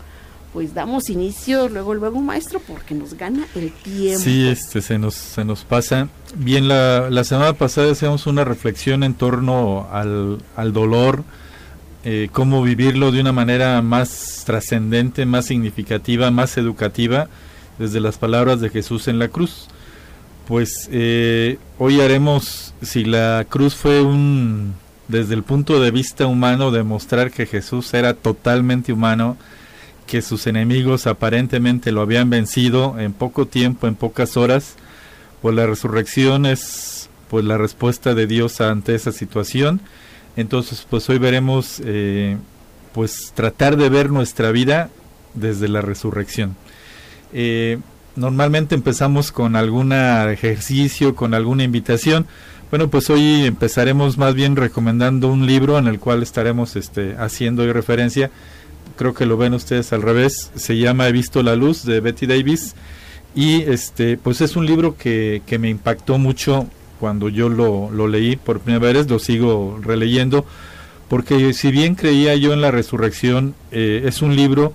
Pues 0.53 0.73
damos 0.73 1.09
inicio 1.09 1.69
luego, 1.69 1.93
luego 1.93 2.19
maestro, 2.19 2.61
porque 2.67 2.93
nos 2.93 3.13
gana 3.13 3.47
el 3.55 3.71
tiempo. 3.71 4.19
Sí, 4.19 4.49
este, 4.49 4.81
se, 4.81 4.97
nos, 4.97 5.15
se 5.15 5.45
nos 5.45 5.63
pasa. 5.63 6.09
Bien, 6.35 6.67
la, 6.67 7.09
la 7.09 7.23
semana 7.23 7.53
pasada 7.53 7.93
hacíamos 7.93 8.27
una 8.27 8.43
reflexión 8.43 9.03
en 9.03 9.13
torno 9.13 9.87
al, 9.91 10.39
al 10.57 10.73
dolor, 10.73 11.23
eh, 12.03 12.27
cómo 12.33 12.61
vivirlo 12.63 13.13
de 13.13 13.21
una 13.21 13.31
manera 13.31 13.81
más 13.81 14.43
trascendente, 14.45 15.25
más 15.25 15.45
significativa, 15.45 16.31
más 16.31 16.57
educativa, 16.57 17.29
desde 17.79 18.01
las 18.01 18.17
palabras 18.17 18.59
de 18.59 18.69
Jesús 18.69 19.07
en 19.07 19.19
la 19.19 19.29
cruz 19.29 19.69
pues 20.47 20.89
eh, 20.91 21.57
hoy 21.77 22.01
haremos, 22.01 22.73
si 22.81 23.03
la 23.03 23.45
cruz 23.47 23.75
fue 23.75 24.01
un, 24.01 24.73
desde 25.07 25.33
el 25.33 25.43
punto 25.43 25.79
de 25.79 25.91
vista 25.91 26.25
humano, 26.25 26.71
demostrar 26.71 27.31
que 27.31 27.45
Jesús 27.45 27.93
era 27.93 28.13
totalmente 28.13 28.93
humano, 28.93 29.37
que 30.07 30.21
sus 30.21 30.47
enemigos 30.47 31.07
aparentemente 31.07 31.91
lo 31.91 32.01
habían 32.01 32.29
vencido 32.29 32.99
en 32.99 33.13
poco 33.13 33.47
tiempo, 33.47 33.87
en 33.87 33.95
pocas 33.95 34.35
horas, 34.35 34.75
pues 35.41 35.55
la 35.55 35.65
resurrección 35.65 36.45
es 36.45 37.09
pues 37.29 37.45
la 37.45 37.57
respuesta 37.57 38.13
de 38.13 38.27
Dios 38.27 38.59
ante 38.59 38.93
esa 38.93 39.13
situación. 39.13 39.79
Entonces, 40.35 40.85
pues 40.89 41.09
hoy 41.09 41.17
veremos, 41.17 41.81
eh, 41.85 42.35
pues 42.93 43.31
tratar 43.33 43.77
de 43.77 43.87
ver 43.87 44.09
nuestra 44.09 44.51
vida 44.51 44.89
desde 45.33 45.69
la 45.69 45.79
resurrección. 45.79 46.57
Eh, 47.31 47.79
normalmente 48.15 48.75
empezamos 48.75 49.31
con 49.31 49.55
algún 49.55 49.93
ejercicio, 49.93 51.15
con 51.15 51.33
alguna 51.33 51.63
invitación. 51.63 52.27
Bueno, 52.69 52.89
pues 52.89 53.09
hoy 53.09 53.45
empezaremos 53.45 54.17
más 54.17 54.33
bien 54.33 54.55
recomendando 54.55 55.27
un 55.27 55.45
libro 55.45 55.77
en 55.77 55.87
el 55.87 55.99
cual 55.99 56.23
estaremos 56.23 56.75
este, 56.75 57.15
haciendo 57.17 57.71
referencia. 57.73 58.31
Creo 58.97 59.13
que 59.13 59.25
lo 59.25 59.37
ven 59.37 59.53
ustedes 59.53 59.91
al 59.93 60.01
revés. 60.01 60.51
Se 60.55 60.77
llama 60.77 61.07
He 61.07 61.11
visto 61.11 61.43
la 61.43 61.55
luz 61.55 61.83
de 61.83 61.99
Betty 61.99 62.27
Davis. 62.27 62.75
Y 63.35 63.61
este, 63.63 64.17
pues 64.17 64.41
es 64.41 64.55
un 64.55 64.65
libro 64.65 64.95
que, 64.97 65.41
que 65.45 65.59
me 65.59 65.69
impactó 65.69 66.17
mucho 66.17 66.67
cuando 67.01 67.29
yo 67.29 67.49
lo, 67.49 67.89
lo 67.89 68.07
leí 68.07 68.35
por 68.35 68.59
primera 68.59 68.93
vez, 68.93 69.09
lo 69.09 69.17
sigo 69.17 69.79
releyendo, 69.81 70.45
porque 71.09 71.51
si 71.53 71.71
bien 71.71 71.95
creía 71.95 72.35
yo 72.35 72.53
en 72.53 72.61
la 72.61 72.69
resurrección, 72.69 73.55
eh, 73.71 74.03
es 74.05 74.21
un 74.21 74.35
libro 74.35 74.73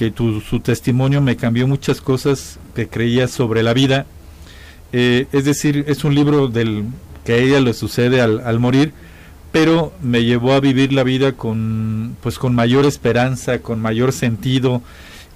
que 0.00 0.10
tu, 0.10 0.40
su 0.40 0.60
testimonio 0.60 1.20
me 1.20 1.36
cambió 1.36 1.68
muchas 1.68 2.00
cosas 2.00 2.58
que 2.74 2.88
creía 2.88 3.28
sobre 3.28 3.62
la 3.62 3.74
vida. 3.74 4.06
Eh, 4.94 5.26
es 5.30 5.44
decir, 5.44 5.84
es 5.88 6.04
un 6.04 6.14
libro 6.14 6.48
del 6.48 6.84
que 7.22 7.34
a 7.34 7.36
ella 7.36 7.60
le 7.60 7.74
sucede 7.74 8.22
al, 8.22 8.40
al, 8.40 8.58
morir, 8.58 8.94
pero 9.52 9.92
me 10.00 10.24
llevó 10.24 10.54
a 10.54 10.60
vivir 10.60 10.94
la 10.94 11.02
vida 11.02 11.32
con, 11.32 12.16
pues, 12.22 12.38
con 12.38 12.54
mayor 12.54 12.86
esperanza, 12.86 13.58
con 13.58 13.82
mayor 13.82 14.12
sentido, 14.12 14.80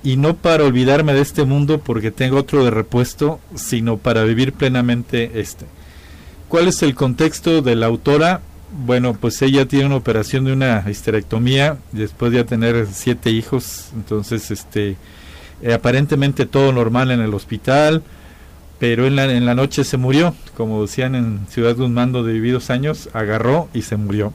y 0.03 0.16
no 0.16 0.34
para 0.34 0.64
olvidarme 0.64 1.12
de 1.12 1.20
este 1.20 1.44
mundo 1.44 1.80
porque 1.80 2.10
tengo 2.10 2.38
otro 2.38 2.64
de 2.64 2.70
repuesto, 2.70 3.41
sino 3.54 3.98
para 3.98 4.24
vivir 4.24 4.54
plenamente 4.54 5.41
este. 5.41 5.66
¿Cuál 6.48 6.69
es 6.69 6.82
el 6.82 6.94
contexto 6.94 7.60
de 7.60 7.76
la 7.76 7.84
autora? 7.84 8.41
Bueno, 8.76 9.14
pues 9.14 9.40
ella 9.42 9.66
tiene 9.66 9.86
una 9.86 9.96
operación 9.96 10.44
de 10.44 10.52
una 10.52 10.84
histerectomía 10.88 11.78
después 11.92 12.32
de 12.32 12.44
tener 12.44 12.86
siete 12.92 13.30
hijos, 13.30 13.90
entonces 13.94 14.50
este 14.50 14.96
eh, 15.62 15.72
aparentemente 15.72 16.46
todo 16.46 16.72
normal 16.72 17.10
en 17.10 17.20
el 17.20 17.32
hospital, 17.34 18.02
pero 18.78 19.06
en 19.06 19.16
la, 19.16 19.32
en 19.32 19.46
la 19.46 19.54
noche 19.54 19.84
se 19.84 19.96
murió, 19.96 20.34
como 20.56 20.82
decían 20.82 21.14
en 21.14 21.46
Ciudad 21.48 21.76
de 21.76 21.84
un 21.84 21.94
mando 21.94 22.24
de 22.24 22.32
vividos 22.32 22.70
años, 22.70 23.08
agarró 23.12 23.68
y 23.72 23.82
se 23.82 23.96
murió. 23.96 24.32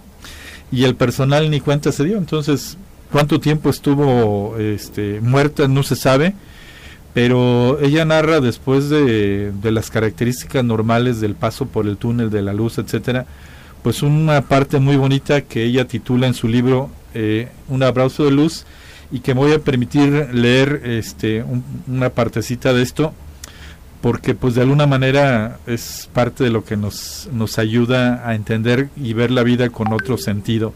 Y 0.71 0.85
el 0.85 0.95
personal 0.95 1.49
ni 1.49 1.59
cuenta 1.59 1.91
se 1.91 2.05
dio, 2.05 2.17
entonces 2.17 2.77
cuánto 3.11 3.39
tiempo 3.39 3.69
estuvo 3.69 4.57
este, 4.57 5.19
muerta 5.21 5.67
no 5.67 5.83
se 5.83 5.95
sabe, 5.95 6.33
pero 7.13 7.79
ella 7.81 8.05
narra 8.05 8.39
después 8.39 8.89
de, 8.89 9.51
de 9.51 9.71
las 9.71 9.89
características 9.89 10.63
normales 10.63 11.19
del 11.19 11.35
paso 11.35 11.65
por 11.65 11.87
el 11.87 11.97
túnel 11.97 12.29
de 12.29 12.41
la 12.41 12.53
luz, 12.53 12.77
etcétera, 12.77 13.25
pues 13.81 14.01
una 14.03 14.41
parte 14.41 14.79
muy 14.79 14.97
bonita 14.97 15.41
que 15.41 15.63
ella 15.63 15.85
titula 15.85 16.27
en 16.27 16.33
su 16.33 16.47
libro 16.47 16.89
eh, 17.13 17.49
Un 17.69 17.83
abrazo 17.83 18.25
de 18.25 18.31
luz 18.31 18.65
y 19.11 19.21
que 19.21 19.33
me 19.33 19.41
voy 19.41 19.53
a 19.53 19.59
permitir 19.59 20.29
leer 20.33 20.81
este 20.85 21.43
una 21.87 22.09
partecita 22.09 22.73
de 22.73 22.83
esto 22.83 23.13
porque 24.01 24.33
pues 24.33 24.55
de 24.55 24.61
alguna 24.61 24.87
manera 24.87 25.59
es 25.65 26.09
parte 26.13 26.43
de 26.43 26.49
lo 26.49 26.63
que 26.63 26.77
nos, 26.77 27.27
nos 27.33 27.59
ayuda 27.59 28.27
a 28.27 28.35
entender 28.35 28.89
y 28.95 29.13
ver 29.13 29.31
la 29.31 29.43
vida 29.43 29.69
con 29.69 29.91
otro 29.91 30.17
sentido. 30.17 30.73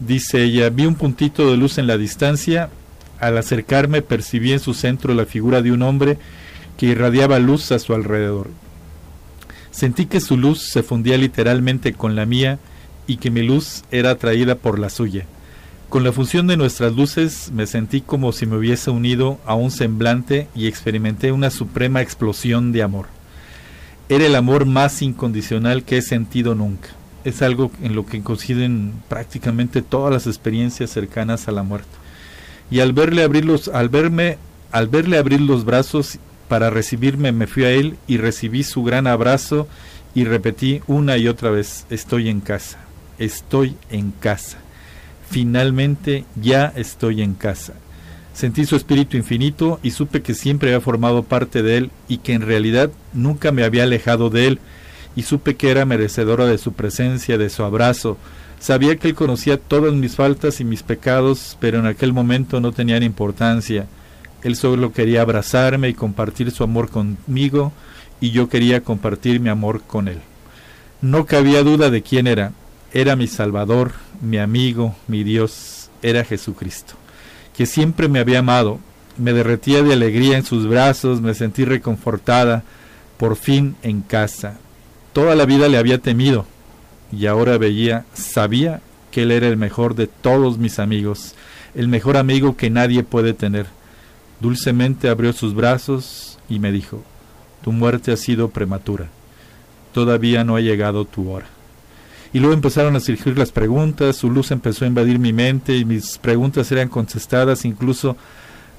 Dice 0.00 0.42
ella, 0.42 0.70
vi 0.70 0.86
un 0.86 0.96
puntito 0.96 1.50
de 1.50 1.56
luz 1.56 1.78
en 1.78 1.86
la 1.86 1.96
distancia, 1.96 2.70
al 3.20 3.38
acercarme 3.38 4.02
percibí 4.02 4.52
en 4.52 4.60
su 4.60 4.74
centro 4.74 5.14
la 5.14 5.26
figura 5.26 5.62
de 5.62 5.72
un 5.72 5.82
hombre 5.82 6.18
que 6.76 6.86
irradiaba 6.86 7.38
luz 7.38 7.70
a 7.72 7.78
su 7.78 7.94
alrededor. 7.94 8.48
Sentí 9.78 10.06
que 10.06 10.18
su 10.20 10.36
luz 10.36 10.60
se 10.60 10.82
fundía 10.82 11.16
literalmente 11.16 11.92
con 11.92 12.16
la 12.16 12.26
mía 12.26 12.58
y 13.06 13.18
que 13.18 13.30
mi 13.30 13.44
luz 13.44 13.84
era 13.92 14.10
atraída 14.10 14.56
por 14.56 14.76
la 14.76 14.90
suya. 14.90 15.24
Con 15.88 16.02
la 16.02 16.10
función 16.10 16.48
de 16.48 16.56
nuestras 16.56 16.96
luces 16.96 17.52
me 17.54 17.64
sentí 17.64 18.00
como 18.00 18.32
si 18.32 18.44
me 18.44 18.56
hubiese 18.56 18.90
unido 18.90 19.38
a 19.46 19.54
un 19.54 19.70
semblante 19.70 20.48
y 20.52 20.66
experimenté 20.66 21.30
una 21.30 21.50
suprema 21.50 22.02
explosión 22.02 22.72
de 22.72 22.82
amor. 22.82 23.06
Era 24.08 24.26
el 24.26 24.34
amor 24.34 24.66
más 24.66 25.00
incondicional 25.00 25.84
que 25.84 25.98
he 25.98 26.02
sentido 26.02 26.56
nunca. 26.56 26.88
Es 27.22 27.40
algo 27.40 27.70
en 27.80 27.94
lo 27.94 28.04
que 28.04 28.20
coinciden 28.20 28.94
prácticamente 29.08 29.80
todas 29.80 30.12
las 30.12 30.26
experiencias 30.26 30.90
cercanas 30.90 31.46
a 31.46 31.52
la 31.52 31.62
muerte. 31.62 31.86
Y 32.68 32.80
al 32.80 32.92
verle 32.92 33.22
abrir 33.22 33.44
los, 33.44 33.68
al 33.68 33.90
verme, 33.90 34.38
al 34.72 34.88
verle 34.88 35.18
abrir 35.18 35.40
los 35.40 35.64
brazos 35.64 36.18
para 36.48 36.70
recibirme 36.70 37.32
me 37.32 37.46
fui 37.46 37.64
a 37.64 37.70
él 37.70 37.96
y 38.06 38.16
recibí 38.16 38.62
su 38.64 38.82
gran 38.82 39.06
abrazo 39.06 39.68
y 40.14 40.24
repetí 40.24 40.80
una 40.86 41.16
y 41.16 41.28
otra 41.28 41.50
vez, 41.50 41.86
estoy 41.90 42.28
en 42.28 42.40
casa, 42.40 42.78
estoy 43.18 43.76
en 43.90 44.10
casa. 44.10 44.58
Finalmente 45.30 46.24
ya 46.40 46.72
estoy 46.74 47.22
en 47.22 47.34
casa. 47.34 47.74
Sentí 48.32 48.64
su 48.64 48.76
espíritu 48.76 49.16
infinito 49.16 49.80
y 49.82 49.90
supe 49.90 50.22
que 50.22 50.34
siempre 50.34 50.70
había 50.70 50.80
formado 50.80 51.24
parte 51.24 51.62
de 51.62 51.76
él 51.76 51.90
y 52.08 52.18
que 52.18 52.32
en 52.32 52.42
realidad 52.42 52.90
nunca 53.12 53.52
me 53.52 53.64
había 53.64 53.82
alejado 53.82 54.30
de 54.30 54.46
él 54.46 54.60
y 55.16 55.22
supe 55.22 55.56
que 55.56 55.70
era 55.70 55.84
merecedora 55.84 56.46
de 56.46 56.58
su 56.58 56.72
presencia, 56.72 57.36
de 57.36 57.50
su 57.50 57.64
abrazo. 57.64 58.16
Sabía 58.60 58.96
que 58.96 59.08
él 59.08 59.14
conocía 59.14 59.58
todas 59.58 59.92
mis 59.92 60.16
faltas 60.16 60.60
y 60.60 60.64
mis 60.64 60.82
pecados, 60.82 61.56
pero 61.60 61.80
en 61.80 61.86
aquel 61.86 62.12
momento 62.12 62.60
no 62.60 62.72
tenían 62.72 63.02
importancia. 63.02 63.86
Él 64.42 64.56
solo 64.56 64.92
quería 64.92 65.22
abrazarme 65.22 65.88
y 65.88 65.94
compartir 65.94 66.50
su 66.50 66.62
amor 66.62 66.90
conmigo 66.90 67.72
y 68.20 68.30
yo 68.30 68.48
quería 68.48 68.82
compartir 68.82 69.40
mi 69.40 69.48
amor 69.48 69.82
con 69.82 70.08
él. 70.08 70.20
No 71.00 71.26
cabía 71.26 71.62
duda 71.62 71.90
de 71.90 72.02
quién 72.02 72.26
era. 72.26 72.52
Era 72.92 73.16
mi 73.16 73.26
Salvador, 73.26 73.92
mi 74.20 74.38
amigo, 74.38 74.96
mi 75.06 75.22
Dios, 75.22 75.90
era 76.02 76.24
Jesucristo, 76.24 76.94
que 77.56 77.66
siempre 77.66 78.08
me 78.08 78.18
había 78.18 78.40
amado. 78.40 78.80
Me 79.16 79.32
derretía 79.32 79.82
de 79.82 79.92
alegría 79.92 80.36
en 80.38 80.44
sus 80.44 80.66
brazos, 80.66 81.20
me 81.20 81.34
sentí 81.34 81.64
reconfortada, 81.64 82.62
por 83.16 83.36
fin 83.36 83.76
en 83.82 84.00
casa. 84.00 84.58
Toda 85.12 85.34
la 85.34 85.44
vida 85.44 85.68
le 85.68 85.76
había 85.76 85.98
temido, 85.98 86.46
y 87.12 87.26
ahora 87.26 87.58
veía, 87.58 88.04
sabía 88.14 88.80
que 89.10 89.22
él 89.22 89.32
era 89.32 89.48
el 89.48 89.56
mejor 89.56 89.94
de 89.94 90.06
todos 90.06 90.58
mis 90.58 90.78
amigos, 90.78 91.34
el 91.74 91.88
mejor 91.88 92.16
amigo 92.16 92.56
que 92.56 92.70
nadie 92.70 93.02
puede 93.02 93.34
tener. 93.34 93.66
Dulcemente 94.40 95.08
abrió 95.08 95.32
sus 95.32 95.54
brazos 95.54 96.38
y 96.48 96.58
me 96.58 96.72
dijo, 96.72 97.02
tu 97.62 97.72
muerte 97.72 98.12
ha 98.12 98.16
sido 98.16 98.48
prematura, 98.50 99.08
todavía 99.92 100.44
no 100.44 100.56
ha 100.56 100.60
llegado 100.60 101.04
tu 101.04 101.30
hora. 101.30 101.46
Y 102.32 102.40
luego 102.40 102.54
empezaron 102.54 102.94
a 102.94 103.00
surgir 103.00 103.38
las 103.38 103.52
preguntas, 103.52 104.16
su 104.16 104.30
luz 104.30 104.50
empezó 104.50 104.84
a 104.84 104.88
invadir 104.88 105.18
mi 105.18 105.32
mente 105.32 105.76
y 105.76 105.84
mis 105.84 106.18
preguntas 106.18 106.70
eran 106.70 106.88
contestadas 106.88 107.64
incluso 107.64 108.16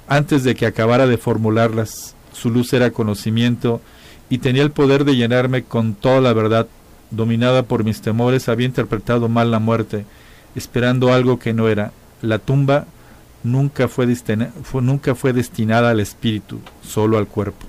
antes 0.08 0.44
de 0.44 0.56
que 0.56 0.66
acabara 0.66 1.08
de 1.08 1.18
formularlas. 1.18 2.16
Su 2.32 2.52
luz 2.52 2.72
era 2.74 2.92
conocimiento 2.92 3.82
y 4.30 4.38
tenía 4.38 4.62
el 4.62 4.72
poder 4.72 5.04
de 5.04 5.16
llenarme 5.16 5.64
con 5.64 5.96
toda 5.96 6.22
la 6.22 6.34
verdad. 6.34 6.68
Dominada 7.12 7.64
por 7.64 7.84
mis 7.84 8.02
temores, 8.02 8.50
había 8.50 8.68
interpretado 8.68 9.30
mal 9.30 9.50
la 9.50 9.58
muerte, 9.58 10.06
esperando 10.56 11.12
algo 11.12 11.40
que 11.40 11.54
no 11.54 11.68
era. 11.68 11.92
La 12.22 12.38
tumba 12.38 12.86
nunca 13.44 13.88
fue, 13.88 14.08
nunca 14.82 15.16
fue 15.16 15.34
destinada 15.34 15.90
al 15.92 16.00
espíritu, 16.00 16.60
solo 16.82 17.18
al 17.18 17.28
cuerpo. 17.28 17.66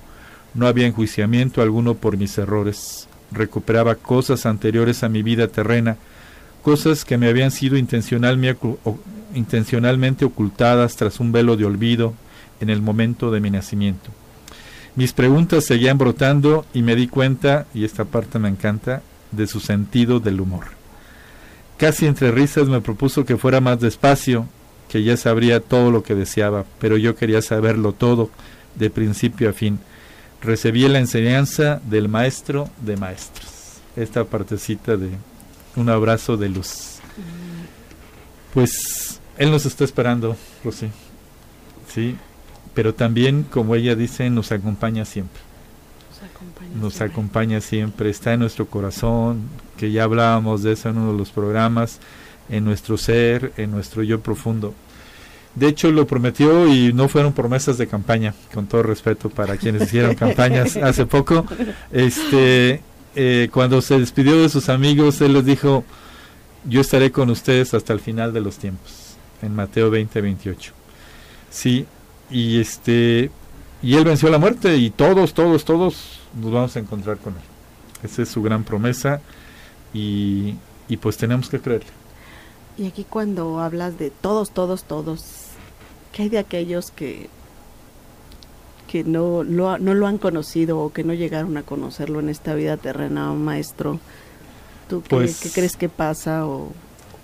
No 0.55 0.67
había 0.67 0.87
enjuiciamiento 0.87 1.62
alguno 1.62 1.94
por 1.94 2.17
mis 2.17 2.37
errores. 2.38 3.08
Recuperaba 3.31 3.94
cosas 3.94 4.46
anteriores 4.46 5.05
a 5.05 5.08
mi 5.08 5.22
vida 5.22 5.46
terrena, 5.49 5.96
cosas 6.62 7.05
que 7.05 7.19
me 7.19 7.28
habían 7.28 7.52
sido 7.52 7.76
intencionalmente 7.76 10.25
ocultadas 10.25 10.96
tras 10.96 11.20
un 11.20 11.32
velo 11.32 11.56
de 11.56 11.64
olvido 11.64 12.14
en 12.61 12.70
el 12.70 12.82
momento 12.82 13.31
de 13.31 13.40
mi 13.40 13.50
nacimiento. 13.50 14.11
Mis 14.96 15.12
preguntas 15.12 15.64
seguían 15.64 15.99
brotando 15.99 16.67
y 16.75 16.82
me 16.82 16.96
di 16.96 17.06
cuenta, 17.06 17.67
y 17.72 17.84
esta 17.84 18.05
parte 18.05 18.40
me 18.40 18.49
encanta, 18.49 19.02
de 19.31 19.46
su 19.46 19.61
sentido 19.61 20.19
del 20.19 20.40
humor. 20.40 20.64
Casi 21.76 22.06
entre 22.06 22.32
risas 22.32 22.67
me 22.67 22.81
propuso 22.81 23.25
que 23.25 23.37
fuera 23.37 23.61
más 23.61 23.78
despacio, 23.81 24.49
que 24.91 25.05
ya 25.05 25.17
sabría 25.17 25.61
todo 25.61 25.93
lo 25.93 26.03
que 26.03 26.17
deseaba, 26.17 26.65
pero 26.81 26.97
yo 26.97 27.15
quería 27.15 27.41
saberlo 27.43 27.93
todo, 27.93 28.29
de 28.75 28.91
principio 28.91 29.49
a 29.49 29.53
fin. 29.53 29.79
Recibí 30.43 30.87
la 30.89 30.99
enseñanza 30.99 31.81
del 31.85 32.09
maestro 32.09 32.69
de 32.81 32.97
maestros. 32.97 33.81
Esta 33.95 34.25
partecita 34.25 34.97
de 34.97 35.11
un 35.77 35.89
abrazo 35.91 36.37
de 36.37 36.49
luz. 36.49 36.99
Pues 38.53 39.21
él 39.39 39.53
nos 39.53 39.65
está 39.65 39.85
esperando, 39.85 40.37
Rosy. 40.65 40.89
Sí, 41.89 42.17
pero 42.75 42.93
también, 42.93 43.45
como 43.45 43.77
ella 43.77 43.95
dice, 43.95 44.29
nos 44.29 44.51
acompaña 44.51 45.05
siempre. 45.05 45.41
Nos 46.75 47.01
acompaña, 47.01 47.61
siempre. 47.61 48.11
está 48.11 48.33
en 48.33 48.41
nuestro 48.41 48.67
corazón, 48.67 49.43
que 49.77 49.93
ya 49.93 50.05
hablábamos 50.05 50.63
de 50.65 50.73
eso 50.73 50.89
en 50.89 50.99
uno 50.99 51.13
de 51.13 51.19
los 51.19 51.31
programas 51.31 52.01
en 52.50 52.64
nuestro 52.64 52.99
ser, 52.99 53.52
en 53.56 53.70
nuestro 53.70 54.02
yo 54.02 54.20
profundo. 54.20 54.75
De 55.55 55.69
hecho, 55.69 55.91
lo 55.91 56.06
prometió 56.06 56.69
y 56.69 56.93
no 56.93 57.08
fueron 57.08 57.32
promesas 57.32 57.76
de 57.76 57.87
campaña, 57.87 58.35
con 58.55 58.67
todo 58.67 58.82
respeto 58.82 59.31
para 59.31 59.56
quienes 59.56 59.82
hicieron 59.82 60.14
campañas 60.14 60.76
hace 60.82 61.06
poco. 61.06 61.44
Este, 61.91 62.82
eh, 63.17 63.49
cuando 63.52 63.82
se 63.82 63.99
despidió 63.99 64.41
de 64.41 64.49
sus 64.49 64.69
amigos, 64.69 65.20
él 65.20 65.32
les 65.32 65.44
dijo, 65.44 65.85
yo 66.64 66.81
estaré 66.81 67.11
con 67.11 67.31
ustedes 67.31 67.75
hasta 67.75 67.93
el 67.93 68.00
final 68.00 68.32
de 68.32 68.41
los 68.41 68.58
tiempos, 68.58 69.17
en 69.43 69.55
Mateo 69.55 69.91
20, 69.91 70.20
28. 70.20 70.73
Sí, 71.50 71.87
y 72.31 72.61
este, 72.61 73.31
y 73.82 73.94
él 73.96 74.05
venció 74.05 74.31
la 74.31 74.38
muerte 74.38 74.76
y 74.76 74.91
todos, 74.91 75.35
todos, 75.35 75.64
todos 75.64 76.20
nos 76.41 76.53
vamos 76.53 76.76
a 76.76 76.79
encontrar 76.79 77.19
con 77.19 77.35
él. 77.35 77.43
Esa 78.05 78.23
es 78.23 78.29
su 78.29 78.41
gran 78.41 78.62
promesa 78.62 79.20
y, 79.93 80.55
y 80.88 80.96
pues 80.96 81.17
tenemos 81.17 81.49
que 81.49 81.61
creerle. 81.61 82.00
Y 82.78 82.87
aquí 82.87 83.05
cuando 83.08 83.61
hablas 83.61 83.99
de 83.99 84.11
todos, 84.11 84.50
todos, 84.50 84.84
todos, 84.84 85.25
¿qué 86.12 86.22
hay 86.22 86.28
de 86.28 86.38
aquellos 86.38 86.90
que, 86.90 87.28
que 88.88 89.05
no, 89.05 89.43
lo, 89.43 89.78
no 89.78 89.94
lo 89.94 90.06
han 90.06 90.19
conocido 90.19 90.78
o 90.78 90.93
que 90.93 91.05
no 91.05 91.12
llegaron 91.12 91.56
a 91.56 91.62
conocerlo 91.62 92.20
en 92.20 92.28
esta 92.28 92.55
vida 92.55 92.76
terrena, 92.76 93.32
maestro? 93.32 94.00
¿Tú 94.88 95.02
qué, 95.02 95.08
pues 95.11 95.52
crees 95.55 95.76
que 95.76 95.88
pasa 95.88 96.46
o, 96.46 96.72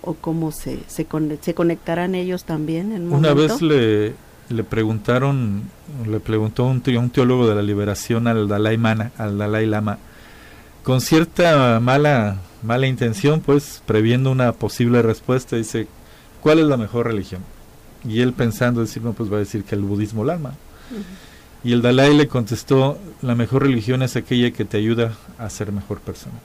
o 0.01 0.13
cómo 0.13 0.51
se, 0.51 0.79
se, 0.87 1.07
se, 1.41 1.53
conectarán 1.53 2.15
ellos 2.15 2.43
también? 2.43 2.91
En 2.93 3.11
una 3.11 3.33
vez 3.33 3.61
le, 3.61 4.13
le 4.49 4.63
preguntaron, 4.63 5.63
le 6.07 6.19
preguntó 6.19 6.65
un, 6.65 6.81
un 6.85 7.09
teólogo 7.09 7.47
de 7.47 7.55
la 7.55 7.61
liberación 7.61 8.27
al 8.27 8.47
Dalai, 8.47 8.77
Mana, 8.77 9.11
al 9.17 9.37
Dalai 9.37 9.65
Lama, 9.65 9.97
con 10.83 11.01
cierta 11.01 11.79
mala 11.81 12.37
mala 12.67 12.85
intención, 12.85 13.39
pues 13.39 13.81
previendo 13.85 14.29
una 14.29 14.51
posible 14.51 15.01
respuesta, 15.01 15.55
dice, 15.55 15.87
¿cuál 16.41 16.59
es 16.59 16.65
la 16.65 16.77
mejor 16.77 17.07
religión? 17.07 17.41
Y 18.07 18.19
él 18.19 18.33
pensando 18.33 18.81
decir, 18.81 19.01
no, 19.01 19.13
pues 19.13 19.31
va 19.31 19.37
a 19.37 19.39
decir 19.39 19.63
que 19.63 19.73
el 19.73 19.81
budismo 19.81 20.23
Lama. 20.23 20.53
Y 21.63 21.71
el 21.71 21.81
Dalai 21.81 22.15
le 22.15 22.27
contestó, 22.27 22.99
la 23.21 23.35
mejor 23.35 23.63
religión 23.63 24.03
es 24.03 24.15
aquella 24.15 24.51
que 24.51 24.65
te 24.65 24.77
ayuda 24.77 25.13
a 25.39 25.49
ser 25.49 25.71
mejor 25.71 25.99
persona. 25.99 26.35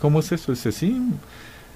¿Cómo 0.00 0.20
es 0.20 0.32
eso? 0.32 0.52
Dice, 0.52 0.72
sí, 0.72 1.00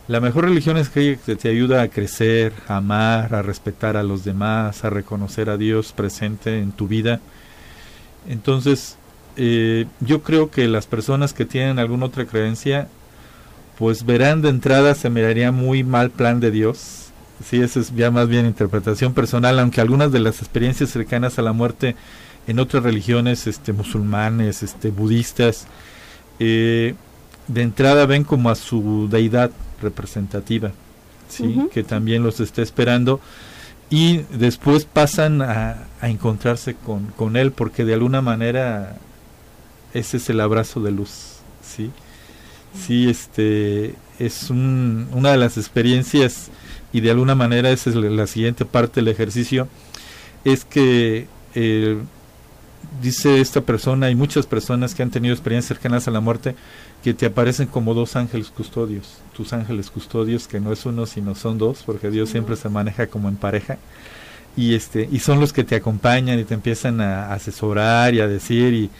la 0.09 0.20
mejor 0.20 0.44
religión 0.44 0.76
es 0.76 0.88
aquella 0.88 1.17
que 1.17 1.37
te 1.37 1.49
ayuda 1.49 1.82
a 1.82 1.88
crecer, 1.88 2.53
a 2.67 2.79
amar, 2.79 3.35
a 3.35 3.43
respetar 3.43 3.97
a 3.97 4.03
los 4.03 4.25
demás, 4.25 4.85
a 4.85 4.91
reconocer 4.91 5.49
a 5.49 5.56
Dios 5.56 5.93
presente 5.93 6.59
en 6.59 6.73
tu 6.73 6.88
vida. 6.88 7.20
Entonces, 8.29 8.97
eh, 9.37 9.87
yo 10.00 10.23
creo 10.23 10.50
que 10.50 10.69
las 10.69 10.87
personas 10.87 11.32
que 11.32 11.44
tienen 11.44 11.79
alguna 11.79 12.06
otra 12.06 12.26
creencia 12.26 12.88
pues 13.82 14.06
verán 14.06 14.43
de 14.43 14.49
entrada 14.49 14.94
se 14.94 15.11
miraría 15.11 15.50
muy 15.50 15.82
mal 15.82 16.12
plan 16.12 16.38
de 16.38 16.52
Dios. 16.52 17.06
Sí, 17.44 17.61
eso 17.61 17.81
es 17.81 17.93
ya 17.96 18.12
más 18.12 18.29
bien 18.29 18.46
interpretación 18.46 19.12
personal, 19.12 19.58
aunque 19.58 19.81
algunas 19.81 20.12
de 20.12 20.20
las 20.20 20.38
experiencias 20.38 20.90
cercanas 20.90 21.40
a 21.40 21.43
la 21.43 21.52
muerte 21.52 21.96
en 22.46 22.61
otras 22.61 22.84
religiones, 22.84 23.49
este, 23.49 23.73
musulmanes, 23.73 24.62
este, 24.62 24.90
budistas, 24.90 25.67
eh, 26.38 26.94
de 27.49 27.62
entrada 27.62 28.06
ven 28.06 28.23
como 28.23 28.50
a 28.50 28.55
su 28.55 29.08
deidad 29.11 29.50
representativa, 29.82 30.70
sí, 31.28 31.69
que 31.73 31.82
también 31.82 32.23
los 32.23 32.38
está 32.38 32.62
esperando 32.62 33.19
y 33.90 34.19
después 34.31 34.85
pasan 34.85 35.43
a, 35.43 35.88
a 36.00 36.08
encontrarse 36.08 36.76
con, 36.76 37.06
con 37.17 37.37
él 37.37 37.50
porque 37.50 37.85
de 37.85 37.95
alguna 37.95 38.23
manera 38.23 38.97
ese 39.92 40.18
es 40.18 40.30
el 40.30 40.40
abrazo 40.40 40.78
de 40.78 40.92
luz, 40.92 41.38
sí 41.64 41.90
sí, 42.75 43.09
este, 43.09 43.95
es 44.19 44.50
una 44.50 45.31
de 45.31 45.37
las 45.37 45.57
experiencias 45.57 46.50
y 46.93 47.00
de 47.00 47.11
alguna 47.11 47.35
manera 47.35 47.71
esa 47.71 47.91
es 47.91 47.97
la 47.97 48.26
siguiente 48.26 48.64
parte 48.64 49.00
del 49.00 49.09
ejercicio, 49.09 49.69
es 50.45 50.64
que 50.64 51.26
eh, 51.55 51.99
dice 53.00 53.41
esta 53.41 53.62
persona 53.62 54.11
y 54.11 54.14
muchas 54.14 54.47
personas 54.47 54.95
que 54.95 55.02
han 55.02 55.11
tenido 55.11 55.35
experiencias 55.35 55.69
cercanas 55.69 56.09
a 56.09 56.11
la 56.11 56.21
muerte 56.21 56.55
que 57.02 57.14
te 57.14 57.26
aparecen 57.26 57.67
como 57.67 57.95
dos 57.95 58.17
ángeles 58.17 58.49
custodios, 58.49 59.19
tus 59.37 59.52
ángeles 59.52 59.91
custodios 59.91 60.47
que 60.47 60.61
no 60.61 60.73
es 60.73 60.85
uno 60.87 61.07
sino 61.07 61.35
son 61.35 61.59
dos 61.59 61.83
porque 61.85 62.11
Dios 62.11 62.29
siempre 62.29 62.57
se 62.57 62.69
maneja 62.69 63.07
como 63.07 63.29
en 63.29 63.37
pareja. 63.37 63.79
Y 64.55 64.75
este 64.75 65.09
y 65.11 65.21
son 65.21 65.41
los 65.41 65.52
que 65.52 65.64
te 65.64 65.76
acompañan 65.76 66.38
y 66.38 66.45
te 66.45 66.52
empiezan 66.52 67.00
a 67.00 67.33
asesorar 67.33 68.12
y 68.12 68.21
a 68.21 68.29
decir 68.29 68.75
y, 68.75 68.91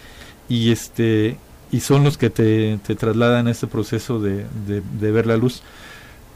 y 0.49 0.73
este 0.73 1.37
y 1.73 1.81
son 1.81 2.05
los 2.05 2.19
que 2.19 2.29
te, 2.29 2.79
te 2.87 2.95
trasladan 2.95 3.49
a 3.49 3.51
este 3.51 3.67
proceso 3.67 4.21
de, 4.21 4.45
de, 4.67 5.11
ver 5.11 5.27
la 5.27 5.39
luz. 5.39 5.63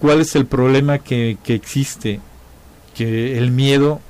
¿Cuál 0.01 0.23
es 0.23 0.35
el 0.35 0.47
problema 0.47 0.99
que, 0.99 1.37
que 1.45 1.55
existe? 1.55 2.21
Que 2.95 3.37
el 3.37 3.51
miedo, 3.51 4.01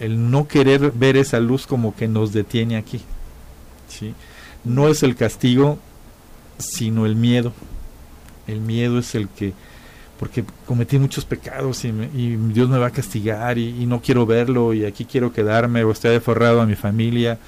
el 0.00 0.30
no 0.30 0.48
querer 0.48 0.90
ver 0.92 1.18
esa 1.18 1.38
luz 1.38 1.66
como 1.66 1.94
que 1.94 2.08
nos 2.08 2.32
detiene 2.32 2.78
aquí. 2.78 3.02
¿sí? 3.86 4.14
No 4.64 4.88
es 4.88 5.02
el 5.02 5.16
castigo, 5.16 5.78
sino 6.56 7.04
el 7.04 7.14
miedo. 7.14 7.52
El 8.46 8.62
miedo 8.62 8.98
es 8.98 9.14
el 9.14 9.28
que, 9.28 9.52
porque 10.18 10.44
cometí 10.64 10.98
muchos 10.98 11.26
pecados 11.26 11.84
y, 11.84 11.88
y 11.88 12.36
Dios 12.36 12.70
me 12.70 12.78
va 12.78 12.86
a 12.86 12.90
castigar 12.90 13.58
y, 13.58 13.82
y, 13.82 13.84
no 13.84 14.00
quiero 14.00 14.24
verlo 14.24 14.72
y 14.72 14.86
aquí 14.86 15.04
quiero 15.04 15.30
quedarme 15.30 15.84
o 15.84 15.92
estoy 15.92 16.16
aferrado 16.16 16.62
a 16.62 16.66
mi 16.66 16.74
familia 16.74 17.38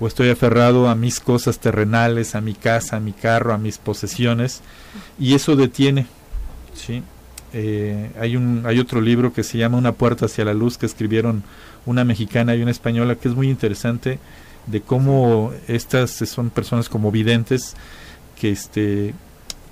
o 0.00 0.06
estoy 0.06 0.30
aferrado 0.30 0.88
a 0.88 0.94
mis 0.94 1.20
cosas 1.20 1.58
terrenales, 1.58 2.34
a 2.34 2.40
mi 2.40 2.54
casa, 2.54 2.96
a 2.96 3.00
mi 3.00 3.12
carro, 3.12 3.52
a 3.52 3.58
mis 3.58 3.78
posesiones, 3.78 4.62
y 5.18 5.34
eso 5.34 5.56
detiene. 5.56 6.06
¿sí? 6.74 7.02
Eh, 7.52 8.10
hay, 8.20 8.36
un, 8.36 8.64
hay 8.66 8.80
otro 8.80 9.00
libro 9.00 9.32
que 9.32 9.44
se 9.44 9.58
llama 9.58 9.78
Una 9.78 9.92
puerta 9.92 10.26
hacia 10.26 10.44
la 10.44 10.54
luz 10.54 10.76
que 10.76 10.86
escribieron 10.86 11.44
una 11.86 12.04
mexicana 12.04 12.54
y 12.54 12.62
una 12.62 12.72
española 12.72 13.14
que 13.14 13.28
es 13.28 13.34
muy 13.34 13.48
interesante 13.48 14.18
de 14.66 14.80
cómo 14.80 15.52
estas 15.68 16.10
son 16.10 16.50
personas 16.50 16.88
como 16.88 17.12
videntes 17.12 17.76
que 18.40 18.50
este 18.50 19.14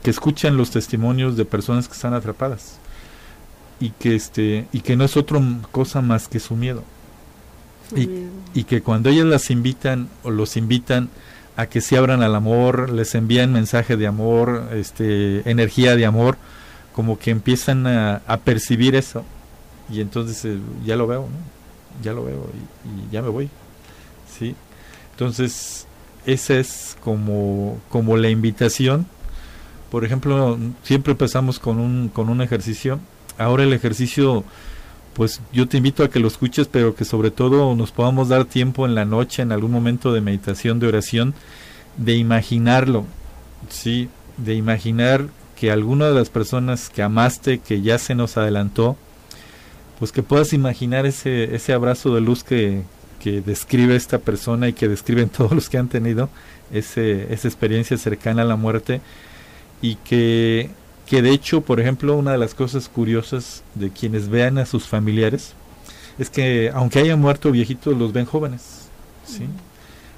que 0.02 0.10
escuchan 0.10 0.56
los 0.56 0.70
testimonios 0.70 1.36
de 1.36 1.44
personas 1.44 1.88
que 1.88 1.94
están 1.94 2.12
atrapadas 2.12 2.78
y 3.80 3.90
que 3.90 4.14
este 4.14 4.66
y 4.72 4.80
que 4.80 4.96
no 4.96 5.04
es 5.04 5.16
otra 5.16 5.40
cosa 5.70 6.02
más 6.02 6.28
que 6.28 6.40
su 6.40 6.54
miedo 6.54 6.84
y, 7.96 8.28
y, 8.54 8.64
que 8.64 8.82
cuando 8.82 9.10
ellas 9.10 9.26
las 9.26 9.50
invitan 9.50 10.08
o 10.22 10.30
los 10.30 10.56
invitan 10.56 11.10
a 11.56 11.66
que 11.66 11.80
se 11.80 11.96
abran 11.96 12.22
al 12.22 12.34
amor, 12.34 12.90
les 12.90 13.14
envían 13.14 13.52
mensaje 13.52 13.96
de 13.96 14.06
amor, 14.06 14.68
este, 14.72 15.48
energía 15.50 15.96
de 15.96 16.06
amor, 16.06 16.38
como 16.94 17.18
que 17.18 17.30
empiezan 17.30 17.86
a, 17.86 18.40
percibir 18.44 18.94
eso. 18.94 19.24
Y 19.90 20.00
entonces 20.00 20.44
eh, 20.44 20.58
ya 20.84 20.96
lo 20.96 21.06
veo, 21.06 21.28
ya 22.02 22.12
lo 22.12 22.24
veo 22.24 22.48
y, 22.84 23.12
ya 23.12 23.22
me 23.22 23.28
voy. 23.28 23.50
¿sí? 24.38 24.54
Entonces, 25.12 25.86
esa 26.24 26.54
es 26.54 26.96
como, 27.02 27.78
como 27.90 28.16
la 28.16 28.30
invitación. 28.30 29.06
Por 29.90 30.04
ejemplo, 30.04 30.58
siempre 30.82 31.12
empezamos 31.12 31.58
con 31.58 31.78
un, 31.78 32.08
con 32.08 32.30
un 32.30 32.40
ejercicio. 32.40 32.98
Ahora 33.36 33.64
el 33.64 33.72
ejercicio 33.74 34.44
pues 35.14 35.40
yo 35.52 35.68
te 35.68 35.76
invito 35.76 36.04
a 36.04 36.10
que 36.10 36.20
lo 36.20 36.28
escuches, 36.28 36.68
pero 36.68 36.94
que 36.94 37.04
sobre 37.04 37.30
todo 37.30 37.74
nos 37.76 37.92
podamos 37.92 38.28
dar 38.28 38.44
tiempo 38.44 38.86
en 38.86 38.94
la 38.94 39.04
noche, 39.04 39.42
en 39.42 39.52
algún 39.52 39.70
momento 39.70 40.12
de 40.12 40.20
meditación, 40.20 40.78
de 40.78 40.88
oración, 40.88 41.34
de 41.96 42.16
imaginarlo, 42.16 43.04
sí, 43.68 44.08
de 44.38 44.54
imaginar 44.54 45.26
que 45.56 45.70
alguna 45.70 46.08
de 46.08 46.14
las 46.14 46.30
personas 46.30 46.88
que 46.88 47.02
amaste, 47.02 47.58
que 47.58 47.82
ya 47.82 47.98
se 47.98 48.14
nos 48.14 48.36
adelantó, 48.36 48.96
pues 49.98 50.10
que 50.10 50.22
puedas 50.22 50.52
imaginar 50.52 51.06
ese, 51.06 51.54
ese 51.54 51.72
abrazo 51.72 52.14
de 52.14 52.20
luz 52.20 52.42
que, 52.42 52.82
que 53.20 53.40
describe 53.40 53.94
esta 53.94 54.18
persona 54.18 54.68
y 54.68 54.72
que 54.72 54.88
describen 54.88 55.28
todos 55.36 55.52
los 55.52 55.68
que 55.68 55.78
han 55.78 55.88
tenido 55.88 56.28
ese, 56.72 57.32
esa 57.32 57.48
experiencia 57.48 57.96
cercana 57.96 58.42
a 58.42 58.46
la 58.46 58.56
muerte 58.56 59.00
y 59.80 59.96
que 59.96 60.70
que 61.06 61.22
de 61.22 61.30
hecho, 61.30 61.60
por 61.60 61.80
ejemplo, 61.80 62.16
una 62.16 62.32
de 62.32 62.38
las 62.38 62.54
cosas 62.54 62.88
curiosas 62.88 63.62
de 63.74 63.90
quienes 63.90 64.28
vean 64.28 64.58
a 64.58 64.66
sus 64.66 64.86
familiares 64.86 65.54
es 66.18 66.30
que 66.30 66.70
aunque 66.74 67.00
hayan 67.00 67.20
muerto 67.20 67.50
viejitos, 67.50 67.96
los 67.96 68.12
ven 68.12 68.26
jóvenes. 68.26 68.88
¿sí? 69.26 69.44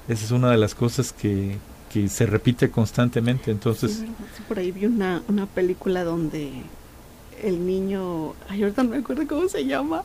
Esa 0.07 0.25
es 0.25 0.31
una 0.31 0.51
de 0.51 0.57
las 0.57 0.75
cosas 0.75 1.13
que, 1.13 1.57
que 1.91 2.09
se 2.09 2.25
repite 2.25 2.69
constantemente. 2.69 3.51
Entonces, 3.51 4.03
por 4.47 4.59
ahí 4.59 4.71
vi 4.71 4.85
una, 4.85 5.23
una 5.27 5.45
película 5.45 6.03
donde 6.03 6.51
el 7.41 7.65
niño, 7.65 8.33
ay, 8.49 8.63
ahorita 8.63 8.83
no 8.83 8.89
me 8.91 8.97
acuerdo 8.97 9.27
cómo 9.27 9.47
se 9.47 9.65
llama. 9.65 10.03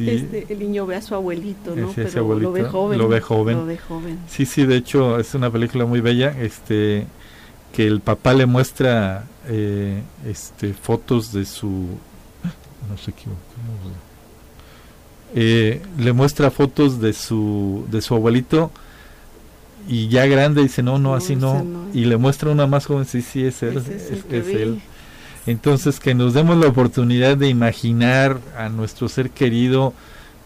Este, 0.00 0.46
el 0.48 0.58
niño 0.58 0.86
ve 0.86 0.96
a 0.96 1.02
su 1.02 1.14
abuelito, 1.14 1.74
¿no? 1.74 1.92
Pero 1.94 2.38
lo 2.38 2.52
ve 2.52 2.64
joven. 2.64 2.98
Lo 2.98 3.08
ve 3.08 3.20
joven. 3.20 3.58
Lo 3.58 3.66
ve 3.66 3.78
joven. 3.78 4.18
Sí, 4.28 4.46
sí, 4.46 4.66
de 4.66 4.76
hecho 4.76 5.18
es 5.18 5.34
una 5.34 5.50
película 5.50 5.86
muy 5.86 6.00
bella. 6.00 6.36
Este, 6.40 7.06
que 7.72 7.86
el 7.86 8.00
papá 8.00 8.34
le 8.34 8.46
muestra 8.46 9.24
eh, 9.48 10.02
este 10.26 10.72
fotos 10.72 11.32
de 11.32 11.44
su 11.44 11.86
no 12.88 12.98
sé 12.98 13.12
qué 13.12 13.24
eh, 15.34 15.82
le 15.98 16.12
muestra 16.12 16.50
fotos 16.50 17.00
de 17.00 17.12
su 17.12 17.86
de 17.90 18.00
su 18.02 18.14
abuelito 18.14 18.70
y 19.88 20.08
ya 20.08 20.26
grande 20.26 20.62
dice 20.62 20.82
no 20.82 20.98
no, 20.98 21.14
así 21.14 21.34
no. 21.34 21.64
y 21.92 22.04
le 22.04 22.16
muestra 22.16 22.50
una 22.50 22.66
más 22.66 22.86
joven 22.86 23.04
sí 23.04 23.22
sí 23.22 23.44
es 23.44 23.62
él 23.62 23.78
es, 23.78 24.48
él 24.48 24.80
entonces 25.46 25.98
que 25.98 26.14
nos 26.14 26.34
demos 26.34 26.56
la 26.56 26.68
oportunidad 26.68 27.36
de 27.36 27.48
imaginar 27.48 28.38
a 28.56 28.68
nuestro 28.68 29.08
ser 29.08 29.30
querido 29.30 29.92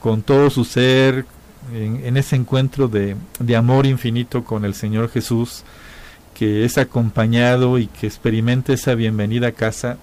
con 0.00 0.22
todo 0.22 0.48
su 0.48 0.64
ser 0.64 1.26
en, 1.74 2.00
en 2.06 2.16
ese 2.16 2.36
encuentro 2.36 2.88
de, 2.88 3.16
de 3.40 3.56
amor 3.56 3.86
infinito 3.86 4.44
con 4.44 4.64
el 4.64 4.74
Señor 4.74 5.10
Jesús 5.10 5.64
que 6.36 6.66
es 6.66 6.76
acompañado 6.76 7.78
y 7.78 7.86
que 7.86 8.06
experimente 8.06 8.74
esa 8.74 8.94
bienvenida 8.94 9.48
a 9.48 9.52
casa 9.52 9.96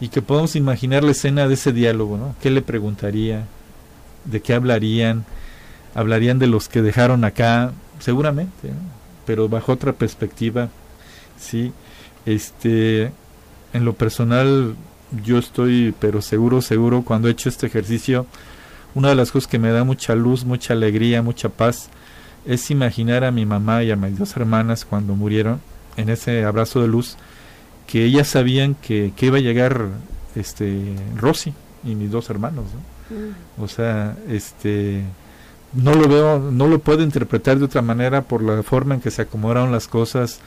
y 0.00 0.08
que 0.08 0.20
podamos 0.20 0.54
imaginar 0.54 1.02
la 1.02 1.12
escena 1.12 1.48
de 1.48 1.54
ese 1.54 1.72
diálogo, 1.72 2.18
¿no? 2.18 2.34
¿Qué 2.42 2.50
le 2.50 2.60
preguntaría? 2.60 3.46
¿De 4.26 4.42
qué 4.42 4.52
hablarían? 4.52 5.24
¿Hablarían 5.94 6.38
de 6.38 6.46
los 6.46 6.68
que 6.68 6.82
dejaron 6.82 7.24
acá? 7.24 7.72
Seguramente, 8.00 8.70
pero 9.24 9.48
bajo 9.48 9.72
otra 9.72 9.94
perspectiva, 9.94 10.68
¿sí? 11.38 11.72
Este, 12.26 13.12
en 13.72 13.84
lo 13.86 13.94
personal, 13.94 14.76
yo 15.24 15.38
estoy, 15.38 15.94
pero 15.98 16.20
seguro, 16.20 16.60
seguro, 16.60 17.00
cuando 17.00 17.28
he 17.28 17.30
hecho 17.30 17.48
este 17.48 17.66
ejercicio, 17.66 18.26
una 18.94 19.08
de 19.08 19.14
las 19.14 19.32
cosas 19.32 19.48
que 19.48 19.58
me 19.58 19.70
da 19.70 19.84
mucha 19.84 20.14
luz, 20.14 20.44
mucha 20.44 20.74
alegría, 20.74 21.22
mucha 21.22 21.48
paz, 21.48 21.88
es 22.46 22.70
imaginar 22.70 23.24
a 23.24 23.30
mi 23.30 23.44
mamá 23.46 23.82
y 23.82 23.90
a 23.90 23.96
mis 23.96 24.18
dos 24.18 24.36
hermanas 24.36 24.84
cuando 24.84 25.14
murieron 25.14 25.60
en 25.96 26.10
ese 26.10 26.44
abrazo 26.44 26.80
de 26.80 26.88
luz 26.88 27.16
que 27.86 28.04
ellas 28.04 28.28
sabían 28.28 28.74
que, 28.74 29.12
que 29.16 29.26
iba 29.26 29.38
a 29.38 29.40
llegar 29.40 29.86
este 30.34 30.94
Rosy 31.16 31.54
y 31.84 31.94
mis 31.94 32.10
dos 32.10 32.30
hermanos 32.30 32.64
mm. 33.10 33.62
o 33.62 33.68
sea 33.68 34.16
este 34.28 35.02
no 35.72 35.94
lo 35.94 36.08
veo 36.08 36.38
no 36.38 36.68
lo 36.68 36.78
puedo 36.78 37.02
interpretar 37.02 37.58
de 37.58 37.64
otra 37.64 37.82
manera 37.82 38.22
por 38.22 38.42
la 38.42 38.62
forma 38.62 38.94
en 38.94 39.00
que 39.00 39.10
se 39.10 39.22
acomodaron 39.22 39.72
las 39.72 39.88
cosas 39.88 40.40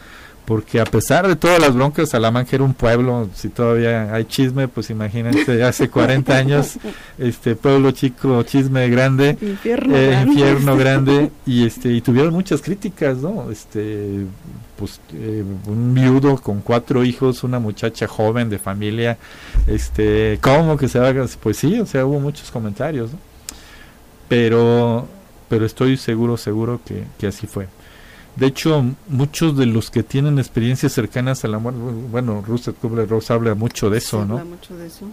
porque 0.50 0.82
a 0.82 0.84
pesar 0.86 1.28
de 1.28 1.36
todas 1.36 1.60
las 1.60 1.76
broncas, 1.76 2.10
Salamanca 2.10 2.56
era 2.56 2.64
un 2.64 2.74
pueblo, 2.74 3.30
si 3.36 3.50
todavía 3.50 4.12
hay 4.12 4.26
chisme, 4.26 4.68
pues 4.68 4.90
imagínense, 4.90 5.64
hace 5.64 5.92
40 5.92 6.36
años, 6.36 6.80
este 7.20 7.56
pueblo 7.56 7.92
chico, 7.92 8.42
chisme 8.42 8.90
grande, 8.90 9.38
infierno, 9.40 9.96
eh, 9.96 10.08
grande. 10.08 10.32
infierno 10.32 10.76
grande, 10.84 11.32
y 11.46 11.68
este 11.68 11.92
y 11.92 12.02
tuvieron 12.02 12.34
muchas 12.34 12.64
críticas, 12.64 13.18
¿no? 13.18 13.52
Este, 13.52 14.26
pues 14.76 15.00
eh, 15.14 15.44
un 15.68 15.94
viudo 15.94 16.36
con 16.38 16.62
cuatro 16.62 17.06
hijos, 17.06 17.44
una 17.44 17.60
muchacha 17.60 18.08
joven 18.08 18.50
de 18.50 18.58
familia, 18.58 19.20
este, 19.68 20.40
¿cómo 20.42 20.78
que 20.78 20.88
se 20.88 20.98
haga? 20.98 21.28
Pues 21.44 21.58
sí, 21.58 21.80
o 21.80 21.86
sea, 21.86 22.08
hubo 22.08 22.20
muchos 22.20 22.50
comentarios, 22.50 23.12
¿no? 23.12 23.20
Pero, 24.28 25.08
pero 25.48 25.68
estoy 25.68 25.96
seguro, 25.96 26.38
seguro 26.38 26.82
que, 26.84 27.04
que 27.20 27.28
así 27.28 27.46
fue. 27.46 27.68
De 28.40 28.48
hecho, 28.48 28.86
muchos 29.10 29.58
de 29.58 29.66
los 29.66 29.92
que 29.92 30.02
tienen 30.02 30.40
experiencias 30.40 30.94
cercanas 30.94 31.44
a 31.44 31.50
la 31.50 31.60
muerte, 31.60 31.82
bueno, 32.10 32.42
Russell 32.48 32.74
Kubler-Ross 32.74 33.32
habla 33.32 33.54
mucho 33.54 33.90
de 33.90 33.98
eso, 33.98 34.26
¿no? 34.26 34.38
Habla 34.38 34.46
mucho 34.46 34.78
de 34.78 34.88
eso. 34.88 35.06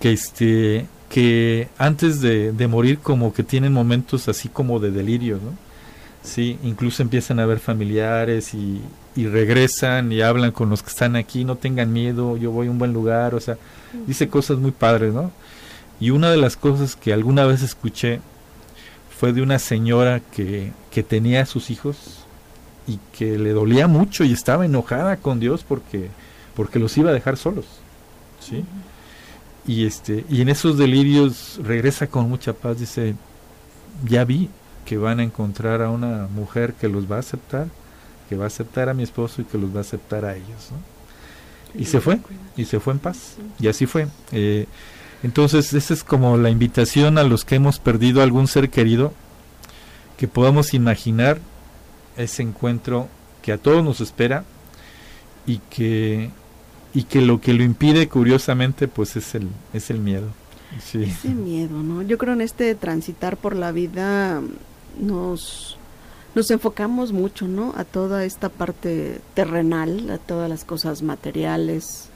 Que 0.00 0.12
este, 0.12 0.86
que 1.10 1.68
antes 1.76 2.22
de, 2.22 2.66
morir 2.66 3.00
como 3.00 3.34
que 3.34 3.42
tienen 3.42 3.74
momentos 3.74 4.28
así 4.28 4.48
como 4.48 4.80
de 4.80 4.90
delirio, 4.90 5.36
¿no? 5.36 5.52
Sí, 6.22 6.58
incluso 6.62 7.02
empiezan 7.02 7.40
a 7.40 7.46
ver 7.46 7.60
familiares 7.60 8.54
y, 8.54 8.80
y 9.14 9.26
regresan 9.26 10.10
y 10.10 10.22
hablan 10.22 10.50
con 10.50 10.70
los 10.70 10.82
que 10.82 10.88
están 10.88 11.14
aquí, 11.14 11.44
no 11.44 11.56
tengan 11.56 11.92
miedo, 11.92 12.38
yo 12.38 12.52
voy 12.52 12.68
a 12.68 12.70
un 12.70 12.78
buen 12.78 12.94
lugar, 12.94 13.34
o 13.34 13.40
sea, 13.40 13.58
dice 14.06 14.28
cosas 14.28 14.56
muy 14.56 14.70
padres, 14.70 15.12
¿no? 15.12 15.30
Y 16.00 16.08
una 16.08 16.30
de 16.30 16.38
las 16.38 16.56
cosas 16.56 16.96
que 16.96 17.12
alguna 17.12 17.44
vez 17.44 17.62
escuché 17.62 18.20
fue 19.16 19.34
de 19.34 19.42
una 19.42 19.58
señora 19.58 20.20
que, 20.20 20.72
que 20.90 21.02
tenía 21.02 21.42
a 21.42 21.46
sus 21.46 21.68
hijos 21.70 22.25
y 22.86 22.98
que 23.16 23.38
le 23.38 23.52
dolía 23.52 23.86
mucho 23.86 24.24
y 24.24 24.32
estaba 24.32 24.64
enojada 24.64 25.16
con 25.16 25.40
Dios 25.40 25.64
porque 25.66 26.08
porque 26.54 26.78
los 26.78 26.96
iba 26.96 27.10
a 27.10 27.14
dejar 27.14 27.36
solos 27.36 27.66
sí 28.40 28.64
y 29.66 29.86
este 29.86 30.24
y 30.28 30.40
en 30.40 30.48
esos 30.48 30.78
delirios 30.78 31.58
regresa 31.62 32.06
con 32.06 32.28
mucha 32.28 32.52
paz 32.52 32.78
dice 32.78 33.14
ya 34.04 34.24
vi 34.24 34.48
que 34.84 34.96
van 34.96 35.20
a 35.20 35.24
encontrar 35.24 35.82
a 35.82 35.90
una 35.90 36.28
mujer 36.28 36.74
que 36.74 36.88
los 36.88 37.10
va 37.10 37.16
a 37.16 37.20
aceptar 37.20 37.66
que 38.28 38.36
va 38.36 38.44
a 38.44 38.48
aceptar 38.48 38.88
a 38.88 38.94
mi 38.94 39.02
esposo 39.02 39.42
y 39.42 39.44
que 39.44 39.58
los 39.58 39.74
va 39.74 39.78
a 39.78 39.80
aceptar 39.80 40.24
a 40.24 40.36
ellos 40.36 40.70
y 41.74 41.84
se 41.86 42.00
fue 42.00 42.20
y 42.56 42.64
se 42.64 42.78
fue 42.78 42.92
en 42.92 43.00
paz 43.00 43.36
y 43.58 43.66
así 43.66 43.86
fue 43.86 44.06
eh, 44.32 44.66
entonces 45.22 45.72
esa 45.74 45.92
es 45.92 46.04
como 46.04 46.36
la 46.36 46.50
invitación 46.50 47.18
a 47.18 47.24
los 47.24 47.44
que 47.44 47.56
hemos 47.56 47.80
perdido 47.80 48.22
algún 48.22 48.46
ser 48.46 48.70
querido 48.70 49.12
que 50.16 50.28
podamos 50.28 50.72
imaginar 50.72 51.38
ese 52.16 52.42
encuentro 52.42 53.08
que 53.42 53.52
a 53.52 53.58
todos 53.58 53.84
nos 53.84 54.00
espera 54.00 54.44
y 55.46 55.58
que 55.70 56.30
y 56.94 57.04
que 57.04 57.20
lo 57.20 57.40
que 57.40 57.52
lo 57.52 57.62
impide 57.62 58.08
curiosamente 58.08 58.88
pues 58.88 59.16
es 59.16 59.34
el 59.34 59.48
es 59.72 59.90
el 59.90 60.00
miedo. 60.00 60.28
Ese 60.76 61.28
miedo 61.28 61.82
no 61.82 62.02
yo 62.02 62.18
creo 62.18 62.34
en 62.34 62.40
este 62.40 62.74
transitar 62.74 63.36
por 63.36 63.54
la 63.54 63.70
vida 63.72 64.42
nos 65.00 65.78
nos 66.34 66.50
enfocamos 66.50 67.12
mucho 67.12 67.46
no 67.46 67.72
a 67.76 67.84
toda 67.84 68.24
esta 68.24 68.48
parte 68.48 69.20
terrenal 69.34 70.10
a 70.10 70.18
todas 70.18 70.50
las 70.50 70.64
cosas 70.64 71.02
materiales 71.02 72.10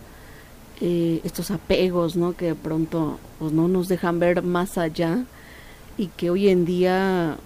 eh, 0.80 1.20
estos 1.24 1.50
apegos 1.50 2.16
no 2.16 2.34
que 2.34 2.46
de 2.46 2.54
pronto 2.54 3.20
pues 3.38 3.52
no 3.52 3.68
nos 3.68 3.88
dejan 3.88 4.18
ver 4.18 4.42
más 4.42 4.78
allá 4.78 5.24
y 5.96 6.06
que 6.08 6.30
hoy 6.30 6.48
en 6.48 6.64
día 6.64 7.36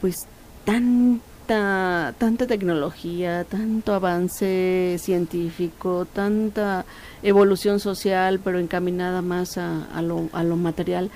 pues 0.00 0.26
tan 0.64 1.20
tanta, 1.46 2.46
tecnología, 2.46 3.44
tanto 3.44 3.94
avance 3.94 4.96
científico, 4.98 6.06
tanta 6.12 6.84
evolución 7.22 7.80
social, 7.80 8.40
pero 8.42 8.58
encaminada 8.58 9.22
más 9.22 9.58
a, 9.58 10.02
lo, 10.02 10.28
a 10.32 10.42
lo 10.44 10.56
material, 10.56 11.10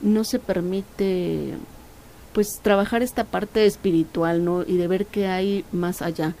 no 0.00 0.24
se 0.24 0.38
permite 0.38 1.54
pues 2.32 2.60
trabajar 2.62 3.02
esta 3.02 3.24
parte 3.24 3.66
espiritual, 3.66 4.44
¿no? 4.44 4.62
Y 4.62 4.76
de 4.76 4.88
ver 4.88 5.06
qué 5.06 5.26
hay 5.26 5.64
más 5.72 6.02
allá. 6.02 6.34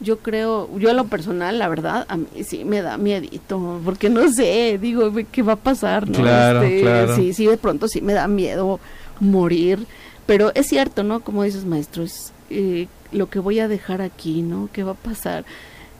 Yo 0.00 0.18
creo, 0.18 0.68
yo 0.78 0.90
a 0.90 0.94
lo 0.94 1.06
personal, 1.06 1.58
la 1.58 1.68
verdad, 1.68 2.04
a 2.08 2.16
mí 2.16 2.26
sí 2.44 2.64
me 2.64 2.82
da 2.82 2.98
miedito, 2.98 3.80
porque 3.84 4.10
no 4.10 4.30
sé, 4.30 4.78
digo, 4.80 5.12
¿qué 5.30 5.42
va 5.42 5.54
a 5.54 5.56
pasar? 5.56 6.08
¿no? 6.08 6.18
Claro, 6.18 6.62
este, 6.62 6.80
claro. 6.82 7.16
Sí, 7.16 7.32
sí, 7.32 7.46
de 7.46 7.56
pronto 7.56 7.88
sí 7.88 8.00
me 8.00 8.12
da 8.12 8.28
miedo 8.28 8.80
morir, 9.20 9.86
pero 10.26 10.52
es 10.54 10.66
cierto, 10.66 11.04
¿no? 11.04 11.20
Como 11.20 11.42
dices, 11.42 11.64
maestro, 11.64 12.02
es, 12.02 12.32
eh, 12.54 12.88
lo 13.12 13.28
que 13.28 13.38
voy 13.38 13.58
a 13.58 13.68
dejar 13.68 14.00
aquí, 14.02 14.42
¿no? 14.42 14.68
¿Qué 14.72 14.82
va 14.82 14.92
a 14.92 14.94
pasar? 14.94 15.44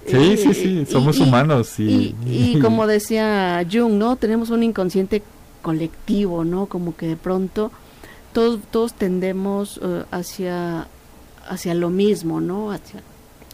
Sí, 0.06 0.36
sí, 0.36 0.54
sí, 0.54 0.86
somos 0.86 1.18
humanos. 1.18 1.78
Y, 1.78 2.14
y, 2.26 2.58
como 2.62 2.86
decía 2.86 3.66
Jung, 3.70 3.94
¿no? 3.94 4.16
Tenemos 4.16 4.50
un 4.50 4.62
inconsciente 4.62 5.22
colectivo, 5.62 6.44
¿no? 6.44 6.66
Como 6.66 6.96
que 6.96 7.06
de 7.06 7.16
pronto 7.16 7.70
todos, 8.32 8.60
todos 8.70 8.94
tendemos 8.94 9.80
hacia, 10.10 10.88
hacia 11.48 11.74
lo 11.74 11.90
mismo, 11.90 12.40
¿no? 12.40 12.70
Hacia, 12.70 13.02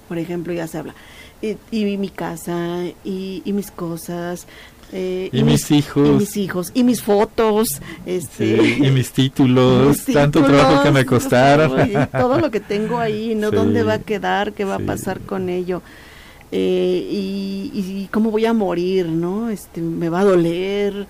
por 0.09 0.19
ejemplo, 0.19 0.53
ya 0.53 0.67
se 0.67 0.79
habla, 0.79 0.95
y, 1.43 1.97
mi 1.97 2.09
casa, 2.09 2.85
y, 3.05 3.43
y 3.45 3.53
mis 3.53 3.71
cosas, 3.71 4.47
eh, 4.93 5.29
y, 5.33 5.43
mis, 5.43 5.71
hijos. 5.71 6.09
Y 6.09 6.13
mis 6.13 6.37
hijos. 6.37 6.71
Y 6.75 6.85
mis 6.85 7.03
fotos. 7.03 7.81
Este, 8.07 8.79
y 8.79 8.91
mis 8.91 9.13
títulos. 9.13 10.05
tanto 10.13 10.43
trabajo 10.43 10.83
que 10.83 10.91
me 10.91 11.07
costaron. 11.07 12.09
todo 12.13 12.41
lo 12.41 12.51
que 12.51 12.61
tengo 12.61 12.99
ahí, 12.99 13.35
¿no? 13.35 13.51
¿Dónde 13.51 13.83
va 13.83 13.95
a 13.95 13.99
quedar? 14.01 14.53
¿Qué 14.53 14.65
va 14.65 14.77
a 14.77 14.81
pasar 14.81 15.21
con 15.21 15.49
ello? 15.49 15.83
Eh, 16.53 17.07
y, 17.11 18.09
cómo 18.11 18.31
voy 18.31 18.45
a 18.45 18.53
morir, 18.53 19.07
¿no? 19.07 19.51
Este, 19.51 19.81
me 19.81 20.09
va 20.09 20.21
a 20.21 20.25
doler. 20.25 21.07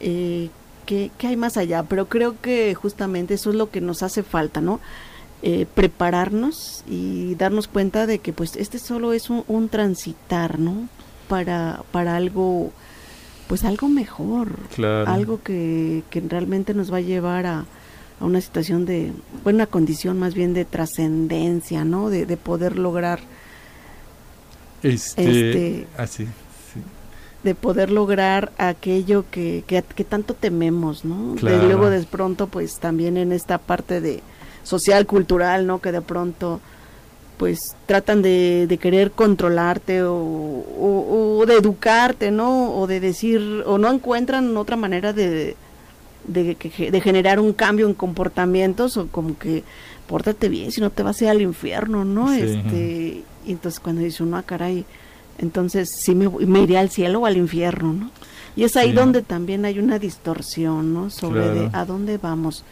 Eh, 0.00 0.50
¿qué, 0.84 1.10
¿qué, 1.16 1.28
hay 1.28 1.36
más 1.36 1.56
allá? 1.56 1.82
Pero 1.84 2.08
creo 2.08 2.40
que 2.40 2.74
justamente 2.74 3.34
eso 3.34 3.50
es 3.50 3.56
lo 3.56 3.70
que 3.70 3.80
nos 3.80 4.02
hace 4.02 4.22
falta, 4.22 4.60
¿no? 4.60 4.80
Eh, 5.44 5.66
prepararnos 5.74 6.84
y 6.88 7.34
darnos 7.34 7.66
cuenta 7.66 8.06
de 8.06 8.20
que 8.20 8.32
pues 8.32 8.54
este 8.54 8.78
solo 8.78 9.12
es 9.12 9.28
un, 9.28 9.44
un 9.48 9.68
transitar, 9.68 10.58
¿no? 10.58 10.88
Para, 11.28 11.82
para 11.90 12.16
algo 12.16 12.70
pues 13.46 13.64
algo 13.64 13.88
mejor, 13.88 14.48
algo 15.06 15.42
que, 15.42 16.02
que, 16.10 16.20
realmente 16.20 16.74
nos 16.74 16.92
va 16.92 16.98
a 16.98 17.02
llevar 17.02 17.46
a, 17.46 17.64
a 18.20 18.24
una 18.24 18.40
situación 18.40 18.86
de, 18.86 19.12
bueno, 19.44 19.58
una 19.58 19.66
condición 19.66 20.18
más 20.18 20.34
bien 20.34 20.54
de 20.54 20.64
trascendencia, 20.64 21.84
¿no? 21.84 22.08
De, 22.08 22.26
de, 22.26 22.36
poder 22.36 22.78
lograr 22.78 23.20
este, 24.82 25.22
este 25.22 25.86
así, 25.96 26.26
de 27.42 27.54
poder 27.54 27.90
lograr 27.90 28.52
aquello 28.58 29.24
que, 29.30 29.64
que, 29.66 30.04
tanto 30.04 30.34
tememos, 30.34 31.04
¿no? 31.04 31.34
De 31.34 31.62
luego 31.62 31.90
de 31.90 32.02
pronto, 32.04 32.46
pues 32.46 32.78
también 32.78 33.16
en 33.16 33.32
esta 33.32 33.58
parte 33.58 34.00
de 34.00 34.22
social, 34.62 35.06
cultural, 35.06 35.66
¿no? 35.66 35.80
Que 35.80 35.92
de 35.92 36.02
pronto 36.02 36.60
pues 37.42 37.74
tratan 37.86 38.22
de, 38.22 38.68
de 38.68 38.78
querer 38.78 39.10
controlarte 39.10 40.04
o, 40.04 40.14
o, 40.14 41.44
de 41.44 41.56
educarte, 41.56 42.30
¿no? 42.30 42.72
O 42.76 42.86
de 42.86 43.00
decir, 43.00 43.64
o 43.66 43.78
no 43.78 43.90
encuentran 43.90 44.56
otra 44.56 44.76
manera 44.76 45.12
de, 45.12 45.56
de, 46.22 46.54
de, 46.54 47.00
generar 47.00 47.40
un 47.40 47.52
cambio 47.52 47.88
en 47.88 47.94
comportamientos 47.94 48.96
o 48.96 49.08
como 49.08 49.36
que 49.36 49.64
pórtate 50.06 50.48
bien, 50.48 50.70
si 50.70 50.80
no 50.80 50.90
te 50.90 51.02
vas 51.02 51.20
a 51.20 51.24
ir 51.24 51.30
al 51.30 51.42
infierno, 51.42 52.04
¿no? 52.04 52.32
Este, 52.32 53.24
y 53.44 53.50
entonces 53.50 53.80
cuando 53.80 54.02
dice 54.02 54.22
uno, 54.22 54.36
ah, 54.36 54.44
caray, 54.44 54.84
entonces 55.38 55.90
sí 55.90 56.14
me, 56.14 56.28
me 56.28 56.62
iré 56.62 56.78
al 56.78 56.90
cielo 56.90 57.22
o 57.22 57.26
al 57.26 57.36
infierno, 57.36 57.92
¿no? 57.92 58.10
Y 58.54 58.62
es 58.62 58.76
ahí 58.76 58.92
donde 58.92 59.22
también 59.22 59.64
hay 59.64 59.80
una 59.80 59.98
distorsión, 59.98 60.94
¿no? 60.94 61.10
Sobre 61.10 61.70
a 61.72 61.84
dónde 61.86 62.18
vamos 62.18 62.64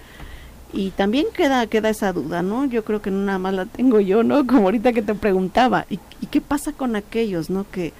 y 0.73 0.91
también 0.91 1.27
queda 1.35 1.67
queda 1.67 1.91
esa 1.91 2.13
duda, 2.13 2.43
¿no? 2.43 2.65
Yo 2.65 2.85
creo 2.85 3.03
que 3.03 3.11
no 3.11 3.19
nada 3.19 3.39
más 3.39 3.55
la 3.55 3.67
tengo 3.67 4.01
yo, 4.01 4.23
¿no? 4.23 4.47
Como 4.47 4.63
ahorita 4.63 4.93
que 4.93 5.03
te 5.03 5.15
preguntaba, 5.15 5.87
¿y, 5.91 5.99
qué 6.31 6.41
pasa 6.41 6.73
con 6.73 6.97
aquellos, 6.97 7.51
¿no? 7.51 7.67
Que, 7.71 7.93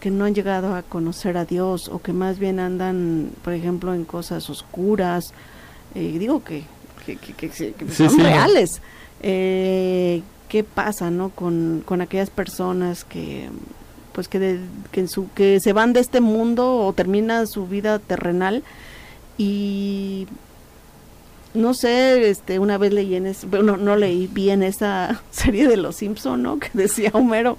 que 0.00 0.10
no 0.10 0.24
han 0.24 0.34
llegado 0.34 0.74
a 0.74 0.82
conocer 0.82 1.36
a 1.36 1.44
Dios 1.44 1.88
o 1.88 2.00
que 2.00 2.12
más 2.12 2.38
bien 2.38 2.60
andan, 2.60 3.30
por 3.42 3.52
ejemplo, 3.52 3.94
en 3.94 4.04
cosas 4.04 4.48
oscuras, 4.50 5.32
eh, 5.94 6.16
digo 6.18 6.42
que, 6.42 6.64
que, 7.06 7.16
que, 7.16 7.72
son 7.92 8.18
reales. 8.18 8.80
Eh, 9.22 10.22
¿Qué 10.48 10.64
pasa, 10.64 11.10
no? 11.10 11.30
Con, 11.30 11.82
con 11.84 12.00
aquellas 12.00 12.30
personas 12.30 13.04
que 13.04 13.48
pues 14.12 14.26
que, 14.26 14.58
que, 14.90 15.00
en 15.00 15.08
su, 15.08 15.30
que 15.30 15.60
se 15.60 15.72
van 15.72 15.92
de 15.92 16.00
este 16.00 16.20
mundo 16.20 16.78
o 16.78 16.92
terminan 16.92 17.46
su 17.46 17.68
vida 17.68 18.00
terrenal 18.00 18.64
y 19.36 20.26
no 21.54 21.74
sé, 21.74 22.28
este, 22.28 22.58
una 22.58 22.78
vez 22.78 22.92
leí 22.92 23.14
en 23.14 23.26
ese, 23.26 23.46
bueno, 23.46 23.76
no 23.76 23.96
leí 23.96 24.26
bien 24.26 24.62
esa 24.62 25.22
serie 25.30 25.68
de 25.68 25.76
Los 25.76 25.96
Simpson, 25.96 26.42
¿no? 26.42 26.58
Que 26.58 26.70
decía 26.74 27.10
Homero, 27.12 27.58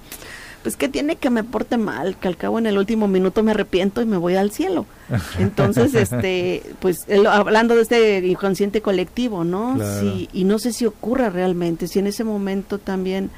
pues 0.62 0.76
que 0.76 0.88
tiene 0.88 1.16
que 1.16 1.30
me 1.30 1.42
porte 1.42 1.78
mal, 1.78 2.16
que 2.16 2.28
al 2.28 2.36
cabo 2.36 2.58
en 2.58 2.66
el 2.66 2.76
último 2.76 3.08
minuto 3.08 3.42
me 3.42 3.52
arrepiento 3.52 4.02
y 4.02 4.06
me 4.06 4.16
voy 4.16 4.36
al 4.36 4.50
cielo. 4.50 4.86
Entonces, 5.38 5.94
este, 5.94 6.62
pues 6.80 7.06
hablando 7.28 7.74
de 7.74 7.82
este 7.82 8.26
inconsciente 8.26 8.82
colectivo, 8.82 9.44
¿no? 9.44 9.78
Sí, 10.00 10.28
y 10.32 10.44
no 10.44 10.58
sé 10.58 10.72
si 10.72 10.86
ocurra 10.86 11.30
realmente, 11.30 11.88
si 11.88 11.98
en 11.98 12.06
ese 12.06 12.24
momento 12.24 12.78
también 12.78 13.30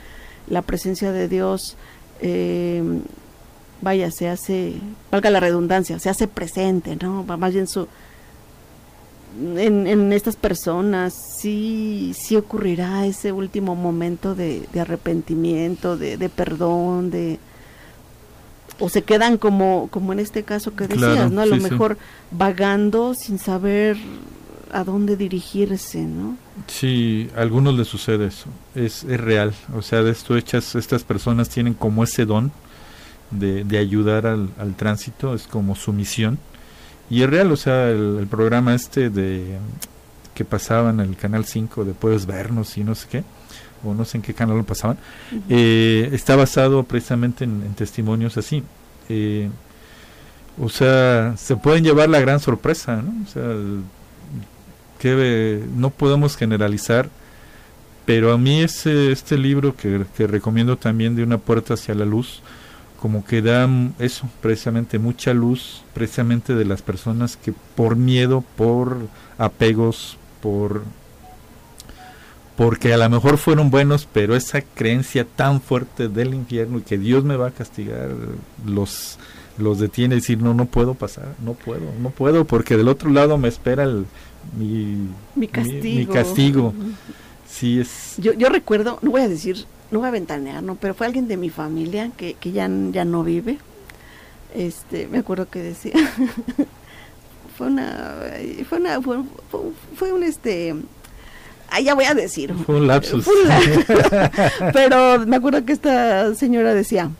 la 0.48 0.62
presencia 0.62 1.12
de 1.12 1.28
Dios, 1.28 1.76
eh, 2.20 2.82
vaya, 3.80 4.10
se 4.10 4.28
hace, 4.28 4.74
valga 5.10 5.30
la 5.30 5.40
redundancia, 5.40 5.98
se 5.98 6.10
hace 6.10 6.26
presente, 6.26 6.96
¿no? 6.96 7.24
Más 7.24 7.52
bien 7.52 7.68
su 7.68 7.86
en, 9.56 9.86
en, 9.86 10.12
estas 10.12 10.36
personas 10.36 11.14
sí, 11.14 12.12
sí 12.16 12.36
ocurrirá 12.36 13.06
ese 13.06 13.32
último 13.32 13.74
momento 13.74 14.34
de, 14.34 14.66
arrepentimiento, 14.78 15.96
de, 15.96 16.16
de, 16.16 16.28
perdón, 16.28 17.10
de 17.10 17.38
o 18.78 18.88
se 18.88 19.02
quedan 19.02 19.38
como, 19.38 19.88
como 19.90 20.12
en 20.12 20.18
este 20.18 20.42
caso 20.42 20.74
que 20.74 20.88
decías, 20.88 21.30
¿no? 21.30 21.42
A 21.42 21.46
lo 21.46 21.56
mejor 21.56 21.98
vagando 22.30 23.14
sin 23.14 23.38
saber 23.38 23.96
a 24.72 24.84
dónde 24.84 25.16
dirigirse, 25.16 26.00
¿no? 26.00 26.36
Sí, 26.66 27.28
a 27.36 27.40
algunos 27.42 27.74
les 27.76 27.86
sucede 27.86 28.26
eso, 28.26 28.46
es, 28.74 29.04
es 29.04 29.20
real, 29.20 29.54
o 29.76 29.82
sea, 29.82 30.02
de 30.02 30.10
esto 30.10 30.36
hechas, 30.36 30.74
estas 30.74 31.04
personas 31.04 31.48
tienen 31.48 31.74
como 31.74 32.02
ese 32.02 32.24
don 32.24 32.50
de, 33.30 33.64
de 33.64 33.78
ayudar 33.78 34.26
al, 34.26 34.48
al 34.58 34.74
tránsito, 34.74 35.34
es 35.34 35.46
como 35.46 35.76
su 35.76 35.92
misión, 35.92 36.38
y 37.12 37.22
es 37.22 37.28
real, 37.28 37.52
o 37.52 37.56
sea, 37.58 37.90
el, 37.90 38.26
programa 38.30 38.74
este 38.74 39.10
de 39.10 39.58
que 40.34 40.46
pasaba 40.46 40.88
en 40.88 41.00
el 41.00 41.14
canal 41.14 41.44
5 41.44 41.84
de 41.84 41.92
Puedes 41.92 42.24
vernos 42.24 42.78
y 42.78 42.84
no 42.84 42.94
sé 42.94 43.06
qué, 43.06 43.24
o 43.84 43.92
no 43.92 44.06
sé 44.06 44.16
en 44.16 44.22
qué 44.22 44.32
canal 44.32 44.56
lo 44.56 44.64
pasaban, 44.64 44.96
eh, 45.50 46.08
está 46.12 46.36
basado 46.36 46.84
precisamente 46.84 47.44
en, 47.44 47.74
testimonios 47.74 48.38
así. 48.38 48.62
Eh, 49.10 49.50
o 50.58 50.70
sea, 50.70 51.34
se 51.36 51.54
pueden 51.56 51.84
llevar 51.84 52.08
la 52.08 52.18
gran 52.18 52.40
sorpresa, 52.40 53.02
¿no? 53.02 53.12
O 53.24 53.28
sea, 53.28 53.44
que 54.98 55.62
no 55.76 55.90
podemos 55.90 56.34
generalizar, 56.34 57.10
pero 58.06 58.32
a 58.32 58.38
mí 58.38 58.62
ese, 58.62 59.12
este 59.12 59.36
libro 59.36 59.76
que, 59.76 60.06
que 60.16 60.26
recomiendo 60.26 60.78
también 60.78 61.14
de 61.14 61.24
Una 61.24 61.36
puerta 61.36 61.74
hacia 61.74 61.94
la 61.94 62.06
luz, 62.06 62.40
como 63.02 63.24
que 63.24 63.42
da 63.42 63.68
eso, 63.98 64.28
precisamente 64.40 65.00
mucha 65.00 65.34
luz, 65.34 65.82
precisamente 65.92 66.54
de 66.54 66.64
las 66.64 66.82
personas 66.82 67.36
que 67.36 67.52
por 67.74 67.96
miedo, 67.96 68.44
por 68.54 68.96
apegos, 69.38 70.18
por 70.40 70.84
porque 72.56 72.94
a 72.94 72.96
lo 72.96 73.10
mejor 73.10 73.38
fueron 73.38 73.72
buenos, 73.72 74.06
pero 74.12 74.36
esa 74.36 74.60
creencia 74.60 75.26
tan 75.26 75.60
fuerte 75.60 76.08
del 76.08 76.32
infierno 76.32 76.78
y 76.78 76.82
que 76.82 76.96
Dios 76.96 77.24
me 77.24 77.34
va 77.34 77.48
a 77.48 77.50
castigar, 77.50 78.10
los 78.64 79.18
los 79.58 79.80
detiene 79.80 80.14
y 80.14 80.20
decir, 80.20 80.40
no, 80.40 80.54
no 80.54 80.66
puedo 80.66 80.94
pasar, 80.94 81.34
no 81.44 81.54
puedo, 81.54 81.92
no 82.00 82.10
puedo, 82.10 82.44
porque 82.44 82.76
del 82.76 82.86
otro 82.86 83.10
lado 83.10 83.36
me 83.36 83.48
espera 83.48 83.82
el, 83.82 84.06
mi, 84.56 85.08
mi 85.34 85.48
castigo. 85.48 85.82
Mi, 85.82 86.06
castigo. 86.06 86.74
Sí, 87.48 87.80
es... 87.80 88.14
Yo, 88.18 88.32
yo 88.32 88.48
recuerdo, 88.48 89.00
no 89.02 89.10
voy 89.10 89.22
a 89.22 89.28
decir 89.28 89.66
no 89.92 89.98
voy 89.98 90.08
a 90.08 90.10
ventanear, 90.10 90.62
¿no? 90.62 90.74
Pero 90.76 90.94
fue 90.94 91.06
alguien 91.06 91.28
de 91.28 91.36
mi 91.36 91.50
familia 91.50 92.10
que, 92.16 92.34
que 92.34 92.50
ya, 92.50 92.68
ya 92.90 93.04
no 93.04 93.22
vive. 93.22 93.58
Este, 94.54 95.06
me 95.06 95.18
acuerdo 95.18 95.48
que 95.48 95.62
decía, 95.62 95.92
fue 97.56 97.66
una, 97.66 98.16
fue 98.68 98.78
una, 98.78 99.00
fue, 99.02 100.12
un 100.12 100.22
este, 100.22 100.74
ah, 101.70 101.80
ya 101.80 101.94
voy 101.94 102.06
a 102.06 102.14
decir. 102.14 102.54
Fue 102.64 102.76
un 102.76 102.86
lapsus. 102.86 103.28
pero 104.72 105.26
me 105.26 105.36
acuerdo 105.36 105.64
que 105.66 105.74
esta 105.74 106.34
señora 106.34 106.72
decía, 106.72 107.10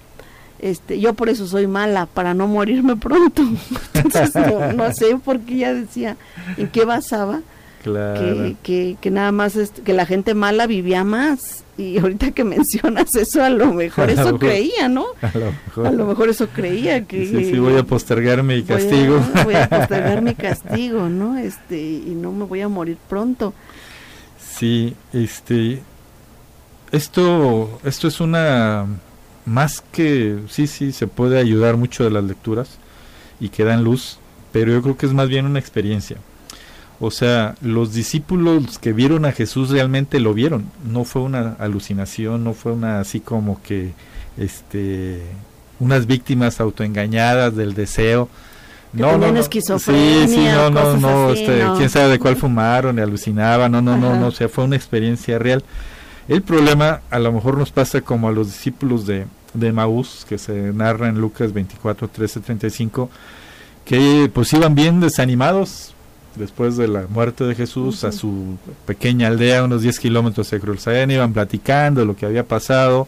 este, 0.59 0.99
yo 0.99 1.13
por 1.13 1.29
eso 1.29 1.47
soy 1.47 1.67
mala, 1.67 2.07
para 2.07 2.33
no 2.33 2.47
morirme 2.47 2.97
pronto. 2.97 3.43
Entonces, 3.95 4.35
no, 4.35 4.73
no 4.73 4.93
sé 4.95 5.17
por 5.23 5.41
qué 5.41 5.57
ella 5.57 5.75
decía, 5.75 6.17
en 6.57 6.69
qué 6.69 6.87
basaba 6.87 7.43
que, 7.83 8.97
que, 9.01 9.11
nada 9.11 9.33
más 9.33 9.57
es, 9.57 9.71
que 9.71 9.93
la 9.93 10.07
gente 10.07 10.35
mala 10.35 10.67
vivía 10.67 11.05
más. 11.05 11.65
Y 11.77 11.99
ahorita 11.99 12.31
que 12.33 12.45
mencionas 12.45 13.15
eso, 13.17 13.43
a 13.43 13.51
lo 13.51 13.73
mejor 13.73 14.11
eso 14.11 14.39
creía, 14.39 14.89
¿no? 14.89 15.07
A 15.21 15.91
lo, 15.91 16.07
mejor. 16.07 16.29
eso 16.29 16.49
creía 16.49 17.05
que... 17.05 17.27
Sí, 17.27 17.45
sí, 17.47 17.59
voy 17.59 17.77
a 17.77 17.83
postergar 17.83 18.43
mi 18.43 18.63
castigo. 18.63 19.21
Voy 19.45 19.55
a, 19.55 19.69
postergar 19.69 20.23
mi 20.23 20.35
castigo, 20.35 21.09
¿no? 21.09 21.39
Este, 21.39 21.81
y 21.81 22.15
no 22.17 22.33
me 22.33 22.45
voy 22.45 22.61
a 22.61 22.69
morir 22.69 22.97
pronto. 23.09 23.53
Sí, 24.39 24.95
este... 25.13 25.83
Esto, 26.91 27.81
esto 27.85 28.09
es 28.09 28.21
una... 28.21 28.87
Más 29.45 29.83
que... 29.93 30.39
Sí, 30.49 30.67
sí, 30.67 30.93
se 30.93 31.07
puede 31.07 31.39
ayudar 31.39 31.77
mucho 31.77 32.05
de 32.05 32.11
las 32.11 32.23
lecturas 32.23 32.79
y 33.41 33.49
que 33.49 33.65
dan 33.65 33.83
luz, 33.83 34.19
pero 34.53 34.73
yo 34.73 34.83
creo 34.83 34.97
que 34.97 35.07
es 35.07 35.13
más 35.13 35.29
bien 35.29 35.47
una 35.47 35.59
experiencia 35.59 36.19
O 37.05 37.11
sea, 37.11 37.57
los 37.61 37.93
discípulos 37.93 38.79
que 38.79 38.93
vieron 38.93 39.25
a 39.25 39.33
Jesús 39.33 39.71
realmente 39.71 40.21
lo 40.21 40.35
vieron. 40.35 40.67
No 40.89 41.03
fue 41.03 41.23
una 41.23 41.57
alucinación, 41.59 42.45
no 42.45 42.55
fue 42.55 42.71
una 42.71 43.01
así 43.01 43.19
como 43.19 43.61
que, 43.61 43.91
este, 44.39 45.21
unas 45.81 46.07
víctimas 46.07 46.61
autoengañadas 46.61 47.57
del 47.57 47.75
deseo. 47.75 48.29
no, 48.93 49.19
no, 49.19 49.33
no. 49.33 49.43
Sí, 49.43 50.29
sí, 50.29 50.45
no, 50.55 50.71
no, 50.71 50.97
no, 50.97 51.33
este, 51.33 51.65
quién 51.77 51.91
sabe 51.91 52.09
de 52.09 52.19
cuál 52.21 52.37
fumaron, 52.37 53.01
alucinaban, 53.01 53.73
no, 53.73 53.83
no, 53.83 53.97
no, 53.97 54.15
no, 54.15 54.29
o 54.29 54.31
sea, 54.31 54.49
fue 54.49 54.63
una 54.63 54.77
experiencia 54.77 55.41
real. 55.41 55.65
El 56.29 56.43
problema 56.43 57.01
a 57.11 57.19
lo 57.19 57.33
mejor 57.33 57.59
nos 57.59 57.73
pasa 57.73 58.01
como 58.03 58.29
a 58.29 58.33
los 58.33 58.47
discípulos 58.47 59.09
de, 59.09 59.27
de 59.55 59.73
Maús, 59.73 60.25
que 60.29 60.39
se 60.39 60.73
narra 60.73 61.09
en 61.09 61.21
Lucas 61.21 61.53
24, 61.53 62.07
13, 62.07 62.39
35, 62.39 63.11
que 63.85 64.31
pues 64.33 64.53
iban 64.53 64.77
bien 64.77 65.01
desanimados 65.01 65.92
después 66.37 66.77
de 66.77 66.89
la 66.89 67.07
muerte 67.09 67.45
de 67.45 67.55
Jesús 67.55 68.05
a 68.05 68.13
su 68.13 68.57
pequeña 68.87 69.29
aldea, 69.29 69.65
unos 69.65 69.83
10 69.83 69.99
kilómetros 70.01 70.51
de 70.51 70.61
Jerusalén, 70.61 71.11
iban 71.11 71.33
platicando 71.33 72.05
lo 72.05 72.17
que 72.17 72.27
había 72.27 72.47
pasado, 72.47 73.07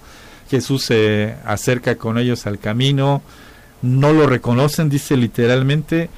Jesús 0.50 0.84
se 0.84 1.36
acerca 1.44 1.96
con 1.96 2.18
ellos 2.18 2.46
al 2.46 2.58
camino, 2.58 3.22
no 3.82 4.12
lo 4.12 4.26
reconocen, 4.26 4.88
dice 4.88 5.16
literalmente, 5.16 6.10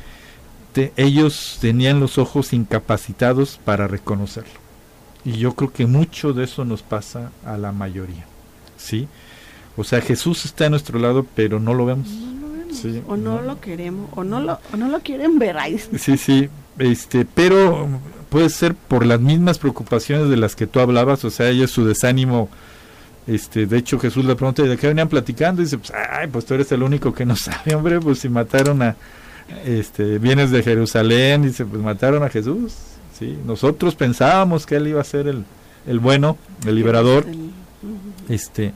ellos 0.97 1.59
tenían 1.61 2.01
los 2.01 2.19
ojos 2.19 2.53
incapacitados 2.53 3.59
para 3.65 3.89
reconocerlo. 3.89 4.61
Y 5.25 5.33
yo 5.39 5.55
creo 5.55 5.73
que 5.73 5.87
mucho 5.87 6.33
de 6.33 6.45
eso 6.45 6.65
nos 6.65 6.83
pasa 6.83 7.33
a 7.45 7.57
la 7.57 7.73
mayoría. 7.73 8.27
¿Sí? 8.77 9.09
O 9.77 9.85
sea, 9.85 10.01
Jesús 10.01 10.45
está 10.45 10.67
a 10.67 10.71
nuestro 10.71 10.99
lado, 10.99 11.27
pero 11.35 11.59
no 11.59 11.75
lo 11.75 11.87
vemos. 11.87 12.09
o 13.09 13.17
no, 13.17 13.43
lo 13.43 13.61
queremos, 13.61 14.11
o 14.15 14.23
no 14.23 14.41
lo, 14.41 14.61
o 14.73 14.77
no 14.77 14.89
lo 14.89 15.01
quieren 15.01 15.39
ver 15.39 15.59
ahí. 15.59 15.79
Sí, 15.99 16.17
sí, 16.17 16.49
este, 16.79 17.25
pero 17.25 17.89
puede 18.29 18.51
ser 18.51 18.75
por 18.75 19.07
las 19.07 19.21
mismas 19.21 19.59
preocupaciones 19.59 20.29
de 20.29 20.37
las 20.37 20.57
que 20.57 20.67
tú 20.67 20.81
hablabas, 20.81 21.25
o 21.25 21.31
sea, 21.31 21.49
ellos 21.49 21.71
su 21.71 21.85
desánimo, 21.85 22.49
este, 23.27 23.67
de 23.67 23.79
hecho 23.79 23.99
Jesús 23.99 24.25
le 24.25 24.37
pregunta 24.37 24.63
de 24.63 24.77
qué 24.77 24.89
venían 24.89 25.09
platicando 25.09 25.63
y 25.63 25.65
dice, 25.65 25.79
pues, 25.79 25.93
ay, 25.93 26.29
pues 26.29 26.45
tú 26.45 26.55
eres 26.55 26.71
el 26.73 26.83
único 26.83 27.15
que 27.15 27.25
no 27.25 27.37
sabe, 27.37 27.75
hombre, 27.75 28.01
pues 28.01 28.19
si 28.21 28.29
mataron 28.29 28.83
a, 28.83 28.97
este, 29.65 30.19
vienes 30.19 30.51
de 30.51 30.63
Jerusalén, 30.63 31.43
dice, 31.43 31.65
pues 31.65 31.83
mataron 31.83 32.23
a 32.23 32.29
Jesús, 32.29 32.75
sí, 33.19 33.39
nosotros 33.45 33.95
pensábamos 33.95 34.67
que 34.67 34.77
él 34.77 34.89
iba 34.89 35.01
a 35.01 35.05
ser 35.05 35.29
el, 35.29 35.45
el 35.87 35.99
bueno, 35.99 36.37
el 36.67 36.75
liberador, 36.75 37.25
este, 38.29 38.73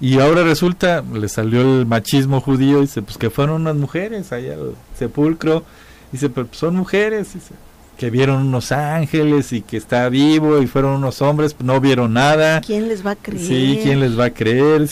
y 0.00 0.18
ahora 0.18 0.42
resulta, 0.42 1.02
le 1.02 1.28
salió 1.28 1.60
el 1.60 1.86
machismo 1.86 2.40
judío, 2.40 2.80
dice, 2.80 3.02
pues 3.02 3.16
que 3.16 3.30
fueron 3.30 3.62
unas 3.62 3.76
mujeres 3.76 4.32
allá 4.32 4.54
al 4.54 4.74
sepulcro, 4.98 5.64
dice, 6.14 6.30
pero 6.30 6.46
pues, 6.46 6.58
son 6.58 6.76
mujeres, 6.76 7.34
dice, 7.34 7.54
que 7.98 8.08
vieron 8.08 8.46
unos 8.46 8.70
ángeles 8.70 9.52
y 9.52 9.62
que 9.62 9.76
está 9.76 10.08
vivo 10.08 10.62
y 10.62 10.68
fueron 10.68 10.92
unos 10.92 11.20
hombres, 11.22 11.56
no 11.58 11.80
vieron 11.80 12.12
nada. 12.12 12.60
¿Quién 12.60 12.86
les 12.86 13.04
va 13.04 13.12
a 13.12 13.16
creer? 13.16 13.44
Sí, 13.44 13.80
¿quién 13.82 13.98
les 13.98 14.16
va 14.18 14.26
a 14.26 14.30
creer? 14.30 14.88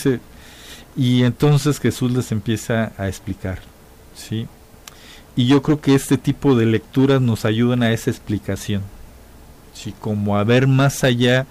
Y 0.97 1.23
entonces 1.23 1.79
Jesús 1.79 2.11
les 2.11 2.33
empieza 2.33 2.91
a 2.97 3.07
explicar, 3.07 3.59
¿sí? 4.13 4.47
Y 5.37 5.47
yo 5.47 5.61
creo 5.61 5.79
que 5.79 5.95
este 5.95 6.17
tipo 6.17 6.55
de 6.55 6.65
lecturas 6.65 7.21
nos 7.21 7.45
ayudan 7.45 7.83
a 7.83 7.93
esa 7.93 8.11
explicación, 8.11 8.81
¿sí? 9.73 9.93
Como 10.01 10.37
a 10.37 10.43
ver 10.43 10.67
más 10.67 11.05
allá 11.05 11.47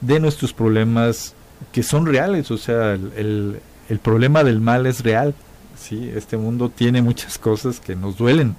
de 0.00 0.18
nuestros 0.18 0.54
problemas 0.54 1.34
que 1.72 1.82
son 1.82 2.06
reales, 2.06 2.50
o 2.50 2.56
sea, 2.56 2.94
el, 2.94 3.60
el 3.90 3.98
problema 3.98 4.44
del 4.44 4.60
mal 4.62 4.86
es 4.86 5.04
real, 5.04 5.34
¿sí? 5.78 6.10
Este 6.16 6.38
mundo 6.38 6.70
tiene 6.74 7.02
muchas 7.02 7.36
cosas 7.36 7.80
que 7.80 7.94
nos 7.94 8.16
duelen, 8.16 8.56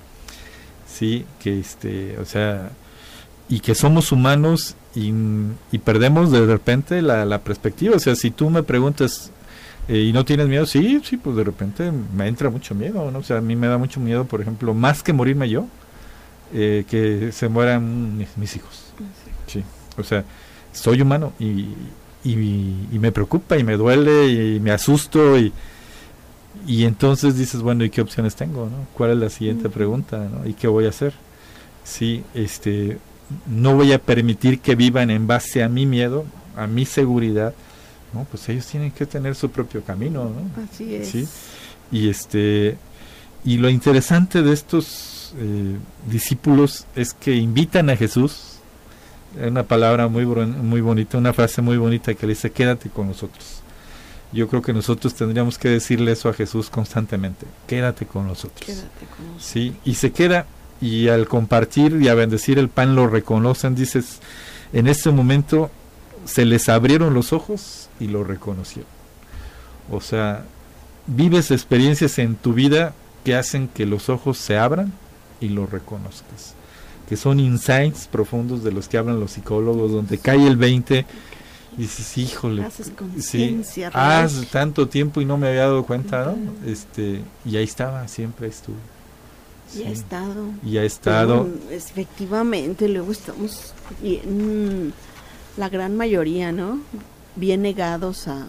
sí, 0.92 1.26
que 1.40 1.60
este, 1.60 2.18
o 2.20 2.26
sea, 2.26 2.72
y 3.50 3.60
que 3.60 3.76
somos 3.76 4.12
humanos 4.12 4.76
y, 4.96 5.12
perdemos 5.80 6.32
de 6.32 6.46
repente 6.46 7.02
la, 7.02 7.40
perspectiva. 7.40 7.96
O 7.96 8.00
sea, 8.00 8.16
si 8.16 8.32
tú 8.32 8.50
me 8.50 8.64
preguntas 8.64 9.32
eh, 9.88 10.00
y 10.00 10.14
no 10.14 10.26
tienes 10.26 10.48
miedo, 10.48 10.66
sí, 10.66 11.02
sí, 11.04 11.18
pues 11.18 11.36
de 11.36 11.44
repente 11.44 11.92
me 11.92 12.28
entra 12.28 12.50
mucho 12.50 12.76
miedo, 12.76 13.12
¿no? 13.12 13.20
O 13.20 13.24
sea, 13.24 13.38
a 13.38 13.42
mí 13.42 13.56
me 13.56 13.68
da 13.68 13.78
mucho 13.78 14.00
miedo, 14.00 14.26
por 14.26 14.42
ejemplo, 14.42 14.74
más 14.74 15.04
que 15.04 15.14
morirme 15.14 15.50
yo, 15.50 15.68
eh, 16.54 16.86
que 16.90 17.32
se 17.32 17.48
mueran 17.48 18.18
mis, 18.18 18.56
hijos. 18.56 18.94
Sí, 19.48 19.64
o 19.98 20.04
sea, 20.04 20.24
soy 20.74 21.02
humano 21.02 21.34
y, 21.40 21.68
y, 22.24 23.00
me 23.00 23.12
preocupa 23.12 23.58
y 23.58 23.64
me 23.64 23.76
duele 23.76 24.28
y 24.28 24.60
me 24.60 24.72
asusto 24.72 25.38
y, 25.38 25.52
y 26.68 26.86
entonces 26.86 27.38
dices, 27.38 27.62
bueno, 27.62 27.84
¿y 27.84 27.90
qué 27.90 28.02
opciones 28.02 28.36
tengo? 28.36 28.66
¿no? 28.66 28.88
¿Cuál 28.94 29.12
es 29.12 29.18
la 29.18 29.30
siguiente 29.30 29.70
pregunta? 29.70 30.18
¿no? 30.18 30.48
¿Y 30.48 30.54
qué 30.54 30.68
voy 30.68 30.86
a 30.86 30.90
hacer? 30.90 31.14
Sí, 31.84 32.24
este, 32.34 32.98
no 33.48 33.76
voy 33.76 33.94
a 33.94 34.00
permitir 34.00 34.60
que 34.60 34.76
vivan 34.76 35.10
en 35.10 35.28
base 35.28 35.64
a 35.64 35.70
mi 35.70 35.86
miedo, 35.86 36.26
a 36.56 36.68
mi 36.68 36.86
seguridad. 36.86 37.54
No, 38.14 38.26
pues 38.30 38.48
ellos 38.50 38.68
tienen 38.68 38.92
que 38.92 39.06
tener 39.06 39.36
su 39.36 39.50
propio 39.50 39.84
camino, 39.84 40.26
¿no? 40.26 40.64
Así 40.64 40.96
es. 40.96 41.08
¿Sí? 41.10 41.28
Y 41.92 42.10
este, 42.10 42.78
y 43.44 43.58
lo 43.58 43.70
interesante 43.70 44.42
de 44.42 44.54
estos 44.54 45.34
eh, 45.38 45.78
discípulos 46.10 46.86
es 46.96 47.14
que 47.14 47.36
invitan 47.36 47.90
a 47.90 47.96
Jesús, 47.96 48.58
una 49.42 49.64
palabra 49.64 50.10
muy, 50.10 50.26
muy 50.26 50.82
bonita, 50.82 51.18
una 51.18 51.32
frase 51.32 51.62
muy 51.62 51.78
bonita 51.78 52.14
que 52.14 52.28
le 52.28 52.34
dice, 52.34 52.52
quédate 52.52 52.90
con 52.90 53.08
nosotros 53.08 53.61
yo 54.32 54.48
creo 54.48 54.62
que 54.62 54.74
nosotros 54.74 55.14
tendríamos 55.14 55.58
que 55.58 55.70
decirle 55.70 56.14
eso 56.14 56.30
a 56.30 56.34
Jesús 56.34 56.70
constantemente, 56.70 57.46
quédate 57.68 58.06
con 58.06 58.28
nosotros. 58.28 58.66
Quédate 58.66 59.06
con 59.16 59.26
nosotros. 59.26 59.46
Sí, 59.46 59.76
y 59.86 59.96
se 59.96 60.12
queda 60.12 60.46
y 60.80 61.10
al 61.10 61.28
compartir 61.28 62.02
y 62.02 62.08
a 62.08 62.16
bendecir 62.16 62.58
el 62.58 62.70
pan 62.70 62.96
lo 62.96 63.08
reconocen, 63.08 63.76
dices, 63.76 64.20
en 64.74 64.88
este 64.88 65.12
momento 65.12 65.70
se 66.26 66.46
les 66.46 66.70
abrieron 66.70 67.14
los 67.14 67.34
ojos 67.34 67.90
y 68.00 68.08
lo 68.08 68.24
reconocieron. 68.24 68.90
O 69.92 70.02
sea, 70.02 70.46
vives 71.08 71.52
experiencias 71.52 72.18
en 72.20 72.36
tu 72.36 72.54
vida 72.54 72.94
que 73.24 73.36
hacen 73.36 73.68
que 73.68 73.86
los 73.86 74.10
ojos 74.10 74.38
se 74.38 74.58
abran 74.58 74.94
y 75.40 75.50
lo 75.50 75.68
reconozcas. 75.68 76.56
Que 77.08 77.18
son 77.18 77.40
insights 77.40 78.08
profundos 78.08 78.64
de 78.64 78.72
los 78.72 78.88
que 78.88 78.98
hablan 78.98 79.20
los 79.20 79.32
psicólogos, 79.32 79.92
donde 79.92 80.18
cae 80.18 80.48
el 80.48 80.58
20 80.58 81.06
y 81.78 81.84
dices, 81.84 82.18
híjole, 82.18 82.68
sí, 83.20 83.62
hace 83.94 84.46
tanto 84.48 84.88
tiempo 84.90 85.22
y 85.22 85.26
no 85.26 85.38
me 85.38 85.48
había 85.48 85.62
dado 85.62 85.86
cuenta, 85.86 86.26
¿no? 86.26 86.38
Este, 86.70 87.22
y 87.46 87.56
ahí 87.56 87.64
estaba, 87.64 88.08
siempre 88.08 88.48
estuvo. 88.48 88.76
Y 89.74 89.84
ha 89.84 89.90
estado. 89.90 90.48
Y 90.66 90.78
ha 90.78 90.84
estado. 90.84 91.48
efectivamente, 91.70 92.90
luego 92.90 93.14
estamos, 93.14 93.74
la 95.58 95.70
gran 95.70 95.96
mayoría, 95.96 96.52
¿no? 96.52 96.80
Bien 97.38 97.62
negados 97.62 98.28
a, 98.28 98.46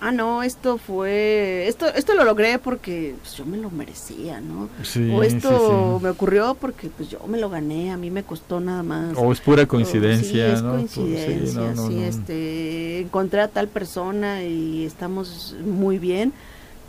ah, 0.00 0.12
no, 0.12 0.42
esto 0.42 0.78
fue, 0.78 1.66
esto, 1.68 1.86
esto 1.86 2.14
lo 2.14 2.24
logré 2.24 2.58
porque 2.58 3.14
pues, 3.20 3.34
yo 3.34 3.44
me 3.44 3.56
lo 3.56 3.70
merecía, 3.70 4.40
¿no? 4.40 4.68
o 5.14 5.22
esto 5.22 6.00
me 6.02 6.08
ocurrió 6.08 6.56
porque 6.60 6.88
pues 6.88 7.08
yo 7.10 7.20
me 7.26 7.38
lo 7.38 7.50
gané, 7.50 7.90
a 7.90 7.96
mí 7.96 8.10
me 8.10 8.22
costó 8.22 8.60
nada 8.60 8.82
más. 8.82 9.16
O 9.16 9.32
es 9.32 9.40
pura 9.40 9.66
coincidencia, 9.66 10.30
sí, 10.30 10.40
es 10.40 10.62
coincidencia, 10.62 11.76
sí, 11.76 12.02
este, 12.02 13.00
encontré 13.00 13.40
a 13.40 13.48
tal 13.48 13.68
persona 13.68 14.42
y 14.42 14.84
estamos 14.84 15.56
muy 15.64 15.98
bien 15.98 16.32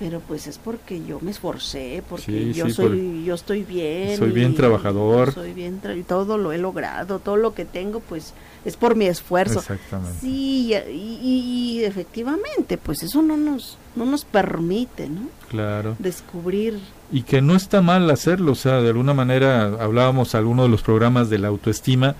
pero 0.02 0.20
pues 0.20 0.48
es 0.48 0.58
porque 0.58 1.06
yo 1.06 1.20
me 1.22 1.30
esforcé, 1.30 2.02
porque 2.10 2.52
yo 2.54 2.68
soy, 2.72 3.24
yo 3.24 3.36
estoy 3.36 3.62
bien. 3.62 4.18
Soy 4.18 4.32
bien 4.32 4.56
trabajador. 4.56 5.32
Soy 5.32 5.54
bien, 5.54 5.80
y 5.96 6.02
todo 6.02 6.40
lo 6.40 6.52
he 6.52 6.58
logrado, 6.58 7.20
todo 7.20 7.38
lo 7.38 7.54
que 7.54 7.66
tengo, 7.66 8.00
pues 8.00 8.34
es 8.66 8.78
por 8.78 8.96
mi 8.96 9.06
esfuerzo. 9.06 9.60
Exactamente. 9.60 10.18
Sí, 10.20 10.74
y, 10.92 11.84
efectivamente, 11.84 12.80
pues 12.80 13.04
eso 13.04 13.22
no 13.22 13.38
nos, 13.38 13.78
no 13.96 14.06
nos 14.06 14.26
permite, 14.26 15.08
¿no? 15.08 15.28
Claro. 15.50 15.96
Descubrir. 16.00 16.80
Y 17.12 17.22
que 17.22 17.44
no 17.44 17.56
está 17.56 17.84
mal 17.84 18.10
hacerlo, 18.10 18.54
o 18.54 18.56
sea, 18.56 18.82
de 18.82 18.90
alguna 18.90 19.14
manera 19.14 19.66
hablábamos 19.84 20.34
algunos 20.34 20.66
de 20.66 20.70
los 20.70 20.82
programas 20.82 21.30
de 21.30 21.38
la 21.38 21.50
autoestima, 21.50 22.16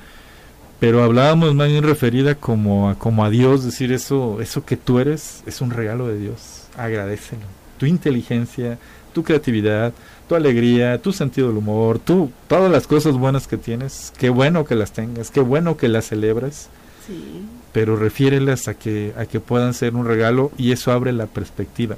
pero 0.80 1.04
hablábamos 1.04 1.56
más 1.56 1.68
bien 1.68 1.84
referida 1.84 2.36
como 2.36 2.92
a, 2.92 3.00
como 3.00 3.26
a 3.26 3.32
Dios, 3.32 3.66
decir 3.66 3.92
eso, 3.92 4.40
eso 4.40 4.66
que 4.66 4.78
tú 4.78 5.00
eres 5.00 5.42
es 5.48 5.62
un 5.62 5.72
regalo 5.72 6.08
de 6.08 6.20
Dios, 6.20 6.68
agradecelo 6.78 7.61
tu 7.82 7.88
inteligencia, 7.88 8.78
tu 9.12 9.24
creatividad, 9.24 9.92
tu 10.30 10.36
alegría, 10.36 11.02
tu 11.02 11.12
sentido 11.12 11.48
del 11.48 11.58
humor, 11.58 11.98
tú, 11.98 12.30
todas 12.48 12.72
las 12.72 12.86
cosas 12.86 13.16
buenas 13.16 13.48
que 13.48 13.58
tienes, 13.58 14.14
qué 14.20 14.30
bueno 14.30 14.66
que 14.66 14.76
las 14.76 14.92
tengas, 14.92 15.32
qué 15.32 15.40
bueno 15.40 15.78
que 15.78 15.88
las 15.88 16.06
celebras. 16.10 16.70
Sí. 17.08 17.42
Pero 17.74 17.96
refiérelas 17.96 18.68
a 18.68 18.76
que, 18.76 19.14
a 19.18 19.26
que 19.26 19.40
puedan 19.40 19.74
ser 19.74 19.96
un 19.96 20.06
regalo 20.06 20.52
y 20.60 20.74
eso 20.74 20.92
abre 20.92 21.12
la 21.12 21.26
perspectiva. 21.26 21.96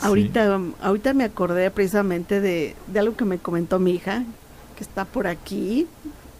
Ahorita, 0.00 0.58
ahorita 0.80 1.12
me 1.12 1.24
acordé 1.24 1.70
precisamente 1.70 2.40
de, 2.40 2.76
de 2.86 2.98
algo 2.98 3.14
que 3.14 3.26
me 3.26 3.36
comentó 3.36 3.78
mi 3.78 3.90
hija, 3.90 4.24
que 4.74 4.84
está 4.84 5.04
por 5.04 5.26
aquí. 5.26 5.86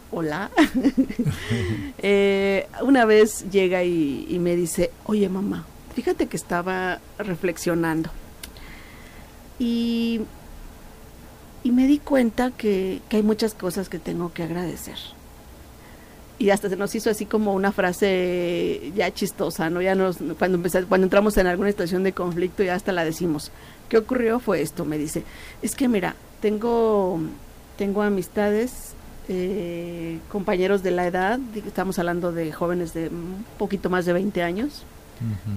Hola. 0.09 0.49
Eh, 1.99 2.67
una 2.81 3.05
vez 3.05 3.45
llega 3.51 3.83
y, 3.83 4.25
y 4.27 4.39
me 4.39 4.55
dice, 4.55 4.91
oye 5.05 5.29
mamá, 5.29 5.65
fíjate 5.97 6.27
que 6.27 6.37
estaba 6.37 6.99
reflexionando 7.17 8.11
y, 9.57 10.21
y 11.63 11.71
me 11.71 11.87
di 11.87 11.97
cuenta 11.97 12.51
que, 12.51 13.01
que 13.09 13.17
hay 13.17 13.23
muchas 13.23 13.55
cosas 13.55 13.89
que 13.89 13.97
tengo 13.97 14.31
que 14.31 14.43
agradecer 14.43 14.99
y 16.37 16.51
hasta 16.51 16.69
se 16.69 16.75
nos 16.75 16.93
hizo 16.93 17.09
así 17.09 17.25
como 17.25 17.55
una 17.55 17.71
frase 17.71 18.91
ya 18.95 19.11
chistosa, 19.11 19.71
¿no? 19.71 19.81
Ya 19.81 19.95
nos, 19.95 20.17
cuando, 20.37 20.61
cuando 20.87 21.05
entramos 21.05 21.35
en 21.37 21.47
alguna 21.47 21.71
situación 21.71 22.03
de 22.03 22.13
conflicto 22.13 22.61
ya 22.61 22.75
hasta 22.75 22.91
la 22.91 23.03
decimos. 23.03 23.49
¿Qué 23.89 23.97
ocurrió? 23.97 24.39
Fue 24.39 24.61
esto, 24.61 24.85
me 24.85 24.99
dice. 24.99 25.23
Es 25.63 25.73
que 25.73 25.87
mira, 25.87 26.15
tengo, 26.39 27.19
tengo 27.75 28.03
amistades, 28.03 28.93
eh, 29.29 30.19
compañeros 30.31 30.83
de 30.83 30.91
la 30.91 31.07
edad, 31.07 31.39
estamos 31.65 31.97
hablando 31.97 32.31
de 32.31 32.51
jóvenes 32.51 32.93
de 32.93 33.07
un 33.07 33.43
poquito 33.57 33.89
más 33.89 34.05
de 34.05 34.13
20 34.13 34.43
años, 34.43 34.83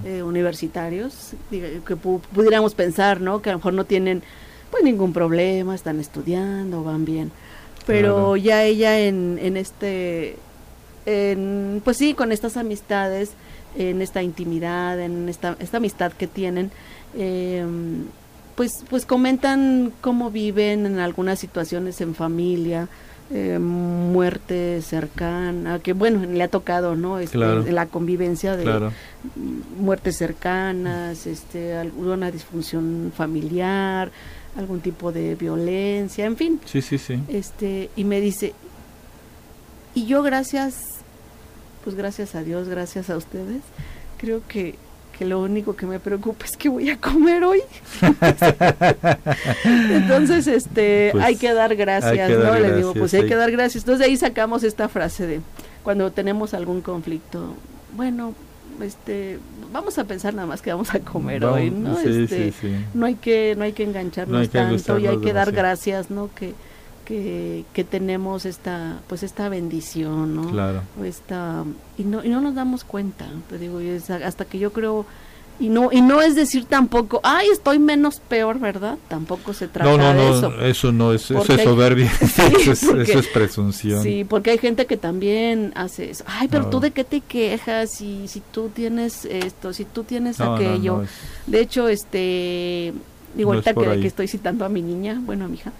eh, 0.05 0.23
universitarios, 0.23 1.33
que 1.49 1.95
pudiéramos 1.95 2.75
pensar, 2.75 3.21
¿no? 3.21 3.41
Que 3.41 3.49
a 3.49 3.53
lo 3.53 3.59
mejor 3.59 3.73
no 3.73 3.85
tienen 3.85 4.23
pues 4.69 4.83
ningún 4.83 5.13
problema, 5.13 5.75
están 5.75 5.99
estudiando, 5.99 6.83
van 6.83 7.05
bien. 7.05 7.31
Pero 7.85 8.37
ya 8.37 8.63
ella 8.63 8.99
en, 8.99 9.39
en 9.41 9.57
este 9.57 10.37
en, 11.05 11.81
pues 11.83 11.97
sí, 11.97 12.13
con 12.13 12.31
estas 12.31 12.57
amistades, 12.57 13.31
en 13.77 14.01
esta 14.01 14.21
intimidad, 14.21 14.99
en 14.99 15.29
esta, 15.29 15.55
esta 15.59 15.77
amistad 15.77 16.11
que 16.13 16.27
tienen, 16.27 16.71
em, 17.17 18.05
pues, 18.55 18.83
pues 18.89 19.05
comentan 19.05 19.93
cómo 20.01 20.29
viven 20.29 20.85
en 20.85 20.99
algunas 20.99 21.39
situaciones 21.39 22.01
en 22.01 22.15
familia, 22.15 22.87
eh, 23.33 23.59
muerte 23.59 24.81
cercana, 24.81 25.79
que 25.79 25.93
bueno, 25.93 26.25
le 26.25 26.43
ha 26.43 26.47
tocado, 26.49 26.95
¿no? 26.95 27.19
Este, 27.19 27.37
La 27.37 27.85
convivencia 27.85 28.57
de 28.57 28.91
muertes 29.77 30.17
cercanas, 30.17 31.25
este, 31.27 31.75
alguna 31.75 32.29
disfunción 32.29 33.13
familiar, 33.15 34.11
algún 34.57 34.81
tipo 34.81 35.11
de 35.11 35.35
violencia, 35.35 36.25
en 36.25 36.35
fin. 36.35 36.59
Sí, 36.65 36.81
sí, 36.81 36.97
sí. 36.97 37.19
Este, 37.29 37.89
y 37.95 38.03
me 38.03 38.19
dice, 38.19 38.53
y 39.95 40.05
yo 40.05 40.23
gracias, 40.23 40.75
pues 41.83 41.95
gracias 41.95 42.35
a 42.35 42.43
Dios, 42.43 42.67
gracias 42.67 43.09
a 43.09 43.17
ustedes, 43.17 43.61
creo 44.17 44.41
que, 44.47 44.75
que 45.21 45.27
lo 45.27 45.39
único 45.39 45.75
que 45.75 45.85
me 45.85 45.99
preocupa 45.99 46.45
es 46.45 46.57
que 46.57 46.67
voy 46.67 46.89
a 46.89 46.97
comer 46.99 47.43
hoy. 47.43 47.61
Entonces, 49.63 50.47
este, 50.47 51.09
pues, 51.11 51.23
hay 51.23 51.35
que 51.35 51.53
dar 51.53 51.75
gracias, 51.75 52.31
¿no? 52.31 52.57
Le 52.57 52.75
digo, 52.75 52.95
pues 52.95 53.13
hay, 53.13 53.27
que 53.27 53.35
dar 53.35 53.51
gracias. 53.51 53.83
Entonces 53.83 53.99
de 53.99 54.05
ahí 54.05 54.17
sacamos 54.17 54.63
esta 54.63 54.89
frase 54.89 55.27
de 55.27 55.41
cuando 55.83 56.11
tenemos 56.11 56.55
algún 56.55 56.81
conflicto, 56.81 57.53
bueno, 57.95 58.33
este 58.81 59.37
vamos 59.71 59.99
a 59.99 60.05
pensar 60.05 60.33
nada 60.33 60.47
más 60.47 60.63
que 60.63 60.71
vamos 60.71 60.91
a 60.95 60.99
comer 61.01 61.45
hoy 61.45 61.69
no 61.69 61.99
este, 61.99 62.51
no 62.95 63.05
hay 63.05 63.13
que 63.13 63.53
no 63.55 63.63
hay 63.63 63.73
que 63.73 63.83
engancharnos 63.83 64.49
tanto 64.49 64.97
y 64.97 65.05
hay 65.05 65.19
que 65.19 65.33
dar 65.33 65.51
gracias 65.51 66.09
no 66.09 66.31
que 66.33 66.55
que, 67.05 67.65
tenemos 67.89 68.45
esta 68.45 68.99
pues 69.07 69.23
esta 69.23 69.49
bendición 69.49 70.35
no 70.35 70.49
claro. 70.49 70.81
Esta 71.03 71.63
y 71.97 72.03
no 72.03 72.23
y 72.23 72.29
no 72.29 72.41
nos 72.41 72.55
damos 72.55 72.83
cuenta 72.83 73.27
te 73.49 73.57
digo 73.57 73.79
hasta 74.23 74.45
que 74.45 74.59
yo 74.59 74.71
creo 74.71 75.05
y 75.59 75.69
no 75.69 75.89
y 75.91 76.01
no 76.01 76.21
es 76.21 76.35
decir 76.35 76.65
tampoco 76.65 77.19
ay 77.23 77.47
estoy 77.51 77.79
menos 77.79 78.19
peor 78.19 78.59
verdad 78.59 78.97
tampoco 79.07 79.53
se 79.53 79.67
trata 79.67 79.89
no, 79.89 79.97
no, 79.97 80.09
de 80.09 80.13
no, 80.13 80.37
eso. 80.37 80.61
eso 80.61 80.91
no 80.91 81.13
es 81.13 81.29
eso 81.29 81.53
es 81.53 81.63
soberbia 81.63 82.11
eso, 82.21 82.43
es, 82.47 82.83
eso, 82.83 83.19
es, 83.19 83.27
presunción. 83.27 84.01
Sí 84.01 84.25
porque 84.27 84.51
hay 84.51 84.57
gente 84.57 84.85
que 84.85 84.97
también 84.97 85.71
hace 85.75 86.11
eso. 86.11 86.23
Ay 86.27 86.47
pero 86.49 86.69
tú 86.69 86.79
de 86.79 86.91
qué 86.91 87.03
te 87.03 87.21
quejas 87.21 87.91
si 87.91 88.27
si 88.27 88.41
tú 88.51 88.69
tienes 88.69 89.25
esto 89.25 89.73
si 89.73 89.85
tú 89.85 90.03
tienes 90.03 90.41
aquello 90.41 91.03
de 91.45 91.59
hecho 91.59 91.87
este 91.87 92.93
digo 93.35 93.53
ahorita 93.53 93.73
que, 93.73 93.99
que, 94.01 94.07
estoy 94.07 94.27
citando 94.27 94.65
a 94.65 94.69
mi 94.69 94.81
niña 94.81 95.21
bueno 95.23 95.45
a 95.45 95.47
mi 95.47 95.55
hija 95.57 95.71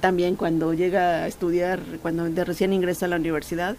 también 0.00 0.36
cuando 0.36 0.74
llega 0.74 1.24
a 1.24 1.26
estudiar, 1.26 1.80
cuando 2.02 2.24
de 2.24 2.44
recién 2.44 2.72
ingresa 2.72 3.06
a 3.06 3.08
la 3.08 3.16
universidad, 3.16 3.76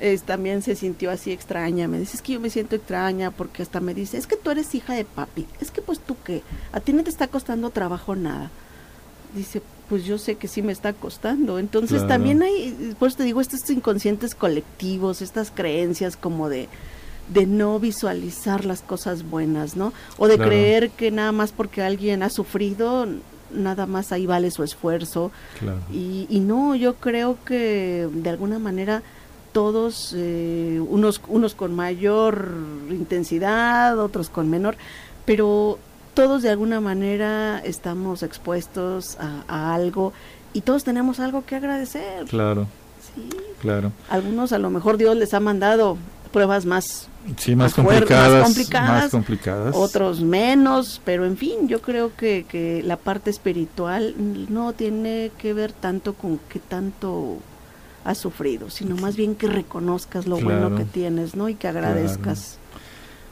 es, 0.00 0.22
también 0.24 0.62
se 0.62 0.74
sintió 0.74 1.10
así 1.10 1.32
extraña. 1.32 1.88
Me 1.88 1.98
dice, 1.98 2.16
es 2.16 2.22
que 2.22 2.32
yo 2.32 2.40
me 2.40 2.50
siento 2.50 2.76
extraña 2.76 3.30
porque 3.30 3.62
hasta 3.62 3.80
me 3.80 3.94
dice, 3.94 4.18
es 4.18 4.26
que 4.26 4.36
tú 4.36 4.50
eres 4.50 4.74
hija 4.74 4.94
de 4.94 5.04
papi. 5.04 5.46
Es 5.60 5.70
que 5.70 5.80
pues 5.80 6.00
tú 6.00 6.16
qué, 6.24 6.42
a 6.72 6.80
ti 6.80 6.92
no 6.92 7.04
te 7.04 7.10
está 7.10 7.28
costando 7.28 7.70
trabajo 7.70 8.16
nada. 8.16 8.50
Dice, 9.34 9.62
pues 9.88 10.04
yo 10.04 10.18
sé 10.18 10.34
que 10.34 10.48
sí 10.48 10.62
me 10.62 10.72
está 10.72 10.92
costando. 10.92 11.58
Entonces 11.58 12.06
también 12.06 12.42
hay, 12.42 12.94
pues 12.98 13.16
te 13.16 13.22
digo, 13.22 13.40
estos 13.40 13.68
inconscientes 13.70 14.34
colectivos, 14.34 15.22
estas 15.22 15.50
creencias 15.50 16.16
como 16.16 16.48
de 16.48 16.68
de 17.28 17.46
no 17.46 17.78
visualizar 17.78 18.64
las 18.64 18.82
cosas 18.82 19.28
buenas, 19.28 19.76
¿no? 19.76 19.92
O 20.18 20.28
de 20.28 20.38
creer 20.38 20.90
que 20.90 21.10
nada 21.10 21.32
más 21.32 21.52
porque 21.52 21.82
alguien 21.82 22.22
ha 22.22 22.30
sufrido 22.30 23.06
nada 23.52 23.86
más 23.86 24.12
ahí 24.12 24.26
vale 24.26 24.50
su 24.50 24.62
esfuerzo. 24.62 25.30
Y, 25.92 26.26
y, 26.28 26.40
no, 26.40 26.74
yo 26.74 26.94
creo 26.94 27.36
que 27.44 28.08
de 28.12 28.30
alguna 28.30 28.58
manera 28.58 29.02
todos, 29.52 30.14
eh, 30.16 30.80
unos, 30.88 31.20
unos 31.28 31.54
con 31.54 31.74
mayor 31.74 32.54
intensidad, 32.90 33.98
otros 33.98 34.28
con 34.30 34.50
menor, 34.50 34.76
pero 35.24 35.78
todos 36.14 36.42
de 36.42 36.50
alguna 36.50 36.80
manera 36.80 37.60
estamos 37.60 38.22
expuestos 38.22 39.16
a, 39.18 39.74
algo 39.74 40.12
y 40.52 40.62
todos 40.62 40.84
tenemos 40.84 41.20
algo 41.20 41.44
que 41.44 41.56
agradecer. 41.56 42.26
Claro. 42.26 42.66
Sí. 43.14 43.28
Claro. 43.60 43.92
Algunos 44.08 44.52
a 44.52 44.58
lo 44.58 44.70
mejor 44.70 44.96
Dios 44.96 45.16
les 45.16 45.34
ha 45.34 45.40
mandado 45.40 45.96
pruebas 46.32 46.66
más 46.66 47.08
sí, 47.36 47.56
más, 47.56 47.74
complicadas, 47.74 49.10
complicadas, 49.10 49.74
otros 49.74 50.20
menos, 50.20 51.00
pero 51.04 51.24
en 51.26 51.36
fin, 51.36 51.68
yo 51.68 51.80
creo 51.80 52.14
que, 52.16 52.44
que 52.48 52.82
la 52.84 52.96
parte 52.96 53.30
espiritual 53.30 54.14
no 54.48 54.72
tiene 54.72 55.30
que 55.38 55.54
ver 55.54 55.72
tanto 55.72 56.14
con 56.14 56.38
qué 56.48 56.58
tanto 56.58 57.38
has 58.04 58.18
sufrido, 58.18 58.70
sino 58.70 58.96
más 58.96 59.16
bien 59.16 59.34
que 59.34 59.46
reconozcas 59.46 60.26
lo 60.26 60.38
bueno 60.38 60.74
que 60.76 60.84
tienes, 60.84 61.34
¿no? 61.34 61.48
Y 61.48 61.54
que 61.54 61.68
agradezcas. 61.68 62.58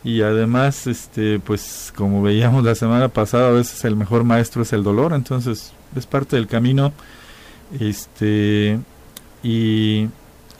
Y 0.03 0.23
además, 0.23 0.87
este, 0.87 1.41
pues 1.41 1.93
como 1.95 2.23
veíamos 2.23 2.65
la 2.65 2.75
semana 2.75 3.09
pasada, 3.09 3.49
a 3.49 3.53
veces 3.53 3.85
el 3.85 3.97
mejor 3.97 4.25
maestro 4.25 4.63
es 4.63 4.73
el 4.73 4.83
dolor, 4.83 5.13
entonces 5.13 5.73
es 5.95 6.07
parte 6.07 6.37
del 6.37 6.47
camino. 6.47 6.93
Este, 7.79 8.79
y 9.43 10.09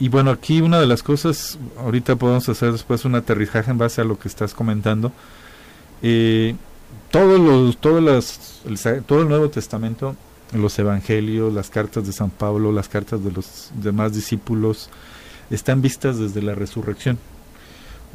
y 0.01 0.09
bueno, 0.09 0.31
aquí 0.31 0.61
una 0.61 0.79
de 0.79 0.87
las 0.87 1.03
cosas, 1.03 1.59
ahorita 1.77 2.15
podemos 2.15 2.49
hacer 2.49 2.71
después 2.71 3.05
un 3.05 3.13
aterrizaje 3.13 3.69
en 3.69 3.77
base 3.77 4.01
a 4.01 4.03
lo 4.03 4.17
que 4.17 4.29
estás 4.29 4.55
comentando. 4.55 5.11
Eh, 6.01 6.55
todos 7.11 7.39
los, 7.39 7.77
todas 7.77 8.03
las, 8.03 8.61
el, 8.65 9.03
todo 9.03 9.21
el 9.21 9.29
Nuevo 9.29 9.51
Testamento, 9.51 10.15
los 10.53 10.79
evangelios, 10.79 11.53
las 11.53 11.69
cartas 11.69 12.07
de 12.07 12.13
San 12.13 12.31
Pablo, 12.31 12.71
las 12.71 12.89
cartas 12.89 13.23
de 13.23 13.31
los 13.31 13.69
demás 13.75 14.15
discípulos, 14.15 14.89
están 15.51 15.83
vistas 15.83 16.17
desde 16.17 16.41
la 16.41 16.55
resurrección. 16.55 17.19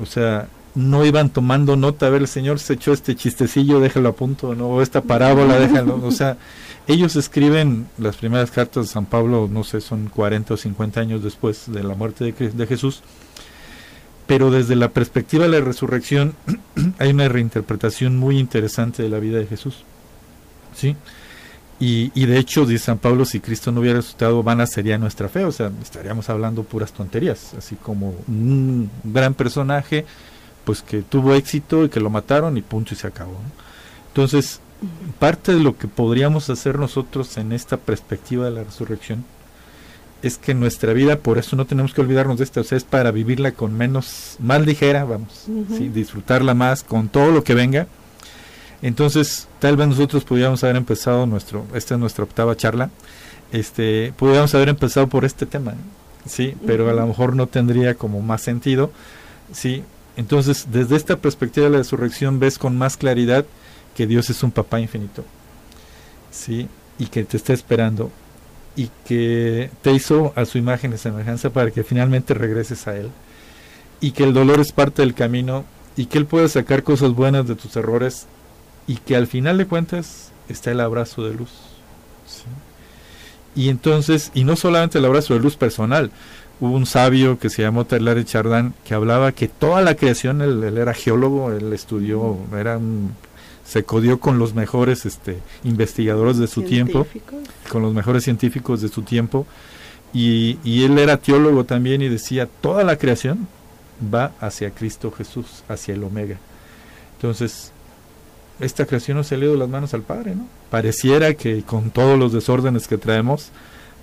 O 0.03 0.07
sea, 0.07 0.49
no 0.77 1.07
iban 1.07 1.31
tomando 1.31 1.75
nota, 1.75 2.07
a 2.07 2.11
ver, 2.11 2.21
el 2.21 2.29
Señor 2.29 2.59
se 2.59 2.75
echó 2.75 2.93
este 2.93 3.17
chistecillo, 3.17 3.81
déjalo 3.81 4.11
a 4.11 4.13
punto, 4.13 4.55
¿no? 4.55 4.69
O 4.69 4.83
esta 4.83 5.01
parábola, 5.01 5.59
déjalo. 5.59 5.99
O 6.05 6.11
sea, 6.11 6.37
ellos 6.87 7.17
escriben 7.17 7.89
las 7.97 8.17
primeras 8.17 8.51
cartas 8.51 8.87
de 8.87 8.93
San 8.93 9.07
Pablo, 9.07 9.49
no 9.51 9.65
sé, 9.65 9.81
son 9.81 10.09
40 10.09 10.53
o 10.53 10.57
50 10.59 11.01
años 11.01 11.25
después 11.25 11.73
de 11.73 11.83
la 11.83 11.95
muerte 11.95 12.31
de, 12.31 12.67
Jesús, 12.67 13.03
pero 14.27 14.51
desde 14.51 14.77
la 14.77 14.91
perspectiva 14.91 15.45
de 15.49 15.59
la 15.59 15.65
resurrección 15.65 16.35
hay 16.99 17.11
una 17.11 17.29
reinterpretación 17.29 18.19
muy 18.19 18.39
interesante 18.39 19.03
de 19.03 19.09
la 19.09 19.19
vida 19.19 19.39
de 19.39 19.47
Jesús. 19.47 19.85
¿Sí? 20.75 20.95
Y, 21.81 22.13
y, 22.15 22.27
de 22.27 22.39
hecho, 22.39 22.67
dice 22.67 22.85
San 22.85 22.99
Pablo, 22.99 23.25
si 23.25 23.41
Cristo 23.41 23.73
no 23.73 23.81
hubiera 23.81 23.97
resucitado, 23.97 24.43
vana 24.43 24.67
sería 24.67 24.99
nuestra 24.99 25.31
fe, 25.31 25.45
o 25.45 25.53
sea, 25.53 25.71
estaríamos 25.83 26.29
hablando 26.29 26.65
puras 26.65 26.93
tonterías, 26.93 27.55
así 27.55 27.77
como 27.77 28.15
un 28.29 28.91
gran 29.05 29.33
personaje, 29.35 30.05
pues 30.67 30.83
que 30.83 31.01
tuvo 31.01 31.33
éxito 31.33 31.85
y 31.85 31.89
que 31.89 32.01
lo 32.01 32.11
mataron 32.11 32.59
y 32.59 32.63
punto 32.63 32.93
y 32.93 32.97
se 32.97 33.07
acabó. 33.07 33.39
Entonces, 34.09 34.61
parte 35.21 35.55
de 35.55 35.61
lo 35.61 35.79
que 35.79 35.87
podríamos 35.87 36.51
hacer 36.51 36.79
nosotros 36.79 37.37
en 37.39 37.53
esta 37.53 37.77
perspectiva 37.77 38.47
de 38.47 38.51
la 38.51 38.65
resurrección 38.65 39.25
es 40.23 40.39
que 40.39 40.55
nuestra 40.55 40.93
vida, 40.93 41.19
por 41.19 41.39
eso 41.39 41.55
no 41.55 41.67
tenemos 41.67 41.95
que 41.95 42.01
olvidarnos 42.01 42.39
de 42.39 42.45
esto, 42.45 42.63
o 42.63 42.65
sea, 42.65 42.77
es 42.77 42.83
para 42.83 43.13
vivirla 43.13 43.53
con 43.53 43.77
menos, 43.77 44.37
más 44.41 44.67
ligera, 44.67 45.05
vamos, 45.05 45.45
disfrutarla 45.95 46.53
más 46.55 46.83
con 46.83 47.09
todo 47.09 47.31
lo 47.31 47.45
que 47.45 47.55
venga. 47.55 47.87
Entonces, 48.83 49.47
tal 49.61 49.77
vez 49.77 49.87
nosotros 49.87 50.25
pudiéramos 50.25 50.65
haber 50.65 50.77
empezado 50.77 51.27
nuestro, 51.27 51.65
esta 51.75 51.95
es 51.95 52.01
nuestra 52.01 52.25
octava 52.25 52.57
charla, 52.57 52.91
este, 53.53 54.13
pudiéramos 54.17 54.53
haber 54.57 54.71
empezado 54.71 55.07
por 55.07 55.25
este 55.25 55.47
tema, 55.47 55.75
sí, 56.27 56.57
pero 56.67 56.91
a 56.91 56.93
lo 56.93 57.07
mejor 57.07 57.37
no 57.37 57.47
tendría 57.47 57.95
como 57.95 58.21
más 58.21 58.43
sentido, 58.43 58.91
sí. 59.53 59.85
Entonces, 60.17 60.69
desde 60.71 60.97
esta 60.97 61.17
perspectiva 61.17 61.67
de 61.67 61.73
la 61.73 61.79
resurrección 61.79 62.41
ves 62.41 62.59
con 62.59 62.77
más 62.77 62.97
claridad 62.97 63.45
que 63.95 64.07
Dios 64.07 64.31
es 64.31 64.43
un 64.43 64.51
papá 64.51 64.81
infinito, 64.81 65.25
¿sí? 66.31 66.69
Y 66.99 67.07
que 67.07 67.25
te 67.25 67.37
está 67.37 67.53
esperando 67.53 68.11
y 68.77 68.91
que 69.07 69.71
te 69.83 69.93
hizo 69.93 70.33
a 70.37 70.45
su 70.45 70.59
imagen 70.59 70.93
y 70.93 70.99
semejanza 70.99 71.51
para 71.51 71.71
que 71.71 71.83
finalmente 71.83 72.35
regreses 72.35 72.87
a 72.87 72.97
Él 72.97 73.11
y 74.01 74.13
que 74.13 74.25
el 74.25 74.35
dolor 74.35 74.61
es 74.61 74.73
parte 74.73 75.03
del 75.03 75.15
camino 75.15 75.65
y 75.97 76.07
que 76.07 76.19
Él 76.19 76.27
puede 76.27 76.49
sacar 76.49 76.83
cosas 76.83 77.13
buenas 77.13 77.47
de 77.49 77.55
tus 77.55 77.75
errores 77.77 78.27
y 78.87 78.97
que 78.97 79.17
al 79.17 79.27
final 79.27 79.59
de 79.59 79.67
cuentas 79.67 80.31
está 80.49 80.71
el 80.71 80.81
abrazo 80.81 81.25
de 81.25 81.35
luz. 81.35 81.51
Y 83.55 83.71
entonces, 83.71 84.31
y 84.35 84.45
no 84.45 84.55
solamente 84.55 85.01
la 85.01 85.09
obra 85.09 85.23
sobre 85.23 85.41
luz 85.41 85.57
personal, 85.57 86.11
hubo 86.61 86.75
un 86.75 86.87
sabio 86.87 87.39
que 87.39 87.51
se 87.51 87.63
llamó 87.63 87.85
Taylor 87.85 88.25
Chardin 88.25 88.75
que 88.85 88.95
hablaba 88.95 89.33
que 89.33 89.49
toda 89.49 89.83
la 89.83 89.95
creación, 89.95 90.41
él, 90.41 90.63
era 90.77 90.95
geólogo, 90.95 91.53
él 91.53 91.73
estudió, 91.73 92.37
era 92.57 92.79
se 93.65 93.83
codió 93.83 94.21
con 94.21 94.39
los 94.39 94.55
mejores 94.55 95.07
este, 95.07 95.39
investigadores 95.65 96.39
de 96.39 96.47
su 96.47 96.63
tiempo, 96.63 97.07
con 97.69 97.83
los 97.83 97.93
mejores 97.93 98.23
científicos 98.23 98.81
de 98.81 98.89
su 98.89 99.03
tiempo, 99.03 99.45
y, 100.15 100.59
y 100.63 100.85
él 100.85 100.97
era 100.99 101.17
teólogo 101.17 101.65
también 101.65 102.01
y 102.01 102.09
decía, 102.09 102.49
toda 102.61 102.85
la 102.85 102.97
creación 102.97 103.49
va 104.15 104.33
hacia 104.41 104.71
Cristo 104.71 105.11
Jesús, 105.11 105.65
hacia 105.69 105.95
el 105.95 106.05
Omega. 106.05 106.39
Entonces, 107.17 107.73
esta 108.61 108.87
creación 108.87 109.17
no 109.17 109.25
se 109.25 109.37
le 109.37 109.47
dio 109.47 109.57
las 109.57 109.69
manos 109.69 109.95
al 109.95 110.03
Padre, 110.03 110.37
¿no? 110.37 110.47
Pareciera 110.71 111.35
que 111.35 111.63
con 111.63 111.91
todos 111.91 112.19
los 112.19 112.33
desórdenes 112.33 112.87
que 112.87 112.99
traemos, 112.99 113.51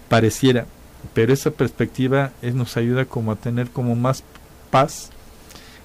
pareciera, 0.09 0.65
pero 1.13 1.33
esa 1.33 1.51
perspectiva 1.51 2.31
es, 2.41 2.55
nos 2.55 2.77
ayuda 2.77 3.05
como 3.05 3.31
a 3.31 3.35
tener 3.35 3.69
como 3.69 3.95
más 3.95 4.23
paz 4.71 5.09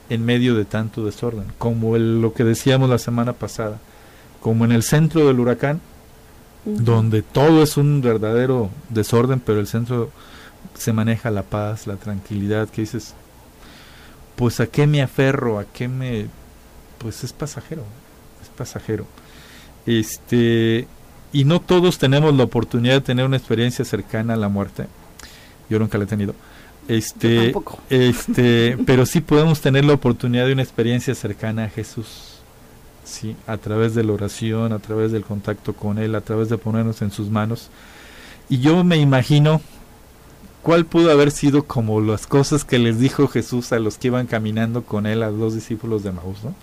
en 0.09 0.25
medio 0.25 0.55
de 0.55 0.65
tanto 0.65 1.05
desorden, 1.05 1.45
como 1.59 1.97
lo 1.99 2.33
que 2.33 2.45
decíamos 2.45 2.89
la 2.89 2.99
semana 2.99 3.35
pasada, 3.35 3.79
como 4.41 4.65
en 4.65 4.73
el 4.73 4.83
centro 4.83 5.27
del 5.27 5.41
huracán, 5.41 5.81
donde 6.65 7.23
todo 7.23 7.63
es 7.63 7.77
un 7.77 8.01
verdadero 8.01 8.71
desorden, 8.89 9.41
pero 9.41 9.61
el 9.61 9.67
centro 9.67 10.11
se 10.75 10.93
maneja 10.93 11.31
la 11.31 11.43
paz, 11.43 11.87
la 11.87 11.97
tranquilidad, 11.97 12.69
que 12.69 12.83
dices, 12.83 13.15
pues 14.37 14.61
a 14.61 14.67
qué 14.67 14.87
me 14.87 15.03
aferro, 15.03 15.59
a 15.59 15.65
qué 15.65 15.89
me, 15.89 16.27
pues 16.99 17.25
es 17.25 17.33
pasajero, 17.33 17.83
es 18.43 18.49
pasajero. 18.49 19.07
Este, 19.87 20.87
y 21.33 21.45
no 21.45 21.61
todos 21.61 21.99
tenemos 21.99 22.35
la 22.35 22.45
oportunidad 22.45 22.95
de 22.95 23.01
tener 23.01 23.25
una 23.25 23.37
experiencia 23.37 23.85
cercana 23.85 24.35
a 24.35 24.37
la 24.37 24.49
muerte. 24.49 24.87
Yo 25.69 25.79
nunca 25.79 25.99
la 25.99 26.05
he 26.05 26.07
tenido. 26.07 26.35
Este, 26.89 27.55
este, 27.91 28.79
pero 28.87 29.05
sí 29.05 29.21
podemos 29.21 29.61
tener 29.61 29.85
la 29.85 29.93
oportunidad 29.93 30.47
de 30.47 30.55
una 30.55 30.63
experiencia 30.63 31.15
cercana 31.15 31.65
a 31.65 31.69
Jesús. 31.69 32.39
Sí, 33.05 33.37
a 33.47 33.57
través 33.57 33.95
de 33.95 34.05
la 34.05 34.13
oración, 34.13 34.73
a 34.73 34.79
través 34.79 35.13
del 35.13 35.25
contacto 35.25 35.73
con 35.73 35.99
él, 35.99 36.15
a 36.15 36.21
través 36.21 36.49
de 36.49 36.59
ponernos 36.59 37.01
en 37.03 37.11
sus 37.11 37.31
manos. 37.31 37.71
Y 38.49 38.59
yo 38.59 38.85
me 38.85 38.97
imagino 38.97 39.61
cuál 40.63 40.85
pudo 40.85 41.11
haber 41.11 41.31
sido 41.31 41.65
como 41.65 42.01
las 42.01 42.27
cosas 42.27 42.65
que 42.65 42.79
les 42.79 42.99
dijo 42.99 43.29
Jesús 43.29 43.73
a 43.73 43.79
los 43.79 43.97
que 43.97 44.09
iban 44.09 44.27
caminando 44.27 44.83
con 44.83 45.07
él, 45.07 45.23
a 45.23 45.31
los 45.31 45.55
discípulos 45.55 46.03
de 46.03 46.13
Maús, 46.13 46.45
¿no? 46.45 46.55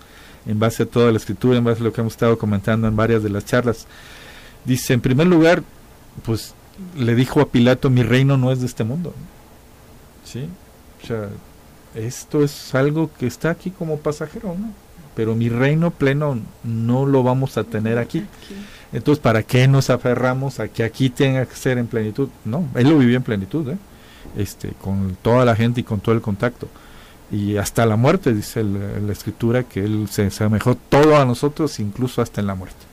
En 0.45 0.59
base 0.59 0.83
a 0.83 0.85
toda 0.85 1.11
la 1.11 1.17
escritura, 1.17 1.57
en 1.57 1.63
base 1.63 1.81
a 1.81 1.83
lo 1.85 1.93
que 1.93 2.01
hemos 2.01 2.13
estado 2.13 2.37
comentando 2.37 2.87
en 2.87 2.95
varias 2.95 3.23
de 3.23 3.29
las 3.29 3.45
charlas. 3.45 3.87
Dice, 4.63 4.93
en 4.93 5.01
primer 5.01 5.25
lugar, 5.25 5.63
pues 6.23 6.53
le 6.97 7.15
dijo 7.15 7.41
a 7.41 7.49
Pilato, 7.49 7.89
mi 7.89 8.03
reino 8.03 8.37
no 8.37 8.51
es 8.51 8.59
de 8.59 8.65
este 8.65 8.83
mundo. 8.83 9.13
¿Sí? 10.23 10.47
O 11.03 11.07
sea, 11.07 11.29
esto 11.93 12.43
es 12.43 12.75
algo 12.75 13.09
que 13.17 13.27
está 13.27 13.49
aquí 13.49 13.71
como 13.71 13.97
pasajero, 13.97 14.55
¿no? 14.57 14.71
Pero 15.15 15.35
mi 15.35 15.47
reino 15.47 15.91
pleno 15.91 16.39
no 16.63 17.05
lo 17.05 17.23
vamos 17.23 17.57
a 17.57 17.63
tener 17.63 17.97
aquí. 17.97 18.25
Entonces, 18.91 19.21
¿para 19.21 19.43
qué 19.43 19.67
nos 19.67 19.89
aferramos 19.89 20.59
a 20.59 20.67
que 20.67 20.83
aquí 20.83 21.09
tenga 21.09 21.45
que 21.45 21.55
ser 21.55 21.77
en 21.77 21.87
plenitud? 21.87 22.29
No, 22.43 22.67
él 22.75 22.89
lo 22.89 22.97
vivió 22.97 23.15
en 23.15 23.23
plenitud, 23.23 23.69
¿eh? 23.69 23.77
este, 24.37 24.69
con 24.81 25.17
toda 25.21 25.45
la 25.45 25.55
gente 25.55 25.81
y 25.81 25.83
con 25.83 26.01
todo 26.01 26.13
el 26.15 26.21
contacto. 26.21 26.67
Y 27.31 27.57
hasta 27.57 27.85
la 27.85 27.95
muerte, 27.95 28.33
dice 28.33 28.63
la 28.63 29.11
escritura, 29.11 29.63
que 29.63 29.83
él 29.83 30.07
se 30.09 30.25
asemejó 30.25 30.75
todo 30.75 31.17
a 31.17 31.25
nosotros, 31.25 31.79
incluso 31.79 32.21
hasta 32.21 32.41
en 32.41 32.47
la 32.47 32.55
muerte. 32.55 32.85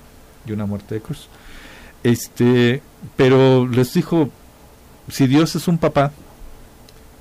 Y 0.47 0.53
una 0.53 0.67
muerte 0.67 0.95
de 0.95 1.01
cruz. 1.01 1.29
Este, 2.03 2.83
pero 3.17 3.67
les 3.67 3.95
dijo, 3.95 4.31
si 5.09 5.27
Dios 5.27 5.55
es 5.55 5.69
un 5.69 5.79
papá, 5.79 6.13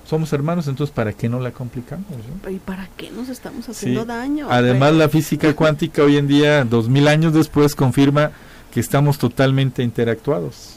somos 0.08 0.34
hermanos, 0.34 0.68
entonces 0.68 0.94
¿para 0.94 1.14
qué 1.14 1.30
no 1.30 1.40
la 1.40 1.52
complicamos? 1.52 2.06
¿Y 2.50 2.58
para 2.60 2.90
qué 2.98 3.12
nos 3.12 3.30
estamos 3.30 3.70
haciendo 3.70 4.06
daño? 4.06 4.48
Además, 4.50 4.94
la 4.94 5.08
física 5.08 5.56
cuántica 5.56 6.04
hoy 6.04 6.18
en 6.18 6.28
día, 6.28 6.66
dos 6.66 6.90
mil 6.90 7.08
años 7.08 7.34
después, 7.34 7.76
confirma 7.76 8.32
que 8.72 8.80
estamos 8.80 9.18
totalmente 9.18 9.84
interactuados. 9.84 10.76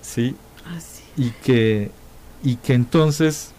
¿Sí? 0.00 0.36
Y 1.16 1.30
que 1.42 1.90
y 2.42 2.56
que 2.56 2.74
entonces 2.74 3.50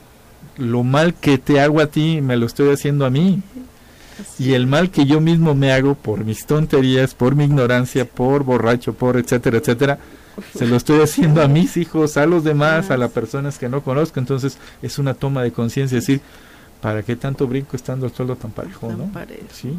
lo 0.58 0.84
mal 0.84 1.14
que 1.14 1.38
te 1.38 1.60
hago 1.60 1.82
a 1.82 1.88
ti 1.88 2.22
me 2.22 2.38
lo 2.38 2.46
estoy 2.46 2.72
haciendo 2.72 3.06
a 3.06 3.10
mí. 3.10 3.42
Y 4.40 4.54
el 4.54 4.68
mal 4.68 4.92
que 4.92 5.06
yo 5.06 5.20
mismo 5.20 5.56
me 5.56 5.72
hago 5.72 5.96
por 5.96 6.24
mis 6.24 6.46
tonterías, 6.46 7.14
por 7.14 7.36
mi 7.36 7.46
ignorancia, 7.46 8.06
por 8.06 8.44
borracho, 8.44 8.94
por 8.94 9.18
etcétera, 9.18 9.58
etcétera, 9.58 10.00
se 10.56 10.68
lo 10.68 10.76
estoy 10.76 11.02
haciendo 11.02 11.42
a 11.42 11.48
mis 11.48 11.78
hijos, 11.78 12.18
a 12.18 12.26
los 12.26 12.44
demás, 12.44 12.92
a 12.92 12.98
las 12.98 13.12
personas 13.12 13.58
que 13.58 13.70
no 13.70 13.82
conozco. 13.82 14.20
Entonces 14.20 14.58
es 14.82 15.00
una 15.00 15.14
toma 15.14 15.44
de 15.44 15.52
conciencia, 15.52 15.98
decir, 15.98 16.22
¿para 16.82 17.04
qué 17.04 17.16
tanto 17.16 17.48
brinco 17.48 17.76
estando 17.76 18.06
el 18.06 18.14
suelo 18.14 18.36
tan 18.36 18.52
parejo? 18.52 18.92
¿no? 18.92 19.12
¿Sí? 19.52 19.74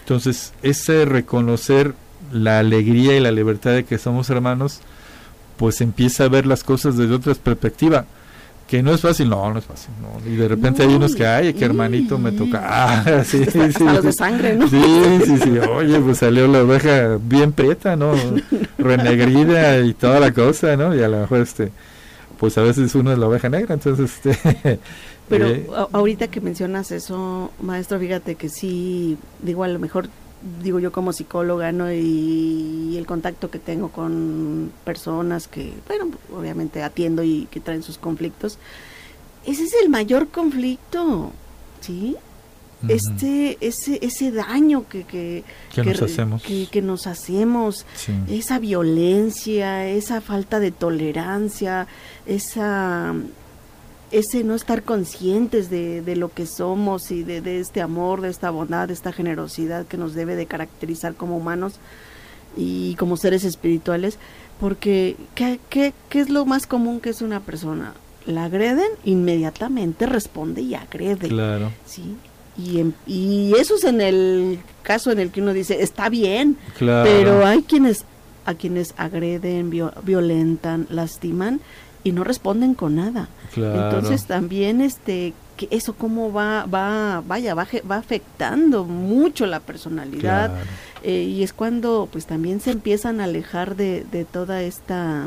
Entonces, 0.00 0.52
ese 0.62 1.04
reconocer 1.04 1.94
la 2.32 2.58
alegría 2.58 3.16
y 3.16 3.20
la 3.20 3.30
libertad 3.30 3.72
de 3.72 3.84
que 3.84 3.98
somos 3.98 4.30
hermanos, 4.30 4.80
pues 5.56 5.80
empieza 5.80 6.24
a 6.24 6.28
ver 6.28 6.46
las 6.46 6.64
cosas 6.64 6.96
desde 6.96 7.14
otra 7.14 7.34
perspectiva 7.34 8.06
que 8.72 8.82
no 8.82 8.94
es 8.94 9.02
fácil, 9.02 9.28
no, 9.28 9.52
no 9.52 9.58
es 9.58 9.66
fácil, 9.66 9.90
no. 10.00 10.26
Y 10.26 10.34
de 10.34 10.48
repente 10.48 10.82
hay 10.82 10.94
unos 10.94 11.14
que, 11.14 11.26
ay, 11.26 11.52
que 11.52 11.62
hermanito 11.62 12.16
me 12.16 12.32
toca, 12.32 12.62
ah, 12.64 13.22
sí, 13.22 13.44
sí, 13.44 13.60
sí. 13.70 13.84
los 13.84 14.02
de 14.02 14.14
sangre, 14.14 14.54
¿no? 14.54 14.66
Sí, 14.66 14.82
sí, 15.26 15.36
sí, 15.36 15.58
oye, 15.58 16.00
pues 16.00 16.16
salió 16.16 16.48
la 16.48 16.62
oveja 16.62 17.18
bien 17.22 17.52
prieta, 17.52 17.96
¿no? 17.96 18.14
Renegrida 18.78 19.78
y 19.80 19.92
toda 19.92 20.20
la 20.20 20.32
cosa, 20.32 20.74
¿no? 20.78 20.94
Y 20.94 21.02
a 21.02 21.08
lo 21.08 21.20
mejor, 21.20 21.40
este, 21.40 21.70
pues 22.38 22.56
a 22.56 22.62
veces 22.62 22.94
uno 22.94 23.12
es 23.12 23.18
la 23.18 23.26
oveja 23.26 23.50
negra, 23.50 23.74
entonces, 23.74 24.10
este... 24.24 24.78
Pero 25.28 25.48
eh, 25.48 25.66
ahorita 25.92 26.28
que 26.28 26.40
mencionas 26.40 26.92
eso, 26.92 27.50
maestro, 27.60 27.98
fíjate 27.98 28.36
que 28.36 28.48
sí, 28.48 29.18
digo, 29.42 29.64
a 29.64 29.68
lo 29.68 29.80
mejor 29.80 30.08
digo 30.62 30.78
yo 30.78 30.92
como 30.92 31.12
psicóloga, 31.12 31.72
¿no? 31.72 31.92
Y, 31.92 32.96
el 32.96 33.06
contacto 33.06 33.50
que 33.50 33.58
tengo 33.58 33.88
con 33.88 34.70
personas 34.84 35.48
que, 35.48 35.72
bueno, 35.88 36.10
obviamente 36.36 36.82
atiendo 36.82 37.24
y 37.24 37.48
que 37.50 37.58
traen 37.58 37.82
sus 37.82 37.98
conflictos, 37.98 38.58
ese 39.44 39.64
es 39.64 39.74
el 39.82 39.88
mayor 39.88 40.28
conflicto, 40.28 41.32
¿sí? 41.80 42.16
Este, 42.88 43.58
ese, 43.60 43.98
ese 44.02 44.32
daño 44.32 44.86
que, 44.88 45.04
que, 45.04 45.44
nos 45.84 46.02
hacemos, 46.02 46.42
que, 46.42 46.82
nos 46.82 47.06
hacemos 47.06 47.86
esa 48.28 48.58
violencia, 48.58 49.88
esa 49.88 50.20
falta 50.20 50.58
de 50.58 50.72
tolerancia, 50.72 51.86
esa 52.26 53.14
ese 54.12 54.44
no 54.44 54.54
estar 54.54 54.82
conscientes 54.82 55.70
de, 55.70 56.02
de 56.02 56.16
lo 56.16 56.30
que 56.32 56.46
somos 56.46 57.10
y 57.10 57.24
de, 57.24 57.40
de, 57.40 57.60
este 57.60 57.80
amor, 57.80 58.20
de 58.20 58.28
esta 58.28 58.50
bondad, 58.50 58.88
de 58.88 58.94
esta 58.94 59.12
generosidad 59.12 59.86
que 59.86 59.96
nos 59.96 60.14
debe 60.14 60.36
de 60.36 60.46
caracterizar 60.46 61.14
como 61.14 61.36
humanos 61.36 61.74
y 62.56 62.94
como 62.96 63.16
seres 63.16 63.44
espirituales, 63.44 64.18
porque 64.60 65.16
¿qué, 65.34 65.58
qué, 65.70 65.94
qué 66.10 66.20
es 66.20 66.28
lo 66.28 66.44
más 66.44 66.66
común 66.66 67.00
que 67.00 67.10
es 67.10 67.22
una 67.22 67.40
persona? 67.40 67.94
La 68.26 68.44
agreden, 68.44 68.88
inmediatamente 69.04 70.06
responde 70.06 70.60
y 70.60 70.74
agrede. 70.74 71.28
Claro. 71.28 71.72
Sí. 71.86 72.14
Y, 72.56 72.84
y 73.06 73.54
eso 73.58 73.76
es 73.76 73.84
en 73.84 74.02
el 74.02 74.58
caso 74.82 75.10
en 75.10 75.18
el 75.18 75.30
que 75.30 75.40
uno 75.40 75.54
dice, 75.54 75.82
está 75.82 76.10
bien, 76.10 76.58
pero 76.78 77.46
hay 77.46 77.62
quienes 77.62 78.04
a 78.44 78.54
quienes 78.54 78.94
agreden, 78.96 79.70
violentan, 79.70 80.86
lastiman 80.90 81.60
y 82.04 82.12
no 82.12 82.24
responden 82.24 82.74
con 82.74 82.96
nada. 82.96 83.28
Entonces 83.56 84.24
también 84.24 84.80
este 84.80 85.34
que 85.56 85.68
eso 85.70 85.94
cómo 85.94 86.32
va 86.32 86.64
va 86.64 87.22
vaya 87.26 87.54
va, 87.54 87.66
va 87.90 87.96
afectando 87.96 88.84
mucho 88.84 89.46
la 89.46 89.60
personalidad 89.60 90.50
eh, 91.02 91.22
y 91.22 91.42
es 91.42 91.52
cuando 91.52 92.08
pues 92.10 92.26
también 92.26 92.60
se 92.60 92.70
empiezan 92.70 93.20
a 93.20 93.24
alejar 93.24 93.76
de, 93.76 94.06
de 94.10 94.24
toda 94.24 94.62
esta 94.62 95.26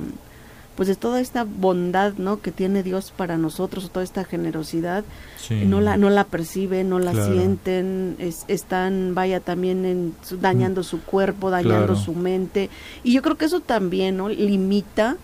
pues 0.75 0.89
de 0.89 0.95
toda 0.95 1.21
esta 1.21 1.45
bondad 1.45 2.13
no 2.17 2.41
que 2.41 2.51
tiene 2.51 2.83
Dios 2.83 3.13
para 3.15 3.37
nosotros 3.37 3.89
toda 3.91 4.03
esta 4.03 4.25
generosidad 4.25 5.05
no 5.49 5.79
la 5.79 5.95
no 5.95 6.09
la 6.09 6.25
perciben 6.25 6.89
no 6.89 6.99
la 6.99 7.13
sienten 7.13 8.17
están 8.47 9.13
vaya 9.15 9.39
también 9.39 9.85
en, 9.85 10.15
dañando 10.41 10.83
su 10.83 11.01
cuerpo 11.01 11.49
dañando 11.49 11.95
su 11.95 12.13
mente 12.13 12.69
y 13.03 13.13
yo 13.13 13.21
creo 13.21 13.37
que 13.37 13.45
eso 13.45 13.61
también 13.61 14.17
no 14.17 14.27
limita 14.27 15.17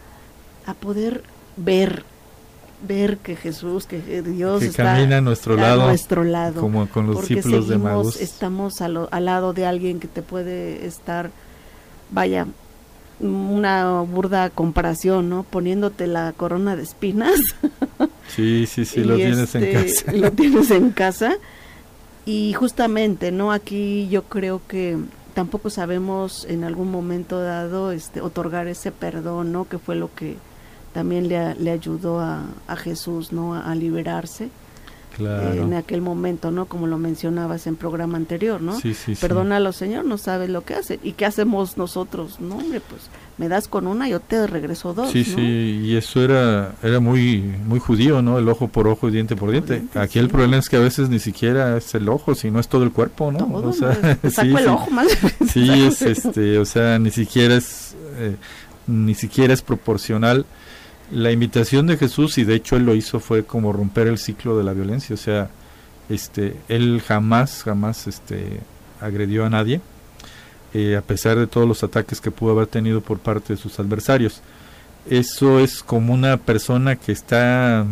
a 0.65 0.73
poder 0.73 1.23
ver 1.57 2.05
ver 2.87 3.17
que 3.17 3.35
Jesús, 3.35 3.85
que 3.85 4.21
Dios 4.21 4.63
está 4.63 4.95
camina 4.95 5.17
a 5.17 5.21
nuestro 5.21 5.55
lado, 5.55 5.87
nuestro 5.87 6.23
lado 6.23 6.61
como 6.61 6.87
con 6.87 7.07
los 7.07 7.27
discípulos 7.27 7.67
de 7.67 7.77
Magos. 7.77 8.19
Estamos 8.19 8.81
al, 8.81 9.07
lado 9.11 9.53
de 9.53 9.65
alguien 9.65 9.99
que 9.99 10.07
te 10.07 10.21
puede 10.21 10.85
estar, 10.85 11.31
vaya, 12.09 12.47
una 13.19 14.01
burda 14.01 14.49
comparación, 14.49 15.29
¿no? 15.29 15.43
Poniéndote 15.43 16.07
la 16.07 16.33
corona 16.33 16.75
de 16.75 16.83
espinas. 16.83 17.39
Sí, 18.35 18.65
sí, 18.65 18.85
sí, 18.85 19.03
lo 19.03 19.17
tienes 19.17 19.53
en 19.55 19.63
este, 19.63 19.73
casa. 19.73 20.13
Lo 20.13 20.31
tienes 20.31 20.71
en 20.71 20.91
casa. 20.91 21.33
Y 22.25 22.53
justamente, 22.53 23.29
¿no? 23.33 23.51
Aquí 23.51 24.07
yo 24.09 24.23
creo 24.23 24.61
que 24.69 24.97
tampoco 25.33 25.69
sabemos 25.69 26.45
en 26.47 26.63
algún 26.63 26.89
momento 26.91 27.41
dado 27.41 27.91
este 27.91 28.21
otorgar 28.21 28.67
ese 28.67 28.93
perdón, 28.93 29.51
¿no? 29.51 29.67
Que 29.67 29.79
fue 29.79 29.95
lo 29.95 30.15
que 30.15 30.37
también 30.93 31.27
le, 31.27 31.55
le 31.55 31.71
ayudó 31.71 32.19
a, 32.19 32.45
a, 32.67 32.75
Jesús, 32.75 33.31
¿no? 33.31 33.55
A, 33.55 33.73
liberarse. 33.75 34.49
en 35.19 35.73
aquel 35.73 36.01
momento, 36.01 36.51
¿no? 36.51 36.65
Como 36.65 36.87
lo 36.87 36.97
mencionabas 36.97 37.67
en 37.67 37.75
programa 37.75 38.17
anterior, 38.17 38.61
¿no? 38.61 38.79
Sí, 38.79 38.93
sí, 38.93 39.15
Perdónalo, 39.15 39.71
Señor, 39.71 40.05
no 40.05 40.17
sabes 40.17 40.49
lo 40.49 40.63
que 40.63 40.73
hace. 40.75 40.99
¿Y 41.03 41.13
qué 41.13 41.25
hacemos 41.25 41.77
nosotros? 41.77 42.39
No, 42.39 42.55
hombre, 42.57 42.81
pues 42.81 43.09
me 43.37 43.49
das 43.49 43.67
con 43.67 43.87
una, 43.87 44.07
yo 44.07 44.19
te 44.19 44.45
regreso 44.45 44.93
dos. 44.93 45.11
Sí, 45.11 45.23
sí, 45.23 45.81
y 45.83 45.95
eso 45.95 46.23
era 46.23 46.75
era 46.83 46.99
muy 46.99 47.41
muy 47.65 47.79
judío, 47.79 48.21
¿no? 48.21 48.37
El 48.37 48.47
ojo 48.47 48.67
por 48.67 48.87
ojo 48.87 49.09
y 49.09 49.11
diente 49.11 49.35
por 49.35 49.51
diente. 49.51 49.83
Aquí 49.95 50.19
el 50.19 50.29
problema 50.29 50.57
es 50.57 50.69
que 50.69 50.75
a 50.75 50.79
veces 50.79 51.09
ni 51.09 51.19
siquiera 51.19 51.75
es 51.77 51.95
el 51.95 52.07
ojo, 52.07 52.35
sino 52.35 52.59
es 52.59 52.67
todo 52.67 52.83
el 52.83 52.91
cuerpo, 52.91 53.31
¿no? 53.31 53.45
o 53.51 53.73
sea, 53.73 54.17
sí, 54.29 54.53
el 54.55 54.67
ojo 54.67 54.91
más. 54.91 55.07
Sí, 55.47 55.69
es 55.87 56.01
este, 56.01 56.59
o 56.59 56.65
sea, 56.65 56.99
ni 56.99 57.11
siquiera 57.11 57.55
es 57.55 57.95
eh, 58.17 58.35
ni 58.85 59.15
siquiera 59.15 59.53
es 59.53 59.61
proporcional. 59.61 60.45
La 61.11 61.31
invitación 61.31 61.87
de 61.87 61.97
Jesús 61.97 62.37
y 62.37 62.43
de 62.43 62.55
hecho 62.55 62.77
él 62.77 62.85
lo 62.85 62.95
hizo 62.95 63.19
fue 63.19 63.43
como 63.43 63.73
romper 63.73 64.07
el 64.07 64.17
ciclo 64.17 64.57
de 64.57 64.63
la 64.63 64.73
violencia, 64.73 65.13
o 65.13 65.17
sea, 65.17 65.49
este 66.09 66.55
él 66.67 67.01
jamás 67.05 67.63
jamás 67.63 68.07
este 68.07 68.59
agredió 68.99 69.45
a 69.45 69.49
nadie 69.49 69.81
eh, 70.73 70.95
a 70.95 71.01
pesar 71.01 71.37
de 71.37 71.47
todos 71.47 71.67
los 71.67 71.83
ataques 71.83 72.21
que 72.21 72.31
pudo 72.31 72.51
haber 72.53 72.67
tenido 72.67 73.01
por 73.01 73.19
parte 73.19 73.53
de 73.53 73.61
sus 73.61 73.77
adversarios. 73.79 74.41
Eso 75.09 75.59
es 75.59 75.83
como 75.83 76.13
una 76.13 76.37
persona 76.37 76.95
que 76.95 77.11
está 77.11 77.85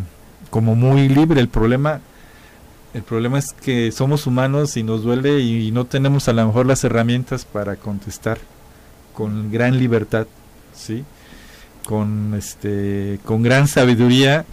como 0.49 0.75
muy 0.75 1.09
libre. 1.09 1.41
El 1.41 1.49
problema, 1.49 1.99
el 2.93 3.03
problema 3.03 3.37
es 3.37 3.51
que 3.51 3.91
somos 3.91 4.27
humanos 4.27 4.77
y 4.77 4.83
nos 4.83 5.03
duele 5.03 5.41
y 5.41 5.71
no 5.71 5.85
tenemos 5.85 6.29
a 6.29 6.33
lo 6.33 6.45
mejor 6.45 6.65
las 6.65 6.83
herramientas 6.85 7.43
para 7.45 7.75
contestar 7.75 8.37
con 9.13 9.51
gran 9.51 9.77
libertad, 9.77 10.27
sí, 10.73 11.03
con 11.89 12.35
este, 12.35 13.19
con 13.25 13.41
gran 13.41 13.67
sabiduría 13.67 14.45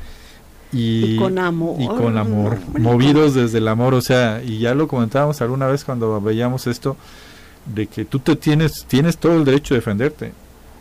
y, 0.73 1.19
con 1.19 1.39
amor, 1.39 1.77
y 1.79 1.87
con 1.87 2.17
amor, 2.17 2.57
movidos 2.79 3.35
desde 3.35 3.59
el 3.59 3.69
amor, 3.69 3.93
o 3.93 4.01
sea, 4.01 4.43
y 4.43 4.59
ya 4.59 4.75
lo 4.75 4.89
comentábamos 4.89 5.43
alguna 5.43 5.67
vez 5.67 5.85
cuando 5.85 6.19
veíamos 6.19 6.67
esto 6.67 6.97
de 7.67 7.89
que 7.89 8.07
tú 8.07 8.21
te 8.21 8.37
tienes, 8.37 8.87
tienes 8.87 9.19
todo 9.19 9.35
el 9.35 9.45
derecho 9.45 9.75
de 9.75 9.81
defenderte 9.81 10.33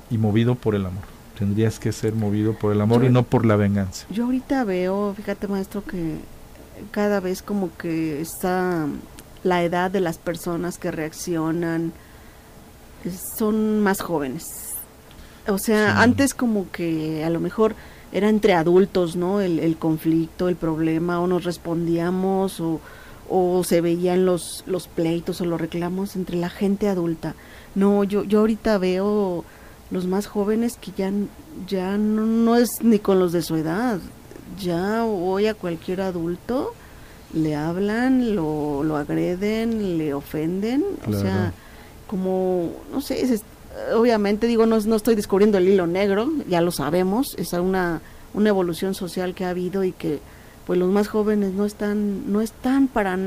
y 0.09 0.17
movido 0.17 0.55
por 0.55 0.75
el 0.75 0.85
amor. 0.85 1.03
Tendrías 1.37 1.77
que 1.77 1.91
ser 1.91 2.15
movido 2.15 2.53
por 2.53 2.71
el 2.71 2.79
amor 2.79 3.03
y 3.03 3.09
no 3.09 3.23
por 3.23 3.45
la 3.45 3.57
venganza. 3.57 4.05
Yo 4.09 4.23
ahorita 4.23 4.63
veo, 4.63 5.13
fíjate 5.13 5.49
maestro, 5.49 5.83
que 5.83 6.19
cada 6.91 7.19
vez 7.19 7.41
como 7.41 7.75
que 7.75 8.21
está 8.21 8.87
la 9.43 9.61
edad 9.61 9.91
de 9.91 9.99
las 9.99 10.17
personas 10.19 10.77
que 10.77 10.89
reaccionan 10.89 11.91
son 13.37 13.81
más 13.81 13.99
jóvenes. 13.99 14.64
O 15.47 15.57
sea, 15.57 16.01
antes 16.01 16.33
como 16.33 16.71
que 16.71 17.23
a 17.23 17.29
lo 17.29 17.39
mejor 17.39 17.75
era 18.11 18.29
entre 18.29 18.53
adultos, 18.53 19.15
¿no? 19.15 19.41
El, 19.41 19.59
el 19.59 19.77
conflicto, 19.77 20.49
el 20.49 20.55
problema, 20.55 21.19
o 21.19 21.27
nos 21.27 21.43
respondíamos 21.43 22.59
o 22.59 22.79
o 23.29 23.63
se 23.63 23.81
veían 23.81 24.25
los, 24.25 24.63
los 24.67 24.87
pleitos 24.87 25.41
o 25.41 25.45
los 25.45 25.59
reclamos 25.59 26.15
entre 26.15 26.37
la 26.37 26.49
gente 26.49 26.87
adulta. 26.87 27.35
No, 27.73 28.03
yo, 28.03 28.23
yo 28.23 28.39
ahorita 28.39 28.77
veo 28.77 29.43
los 29.91 30.05
más 30.05 30.27
jóvenes 30.27 30.77
que 30.79 30.91
ya, 30.95 31.11
ya 31.67 31.97
no, 31.97 32.55
es 32.55 32.81
ni 32.81 32.99
con 32.99 33.19
los 33.19 33.31
de 33.31 33.41
su 33.41 33.55
edad. 33.55 33.99
Ya 34.59 35.03
hoy 35.05 35.47
a 35.47 35.53
cualquier 35.53 36.01
adulto 36.01 36.73
le 37.33 37.55
hablan, 37.55 38.35
lo, 38.35 38.83
lo 38.83 38.95
agreden, 38.95 39.97
le 39.97 40.13
ofenden. 40.13 40.83
O 41.07 41.13
sea, 41.13 41.53
como, 42.07 42.71
no 42.91 43.01
sé, 43.01 43.21
obviamente 43.93 44.47
digo, 44.47 44.65
no, 44.65 44.79
no 44.79 44.95
estoy 44.95 45.15
descubriendo 45.15 45.57
el 45.57 45.67
hilo 45.67 45.87
negro, 45.87 46.31
ya 46.47 46.61
lo 46.61 46.71
sabemos, 46.71 47.35
es 47.37 47.53
una, 47.53 48.01
una 48.33 48.49
evolución 48.49 48.93
social 48.93 49.33
que 49.33 49.45
ha 49.45 49.49
habido 49.49 49.83
y 49.83 49.91
que 49.91 50.19
pues 50.65 50.79
los 50.79 50.89
más 50.89 51.07
jóvenes 51.07 51.53
no 51.53 51.65
están 51.65 52.31
no 52.31 52.41
están 52.41 52.87
para 52.87 53.17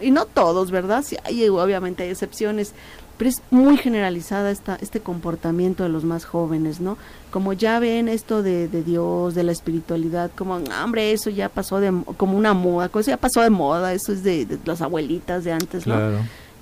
y 0.00 0.10
no 0.10 0.26
todos 0.26 0.70
verdad 0.70 1.02
sí 1.04 1.16
hay 1.24 1.48
obviamente 1.48 2.04
hay 2.04 2.10
excepciones 2.10 2.72
pero 3.16 3.30
es 3.30 3.42
muy 3.50 3.76
generalizada 3.76 4.52
esta 4.52 4.78
este 4.80 5.00
comportamiento 5.00 5.82
de 5.82 5.88
los 5.88 6.04
más 6.04 6.24
jóvenes 6.24 6.80
no 6.80 6.96
como 7.32 7.52
ya 7.52 7.80
ven 7.80 8.08
esto 8.08 8.42
de, 8.42 8.68
de 8.68 8.84
Dios 8.84 9.34
de 9.34 9.42
la 9.42 9.52
espiritualidad 9.52 10.30
como 10.36 10.60
hombre 10.82 11.12
eso 11.12 11.30
ya 11.30 11.48
pasó 11.48 11.80
de 11.80 11.92
como 12.16 12.38
una 12.38 12.54
moda 12.54 12.86
eso 12.86 13.10
ya 13.10 13.16
pasó 13.16 13.42
de 13.42 13.50
moda 13.50 13.92
eso 13.92 14.12
es 14.12 14.22
de, 14.22 14.58
las 14.64 14.80
abuelitas 14.80 15.42
de 15.42 15.52
antes 15.52 15.84
no 15.84 15.96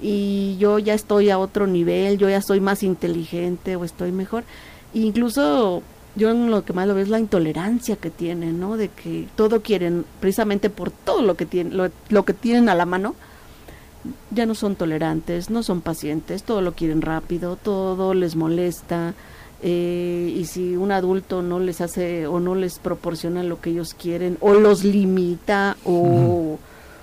y 0.01 0.57
yo 0.59 0.78
ya 0.78 0.94
estoy 0.94 1.30
a 1.30 1.38
otro 1.38 1.66
nivel 1.66 2.18
yo 2.18 2.28
ya 2.28 2.42
soy 2.42 2.61
más 2.61 2.82
inteligente 2.82 3.76
o 3.76 3.84
estoy 3.84 4.12
mejor 4.12 4.44
incluso 4.92 5.82
yo 6.16 6.32
lo 6.32 6.64
que 6.64 6.72
más 6.72 6.88
lo 6.88 6.94
veo 6.94 7.05
es 7.05 7.11
la 7.11 7.20
intolerancia 7.20 7.97
que 7.97 8.11
tienen, 8.11 8.59
¿no? 8.59 8.78
De 8.78 8.88
que 8.88 9.28
todo 9.36 9.61
quieren, 9.61 10.07
precisamente 10.18 10.70
por 10.70 10.90
todo 10.90 11.20
lo 11.20 11.36
que 11.36 11.44
tienen, 11.44 11.76
lo, 11.76 12.24
que 12.24 12.32
tienen 12.32 12.70
a 12.70 12.74
la 12.74 12.86
mano, 12.86 13.14
ya 14.30 14.47
no 14.47 14.55
son 14.55 14.76
tolerantes, 14.76 15.51
no 15.51 15.62
son 15.62 15.82
pacientes, 15.82 16.42
todo 16.42 16.62
lo 16.62 16.72
quieren 16.72 17.03
rápido, 17.03 17.57
todo 17.57 18.14
les 18.14 18.34
molesta, 18.34 19.12
eh, 19.62 20.34
y 20.34 20.47
si 20.47 20.76
un 20.76 20.90
adulto 20.90 21.42
no 21.42 21.61
les 21.61 21.82
hace 21.82 22.26
o 22.26 22.40
no 22.40 22.55
les 22.55 22.78
proporciona 22.78 23.42
lo 23.42 23.61
que 23.61 23.70
ellos 23.70 23.92
quieren, 23.92 24.38
o 24.40 24.55
los 24.55 24.84
limita 24.84 25.76
o, 25.84 26.59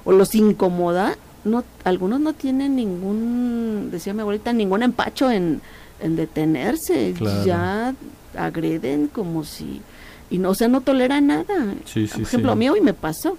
o 0.06 0.12
los 0.12 0.34
incomoda, 0.34 1.18
no, 1.46 1.64
algunos 1.84 2.20
no 2.20 2.34
tienen 2.34 2.76
ningún, 2.76 3.90
decía 3.92 4.14
mi 4.14 4.22
abuelita, 4.22 4.54
ningún 4.54 4.84
empacho 4.84 5.30
en, 5.30 5.62
en 6.00 6.16
detenerse, 6.16 7.14
ya 7.46 7.94
agreden 8.38 9.08
como 9.08 9.44
si 9.44 9.82
y 10.30 10.40
no 10.40 10.50
o 10.50 10.56
sea 10.56 10.68
no 10.68 10.82
tolera 10.82 11.22
nada. 11.22 11.76
Por 11.94 12.22
ejemplo 12.22 12.52
a 12.52 12.56
mí 12.56 12.68
hoy 12.70 12.82
me 12.82 12.94
pasó 12.94 13.38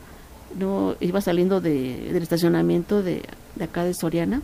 no 0.59 0.95
iba 1.01 1.21
saliendo 1.21 1.61
de, 1.61 2.11
del 2.13 2.23
estacionamiento 2.23 3.03
de, 3.03 3.23
de 3.57 3.65
acá 3.65 3.85
de 3.85 3.95
Soriana 3.95 4.41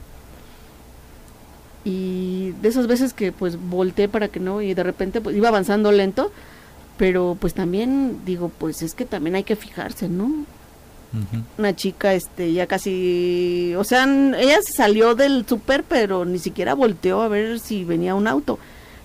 y 1.85 2.51
de 2.61 2.69
esas 2.69 2.87
veces 2.87 3.15
que 3.15 3.33
pues 3.33 3.57
volteé 3.57 4.09
para 4.09 4.29
que 4.29 4.41
no 4.41 4.61
y 4.61 4.75
de 4.75 4.83
repente 4.83 5.21
pues 5.21 5.37
iba 5.37 5.49
avanzando 5.49 5.93
lento 5.93 6.33
pero 6.97 7.37
pues 7.41 7.55
también 7.55 8.21
digo 8.27 8.51
pues 8.59 8.83
es 8.83 8.95
que 8.95 9.05
también 9.05 9.37
hay 9.37 9.45
que 9.45 9.57
fijarse 9.57 10.09
no 10.09 10.45
una 11.59 11.75
chica 11.75 12.15
este 12.15 12.53
ya 12.53 12.69
casi 12.69 13.75
o 13.77 13.83
sea 13.83 14.05
ella 14.05 14.59
salió 14.63 15.17
del 15.17 15.45
súper 15.45 15.83
pero 15.83 16.25
ni 16.25 16.39
siquiera 16.39 16.75
volteó 16.75 17.23
a 17.23 17.29
ver 17.29 17.59
si 17.59 17.85
venía 17.85 18.15
un 18.15 18.29
auto 18.29 18.61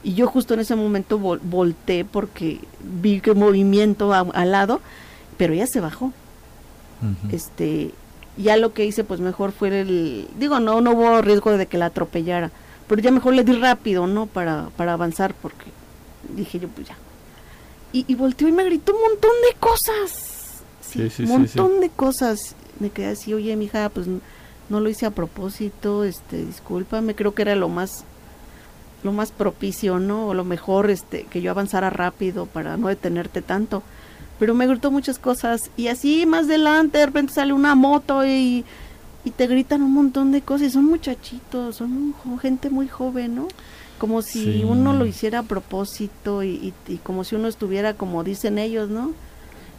y 0.05 0.13
yo 0.13 0.27
justo 0.27 0.53
en 0.53 0.59
ese 0.59 0.75
momento 0.75 1.17
volteé 1.17 2.05
porque 2.05 2.59
vi 2.79 3.21
que 3.21 3.33
movimiento 3.33 4.13
al 4.13 4.51
lado, 4.51 4.79
pero 5.35 5.53
ella 5.53 5.65
se 5.65 5.79
bajó. 5.79 6.13
Este, 7.31 7.91
ya 8.37 8.55
lo 8.55 8.71
que 8.71 8.85
hice 8.85 9.03
pues 9.03 9.19
mejor 9.19 9.51
fue 9.51 9.81
el, 9.81 10.27
digo, 10.37 10.59
no, 10.59 10.79
no 10.79 10.91
hubo 10.91 11.21
riesgo 11.23 11.57
de 11.57 11.65
que 11.65 11.79
la 11.79 11.87
atropellara, 11.87 12.51
pero 12.87 13.01
ya 13.01 13.09
mejor 13.09 13.33
le 13.33 13.43
di 13.43 13.53
rápido, 13.53 14.05
¿no? 14.05 14.27
Para, 14.27 14.69
para 14.77 14.93
avanzar 14.93 15.33
porque 15.41 15.65
dije 16.35 16.59
yo 16.59 16.67
pues 16.67 16.87
ya. 16.87 16.97
Y, 17.91 18.05
y 18.07 18.13
volteó 18.13 18.47
y 18.47 18.51
me 18.51 18.63
gritó 18.63 18.93
un 18.93 19.01
montón 19.01 19.31
de 19.49 19.59
cosas. 19.59 20.34
Sí, 20.89 21.09
sí, 21.09 21.23
un 21.23 21.29
montón 21.29 21.79
de 21.79 21.89
cosas. 21.89 22.55
Me 22.79 22.89
quedé 22.89 23.07
así, 23.07 23.33
oye, 23.33 23.55
mija, 23.55 23.89
pues 23.89 24.07
no 24.69 24.79
lo 24.79 24.89
hice 24.89 25.05
a 25.05 25.11
propósito, 25.11 26.03
este, 26.03 26.45
discúlpame, 26.45 27.15
creo 27.15 27.33
que 27.33 27.43
era 27.43 27.55
lo 27.55 27.69
más 27.69 28.03
lo 29.03 29.13
más 29.13 29.31
propicio, 29.31 29.99
¿no? 29.99 30.27
O 30.27 30.33
lo 30.33 30.43
mejor 30.43 30.89
este 30.89 31.25
que 31.25 31.41
yo 31.41 31.51
avanzara 31.51 31.91
rápido 31.91 32.47
para 32.47 32.75
no 32.75 32.87
detenerte 32.87 33.41
tanto. 33.41 33.83
Pero 34.39 34.53
me 34.55 34.67
gritó 34.67 34.91
muchas 34.91 35.19
cosas 35.19 35.69
y 35.77 35.87
así 35.87 36.25
más 36.25 36.45
adelante 36.45 36.97
de 36.97 37.05
repente 37.05 37.33
sale 37.33 37.53
una 37.53 37.75
moto 37.75 38.25
y, 38.25 38.65
y 39.23 39.31
te 39.31 39.47
gritan 39.47 39.81
un 39.81 39.93
montón 39.93 40.31
de 40.31 40.41
cosas 40.41 40.67
y 40.67 40.71
son 40.71 40.85
muchachitos, 40.85 41.75
son 41.77 42.13
gente 42.41 42.69
muy 42.69 42.87
joven, 42.87 43.35
¿no? 43.35 43.47
Como 43.97 44.21
si 44.21 44.63
uno 44.65 44.91
lo 44.91 45.05
hiciera 45.05 45.39
a 45.39 45.43
propósito 45.43 46.43
y, 46.43 46.73
y, 46.87 46.97
como 46.97 47.23
si 47.23 47.35
uno 47.35 47.47
estuviera 47.47 47.93
como 47.93 48.25
dicen 48.25 48.57
ellos, 48.57 48.89
¿no? 48.89 49.13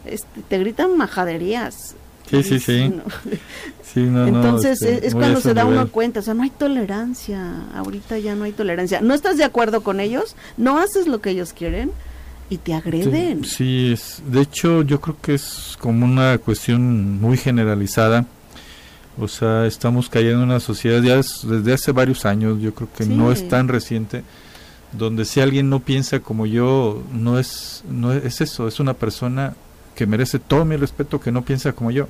Este, 0.07 0.41
te 0.49 0.59
gritan 0.59 0.97
majaderías 0.97 1.97
Sí, 2.31 2.43
sí, 2.43 2.59
sí. 2.59 2.93
Entonces 3.95 4.83
este, 4.83 5.07
es, 5.07 5.15
cuando 5.15 5.41
se 5.41 5.55
da 5.55 5.65
uno 5.65 5.89
cuenta, 5.89 6.21
o 6.21 6.23
sea, 6.23 6.35
no 6.35 6.43
hay 6.43 6.51
tolerancia, 6.51 7.65
ahorita 7.75 8.19
ya 8.19 8.35
no 8.35 8.45
hay 8.45 8.53
tolerancia. 8.53 9.01
No 9.01 9.15
estás 9.15 9.37
de 9.39 9.45
acuerdo 9.45 9.83
con 9.83 10.01
ellos, 10.01 10.37
no 10.57 10.79
haces 10.79 11.07
lo 11.07 11.21
que 11.21 11.31
ellos 11.31 11.53
quieren 11.53 11.93
y 12.51 12.59
te 12.59 12.75
agreden. 12.75 13.45
Sí, 13.45 13.93
es, 13.93 14.23
de 14.27 14.43
hecho 14.43 14.83
yo 14.83 15.01
creo 15.01 15.17
que 15.21 15.35
es 15.35 15.77
como 15.81 16.05
una 16.05 16.37
cuestión 16.39 17.21
muy 17.21 17.39
generalizada. 17.39 18.27
O 19.19 19.29
sea, 19.29 19.65
estamos 19.67 20.11
cayendo 20.11 20.43
en 20.43 20.51
una 20.51 20.61
sociedad 20.61 21.01
ya 21.01 21.17
desde 21.17 21.73
hace 21.73 21.93
varios 21.93 22.27
años, 22.27 22.61
yo 22.61 22.75
creo 22.75 22.89
que 22.95 23.07
no 23.07 23.33
es 23.33 23.49
tan 23.49 23.69
reciente, 23.69 24.25
donde 24.93 25.25
si 25.25 25.41
alguien 25.41 25.71
no 25.71 25.81
piensa 25.81 26.21
como 26.21 26.45
yo, 26.45 27.03
no 27.15 27.39
es, 27.39 27.83
no 27.89 28.13
es 28.13 28.43
eso, 28.43 28.69
es 28.69 28.79
una 28.79 28.93
persona 28.93 29.55
que 29.97 30.07
merece 30.07 30.39
todo 30.39 30.65
mi 30.65 30.77
respeto, 30.77 31.21
que 31.21 31.33
no 31.33 31.43
piensa 31.43 31.73
como 31.73 31.91
yo, 31.91 32.07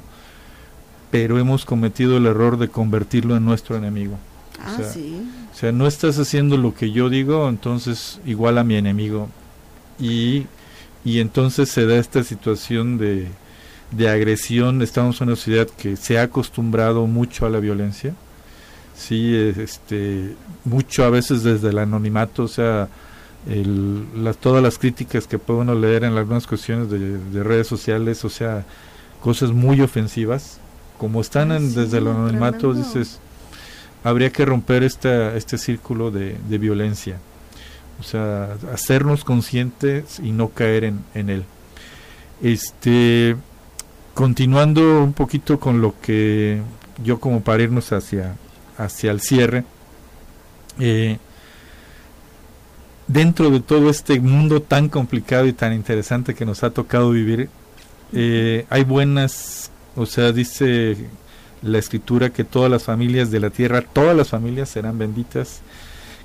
pero 1.11 1.39
hemos 1.39 1.65
cometido 1.65 2.19
el 2.19 2.27
error 2.27 2.59
de 2.59 2.69
convertirlo 2.69 3.37
en 3.37 3.47
nuestro 3.47 3.77
enemigo. 3.77 4.19
Ah, 4.63 4.77
sí. 4.93 5.23
O 5.53 5.57
sea, 5.57 5.73
no 5.73 5.87
estás 5.87 6.19
haciendo 6.19 6.59
lo 6.59 6.75
que 6.75 6.91
yo 6.91 7.09
digo, 7.09 7.49
entonces 7.49 8.21
igual 8.27 8.59
a 8.59 8.65
mi 8.65 8.75
enemigo. 8.75 9.29
Y, 9.99 10.47
y 11.05 11.21
entonces 11.21 11.71
se 11.71 11.87
da 11.87 11.97
esta 11.97 12.25
situación 12.25 12.99
de, 12.99 13.29
de 13.93 14.09
agresión. 14.09 14.83
Estamos 14.83 15.21
en 15.21 15.29
una 15.29 15.37
sociedad 15.37 15.69
que 15.69 15.97
se 15.97 16.19
ha 16.19 16.23
acostumbrado 16.23 17.07
mucho 17.07 17.47
a 17.47 17.51
la 17.51 17.61
violencia, 17.61 18.15
sí, 18.97 19.35
este, 19.35 20.35
mucho 20.65 21.05
a 21.05 21.11
veces 21.11 21.43
desde 21.43 21.69
el 21.71 21.79
anonimato, 21.79 22.43
o 22.43 22.49
sea, 22.49 22.89
el, 23.49 24.05
todas 24.41 24.63
las 24.63 24.79
críticas 24.79 25.27
que 25.27 25.39
puede 25.39 25.61
uno 25.61 25.75
leer 25.75 26.05
en 26.05 26.17
algunas 26.17 26.47
cuestiones 26.47 26.91
de, 26.91 27.43
redes 27.43 27.67
sociales, 27.67 28.25
o 28.25 28.29
sea, 28.29 28.65
cosas 29.21 29.53
muy 29.53 29.81
ofensivas, 29.81 30.59
como 30.99 31.21
están 31.21 31.53
en, 31.53 31.75
desde 31.75 31.99
el 31.99 32.09
anonimato, 32.09 32.75
dices, 32.75 33.21
habría 34.03 34.31
que 34.31 34.45
romper 34.45 34.83
esta, 34.83 35.37
este 35.37 35.59
círculo 35.59 36.11
de, 36.11 36.37
de, 36.49 36.59
violencia, 36.59 37.19
o 38.01 38.03
sea, 38.03 38.57
hacernos 38.73 39.25
conscientes 39.25 40.19
y 40.21 40.33
no 40.33 40.49
caer 40.49 40.85
en, 40.85 41.05
en 41.15 41.31
él. 41.31 41.45
Este, 42.43 43.37
continuando 44.15 45.03
un 45.03 45.13
poquito 45.13 45.61
con 45.61 45.81
lo 45.81 45.95
que 46.01 46.61
yo 47.03 47.21
como 47.21 47.43
para 47.43 47.63
irnos 47.63 47.93
hacia, 47.93 48.37
hacia 48.79 49.11
el 49.11 49.21
cierre, 49.21 49.65
eh, 50.79 51.19
dentro 53.09 53.51
de 53.51 53.61
todo 53.61 53.91
este 53.91 54.21
mundo 54.21 54.61
tan 54.61 54.89
complicado 54.89 55.47
y 55.47 55.53
tan 55.53 55.73
interesante 55.73 56.35
que 56.35 56.45
nos 56.45 56.65
ha 56.65 56.71
tocado 56.71 57.11
vivir, 57.11 57.49
eh, 58.13 58.67
hay 58.71 58.85
buenas, 58.85 59.71
o 59.95 60.07
sea, 60.07 60.33
dice 60.33 60.97
la 61.63 61.79
escritura 61.79 62.31
que 62.31 62.45
todas 62.45 62.71
las 62.71 62.85
familias 62.85 63.31
de 63.31 63.41
la 63.41 63.51
tierra, 63.51 63.83
todas 63.83 64.17
las 64.17 64.29
familias 64.29 64.69
serán 64.69 64.99
benditas, 64.99 65.61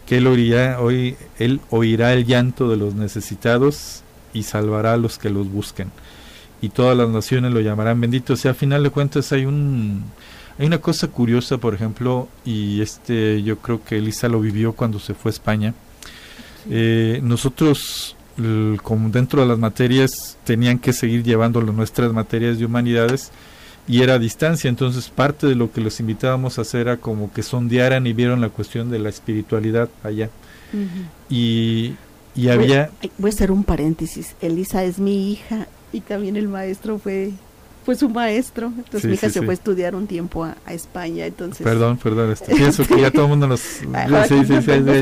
que 0.05 0.17
él 0.17 0.27
oirá, 0.27 0.79
hoy, 0.79 1.15
él 1.39 1.61
oirá 1.69 2.13
el 2.13 2.25
llanto 2.25 2.69
de 2.69 2.77
los 2.77 2.95
necesitados 2.95 4.03
y 4.33 4.43
salvará 4.43 4.93
a 4.93 4.97
los 4.97 5.17
que 5.17 5.29
los 5.29 5.49
busquen. 5.49 5.91
Y 6.61 6.69
todas 6.69 6.95
las 6.95 7.09
naciones 7.09 7.53
lo 7.53 7.59
llamarán 7.59 7.99
bendito. 7.99 8.33
O 8.33 8.35
sea, 8.35 8.51
a 8.51 8.53
final 8.53 8.83
de 8.83 8.91
cuentas 8.91 9.31
hay 9.31 9.45
un 9.45 10.03
hay 10.59 10.67
una 10.67 10.77
cosa 10.77 11.07
curiosa, 11.07 11.57
por 11.57 11.73
ejemplo, 11.73 12.27
y 12.45 12.81
este 12.81 13.41
yo 13.41 13.57
creo 13.59 13.83
que 13.83 13.97
Elisa 13.97 14.27
lo 14.27 14.41
vivió 14.41 14.73
cuando 14.73 14.99
se 14.99 15.15
fue 15.15 15.29
a 15.29 15.33
España 15.33 15.73
eh, 16.69 17.19
nosotros, 17.23 18.15
como 18.83 19.09
dentro 19.09 19.41
de 19.41 19.47
las 19.47 19.59
materias, 19.59 20.37
tenían 20.43 20.79
que 20.79 20.93
seguir 20.93 21.23
llevando 21.23 21.61
nuestras 21.61 22.13
materias 22.13 22.59
de 22.59 22.65
humanidades 22.65 23.31
y 23.87 24.01
era 24.01 24.15
a 24.15 24.19
distancia, 24.19 24.69
entonces 24.69 25.09
parte 25.09 25.47
de 25.47 25.55
lo 25.55 25.71
que 25.71 25.81
los 25.81 25.99
invitábamos 25.99 26.57
a 26.57 26.61
hacer 26.61 26.81
era 26.81 26.97
como 26.97 27.33
que 27.33 27.43
sondearan 27.43 28.05
y 28.07 28.13
vieron 28.13 28.41
la 28.41 28.49
cuestión 28.49 28.89
de 28.89 28.99
la 28.99 29.09
espiritualidad 29.09 29.89
allá. 30.03 30.29
y, 31.29 31.95
y 32.35 32.49
había... 32.49 32.91
voy 33.17 33.31
a 33.31 33.33
hacer 33.33 33.51
un 33.51 33.63
paréntesis, 33.63 34.35
Elisa 34.41 34.83
es 34.83 34.99
mi 34.99 35.31
hija 35.31 35.67
y 35.91 36.01
también 36.01 36.37
el 36.37 36.47
maestro 36.47 36.99
fue 36.99 37.31
fue 37.85 37.95
su 37.95 38.09
maestro. 38.09 38.67
Entonces 38.67 39.05
mi 39.05 39.13
hija 39.13 39.29
se 39.29 39.41
fue 39.41 39.51
a 39.51 39.53
estudiar 39.53 39.95
un 39.95 40.07
tiempo 40.07 40.43
a, 40.43 40.55
España. 40.67 41.25
Entonces 41.25 41.63
perdón, 41.63 41.97
perdón. 41.97 42.31
Este, 42.31 42.55
pienso 42.55 42.85
que 42.85 42.99
ya 42.99 43.11
todo 43.11 43.23
el 43.23 43.29
mundo 43.29 43.47
nos, 43.47 43.61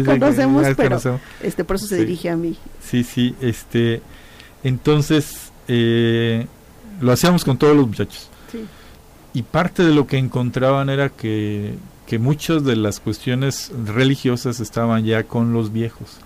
conocemos, 0.05 0.65
pero 0.75 1.19
este 1.41 1.63
por 1.63 1.75
eso 1.75 1.87
se 1.87 1.97
dirige 1.97 2.29
a 2.29 2.35
mí. 2.35 2.57
Sí, 2.81 3.03
sí. 3.03 3.35
Este, 3.41 4.01
entonces 4.63 5.51
eh, 5.67 6.47
lo 7.01 7.11
hacíamos 7.11 7.43
con 7.43 7.57
todos 7.57 7.75
los 7.75 7.87
muchachos. 7.87 8.29
Y 9.31 9.43
parte 9.43 9.83
de 9.83 9.93
lo 9.93 10.07
que 10.07 10.17
encontraban 10.17 10.89
era 10.89 11.09
que 11.09 11.75
que 12.09 12.17
muchas 12.17 12.63
de 12.63 12.75
las 12.75 12.99
cuestiones 12.99 13.71
religiosas 13.85 14.59
estaban 14.59 15.05
ya 15.05 15.25
con 15.25 15.53
los 15.53 15.71
viejos. 15.71 16.17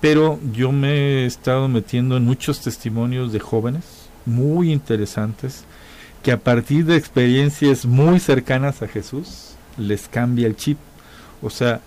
Pero 0.00 0.40
yo 0.52 0.72
me 0.72 1.22
he 1.22 1.26
estado 1.26 1.68
metiendo 1.68 2.16
en 2.16 2.24
muchos 2.24 2.60
testimonios 2.60 3.32
de 3.32 3.38
jóvenes 3.38 4.05
muy 4.26 4.72
interesantes 4.72 5.64
que 6.22 6.32
a 6.32 6.38
partir 6.38 6.84
de 6.84 6.96
experiencias 6.96 7.86
muy 7.86 8.20
cercanas 8.20 8.82
a 8.82 8.88
Jesús 8.88 9.54
les 9.78 10.08
cambia 10.08 10.46
el 10.46 10.56
chip. 10.56 10.78
O 11.42 11.50
sea, 11.50 11.80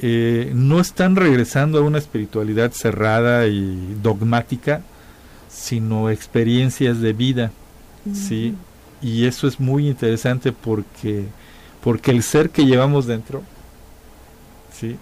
eh, 0.00 0.52
no 0.54 0.80
están 0.80 1.16
regresando 1.16 1.78
a 1.78 1.82
una 1.82 1.98
espiritualidad 1.98 2.72
cerrada 2.72 3.46
y 3.46 3.96
dogmática, 4.02 4.82
sino 5.48 6.08
experiencias 6.08 7.00
de 7.00 7.12
vida, 7.12 7.50
¿sí? 8.14 8.54
Y 9.02 9.26
eso 9.26 9.48
es 9.48 9.58
muy 9.58 9.88
interesante 9.88 10.52
porque, 10.52 11.24
porque 11.82 12.10
el 12.10 12.22
ser 12.22 12.50
que 12.50 12.64
llevamos 12.64 13.06
dentro, 13.06 13.42
¿sí? 14.72 14.96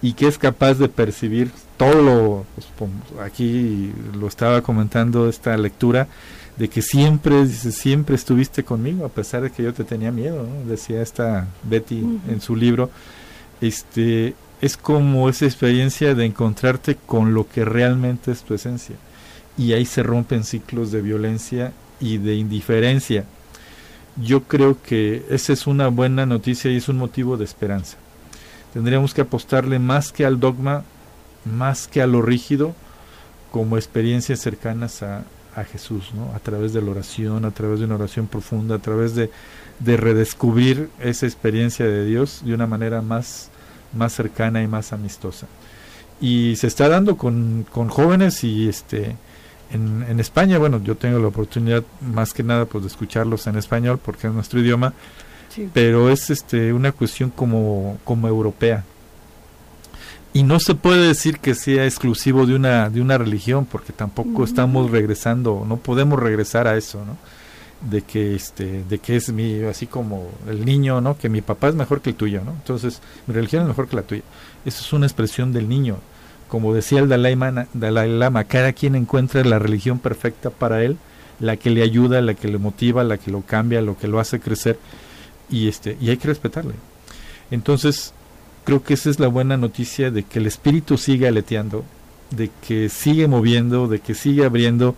Y 0.00 0.14
que 0.14 0.26
es 0.26 0.38
capaz 0.38 0.74
de 0.74 0.88
percibir 0.88 1.50
todo 1.78 2.02
lo, 2.02 2.44
pues, 2.76 2.90
aquí 3.24 3.92
lo 4.18 4.26
estaba 4.26 4.60
comentando 4.60 5.28
esta 5.28 5.56
lectura, 5.56 6.08
de 6.58 6.68
que 6.68 6.82
siempre, 6.82 7.46
dice, 7.46 7.72
siempre 7.72 8.16
estuviste 8.16 8.64
conmigo, 8.64 9.06
a 9.06 9.08
pesar 9.08 9.42
de 9.42 9.50
que 9.50 9.62
yo 9.62 9.72
te 9.72 9.84
tenía 9.84 10.10
miedo, 10.10 10.46
decía 10.66 11.00
esta 11.00 11.46
Betty 11.62 12.20
en 12.28 12.40
su 12.40 12.56
libro, 12.56 12.90
este, 13.60 14.34
es 14.60 14.76
como 14.76 15.28
esa 15.28 15.44
experiencia 15.44 16.14
de 16.16 16.24
encontrarte 16.24 16.96
con 16.96 17.32
lo 17.32 17.48
que 17.48 17.64
realmente 17.64 18.32
es 18.32 18.42
tu 18.42 18.54
esencia. 18.54 18.96
Y 19.56 19.72
ahí 19.72 19.86
se 19.86 20.02
rompen 20.02 20.42
ciclos 20.42 20.90
de 20.90 21.00
violencia 21.00 21.72
y 22.00 22.18
de 22.18 22.34
indiferencia. 22.34 23.24
Yo 24.16 24.42
creo 24.42 24.82
que 24.82 25.24
esa 25.30 25.52
es 25.52 25.68
una 25.68 25.88
buena 25.88 26.26
noticia 26.26 26.72
y 26.72 26.76
es 26.76 26.88
un 26.88 26.98
motivo 26.98 27.36
de 27.36 27.44
esperanza. 27.44 27.96
Tendríamos 28.72 29.14
que 29.14 29.20
apostarle 29.20 29.78
más 29.78 30.10
que 30.10 30.26
al 30.26 30.40
dogma, 30.40 30.82
más 31.56 31.88
que 31.88 32.02
a 32.02 32.06
lo 32.06 32.22
rígido, 32.22 32.74
como 33.50 33.76
experiencias 33.76 34.40
cercanas 34.40 35.02
a, 35.02 35.24
a 35.56 35.64
Jesús, 35.64 36.12
¿no? 36.14 36.34
a 36.34 36.38
través 36.38 36.72
de 36.72 36.82
la 36.82 36.90
oración, 36.90 37.44
a 37.44 37.50
través 37.50 37.80
de 37.80 37.86
una 37.86 37.96
oración 37.96 38.26
profunda, 38.26 38.76
a 38.76 38.78
través 38.78 39.14
de, 39.14 39.30
de 39.80 39.96
redescubrir 39.96 40.90
esa 41.00 41.26
experiencia 41.26 41.86
de 41.86 42.04
Dios 42.04 42.42
de 42.44 42.54
una 42.54 42.66
manera 42.66 43.02
más, 43.02 43.50
más 43.96 44.12
cercana 44.12 44.62
y 44.62 44.68
más 44.68 44.92
amistosa. 44.92 45.46
Y 46.20 46.56
se 46.56 46.66
está 46.66 46.88
dando 46.88 47.16
con, 47.16 47.66
con 47.70 47.88
jóvenes 47.88 48.42
y 48.44 48.68
este 48.68 49.16
en, 49.70 50.04
en, 50.08 50.18
España, 50.18 50.58
bueno, 50.58 50.80
yo 50.82 50.96
tengo 50.96 51.18
la 51.18 51.28
oportunidad 51.28 51.84
más 52.00 52.32
que 52.32 52.42
nada 52.42 52.64
pues 52.64 52.84
de 52.84 52.88
escucharlos 52.88 53.46
en 53.46 53.56
español 53.56 54.00
porque 54.02 54.26
es 54.26 54.32
nuestro 54.32 54.60
idioma, 54.60 54.94
pero 55.74 56.10
es 56.10 56.30
este 56.30 56.72
una 56.72 56.92
cuestión 56.92 57.30
como, 57.30 57.98
como 58.04 58.28
europea, 58.28 58.84
y 60.32 60.42
no 60.42 60.60
se 60.60 60.74
puede 60.74 61.08
decir 61.08 61.38
que 61.38 61.54
sea 61.54 61.84
exclusivo 61.84 62.46
de 62.46 62.54
una 62.54 62.90
de 62.90 63.00
una 63.00 63.18
religión 63.18 63.66
porque 63.66 63.92
tampoco 63.92 64.44
estamos 64.44 64.90
regresando 64.90 65.64
no 65.66 65.78
podemos 65.78 66.18
regresar 66.18 66.66
a 66.66 66.76
eso 66.76 67.04
no 67.04 67.16
de 67.90 68.02
que 68.02 68.34
este 68.34 68.84
de 68.88 68.98
que 68.98 69.16
es 69.16 69.32
mi 69.32 69.62
así 69.62 69.86
como 69.86 70.28
el 70.48 70.64
niño 70.64 71.00
no 71.00 71.16
que 71.16 71.28
mi 71.28 71.40
papá 71.40 71.68
es 71.68 71.74
mejor 71.74 72.00
que 72.00 72.10
el 72.10 72.16
tuyo 72.16 72.42
no 72.44 72.52
entonces 72.52 73.00
mi 73.26 73.34
religión 73.34 73.62
es 73.62 73.68
mejor 73.68 73.88
que 73.88 73.96
la 73.96 74.02
tuya. 74.02 74.22
Eso 74.64 74.82
es 74.82 74.92
una 74.92 75.06
expresión 75.06 75.52
del 75.52 75.68
niño. 75.68 75.96
Como 76.48 76.74
decía 76.74 77.00
el 77.00 77.08
Dalai, 77.08 77.36
Dalai 77.74 78.10
Lama 78.10 78.44
cada 78.44 78.72
quien 78.72 78.94
encuentra 78.94 79.44
la 79.44 79.58
religión 79.58 79.98
perfecta 79.98 80.50
para 80.50 80.82
él 80.82 80.96
la 81.40 81.56
que 81.56 81.70
le 81.70 81.82
ayuda 81.82 82.20
la 82.20 82.34
que 82.34 82.48
le 82.48 82.58
motiva 82.58 83.04
la 83.04 83.18
que 83.18 83.30
lo 83.30 83.42
cambia 83.42 83.80
lo 83.80 83.96
que 83.96 84.08
lo 84.08 84.18
hace 84.18 84.40
crecer 84.40 84.78
y 85.50 85.68
este 85.68 85.96
y 86.00 86.10
hay 86.10 86.16
que 86.16 86.28
respetarle. 86.28 86.74
Entonces 87.50 88.12
creo 88.68 88.82
que 88.82 88.92
esa 88.92 89.08
es 89.08 89.18
la 89.18 89.28
buena 89.28 89.56
noticia 89.56 90.10
de 90.10 90.24
que 90.24 90.40
el 90.40 90.46
espíritu 90.46 90.98
sigue 90.98 91.26
aleteando, 91.26 91.86
de 92.30 92.50
que 92.68 92.90
sigue 92.90 93.26
moviendo, 93.26 93.88
de 93.88 94.00
que 94.00 94.12
sigue 94.12 94.44
abriendo 94.44 94.94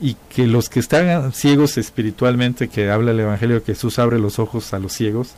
y 0.00 0.16
que 0.30 0.46
los 0.46 0.70
que 0.70 0.80
están 0.80 1.34
ciegos 1.34 1.76
espiritualmente, 1.76 2.68
que 2.68 2.90
habla 2.90 3.10
el 3.10 3.20
Evangelio 3.20 3.62
que 3.62 3.74
Jesús 3.74 3.98
abre 3.98 4.18
los 4.18 4.38
ojos 4.38 4.72
a 4.72 4.78
los 4.78 4.94
ciegos, 4.94 5.32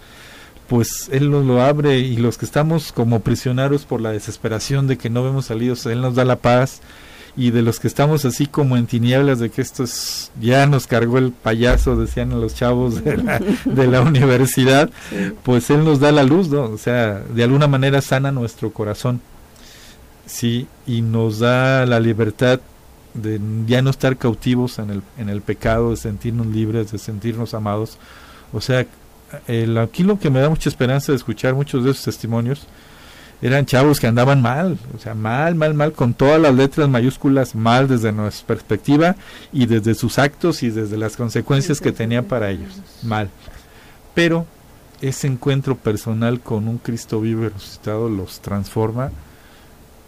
pues 0.68 1.08
Él 1.10 1.32
nos 1.32 1.44
lo 1.44 1.62
abre 1.62 1.98
y 1.98 2.16
los 2.16 2.38
que 2.38 2.44
estamos 2.44 2.92
como 2.92 3.18
prisioneros 3.18 3.86
por 3.86 4.00
la 4.00 4.12
desesperación 4.12 4.86
de 4.86 4.96
que 4.96 5.10
no 5.10 5.24
vemos 5.24 5.46
salidos, 5.46 5.84
Él 5.86 6.00
nos 6.00 6.14
da 6.14 6.24
la 6.24 6.36
paz 6.36 6.80
y 7.36 7.50
de 7.50 7.62
los 7.62 7.80
que 7.80 7.88
estamos 7.88 8.24
así 8.24 8.46
como 8.46 8.76
en 8.76 8.86
tinieblas 8.86 9.40
de 9.40 9.50
que 9.50 9.60
esto 9.60 9.84
es, 9.84 10.30
ya 10.40 10.66
nos 10.66 10.86
cargó 10.86 11.18
el 11.18 11.32
payaso, 11.32 11.96
decían 11.96 12.30
los 12.40 12.54
chavos 12.54 13.02
de 13.02 13.16
la, 13.16 13.40
de 13.64 13.86
la 13.86 14.00
universidad, 14.02 14.90
pues 15.42 15.70
Él 15.70 15.84
nos 15.84 16.00
da 16.00 16.12
la 16.12 16.22
luz, 16.22 16.48
¿no? 16.48 16.64
O 16.64 16.78
sea, 16.78 17.20
de 17.20 17.42
alguna 17.42 17.66
manera 17.66 18.00
sana 18.00 18.30
nuestro 18.30 18.72
corazón, 18.72 19.20
sí, 20.26 20.68
y 20.86 21.02
nos 21.02 21.40
da 21.40 21.86
la 21.86 21.98
libertad 21.98 22.60
de 23.14 23.40
ya 23.66 23.80
no 23.82 23.90
estar 23.90 24.16
cautivos 24.16 24.78
en 24.78 24.90
el, 24.90 25.02
en 25.18 25.28
el 25.28 25.40
pecado, 25.40 25.90
de 25.90 25.96
sentirnos 25.96 26.46
libres, 26.48 26.92
de 26.92 26.98
sentirnos 26.98 27.54
amados. 27.54 27.98
O 28.52 28.60
sea, 28.60 28.86
el, 29.46 29.78
aquí 29.78 30.02
lo 30.02 30.18
que 30.18 30.30
me 30.30 30.40
da 30.40 30.48
mucha 30.48 30.68
esperanza 30.68 31.12
de 31.12 31.16
escuchar 31.16 31.54
muchos 31.54 31.84
de 31.84 31.90
esos 31.90 32.04
testimonios, 32.04 32.66
eran 33.44 33.66
chavos 33.66 34.00
que 34.00 34.06
andaban 34.06 34.40
mal, 34.40 34.78
o 34.96 34.98
sea, 34.98 35.14
mal, 35.14 35.54
mal, 35.54 35.74
mal, 35.74 35.92
con 35.92 36.14
todas 36.14 36.40
las 36.40 36.54
letras 36.54 36.88
mayúsculas, 36.88 37.54
mal 37.54 37.86
desde 37.86 38.10
nuestra 38.10 38.46
perspectiva 38.46 39.16
y 39.52 39.66
desde 39.66 39.94
sus 39.94 40.18
actos 40.18 40.62
y 40.62 40.70
desde 40.70 40.96
las 40.96 41.14
consecuencias 41.14 41.78
que 41.78 41.92
tenía 41.92 42.26
para 42.26 42.48
ellos, 42.48 42.80
mal. 43.02 43.28
Pero 44.14 44.46
ese 45.02 45.26
encuentro 45.26 45.76
personal 45.76 46.40
con 46.40 46.66
un 46.68 46.78
Cristo 46.78 47.20
vivo 47.20 47.44
y 47.44 47.48
resucitado 47.48 48.08
los 48.08 48.40
transforma 48.40 49.10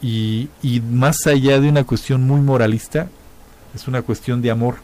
y, 0.00 0.48
y 0.62 0.80
más 0.80 1.26
allá 1.26 1.60
de 1.60 1.68
una 1.68 1.84
cuestión 1.84 2.22
muy 2.22 2.40
moralista, 2.40 3.08
es 3.74 3.86
una 3.86 4.00
cuestión 4.00 4.40
de 4.40 4.50
amor. 4.50 4.76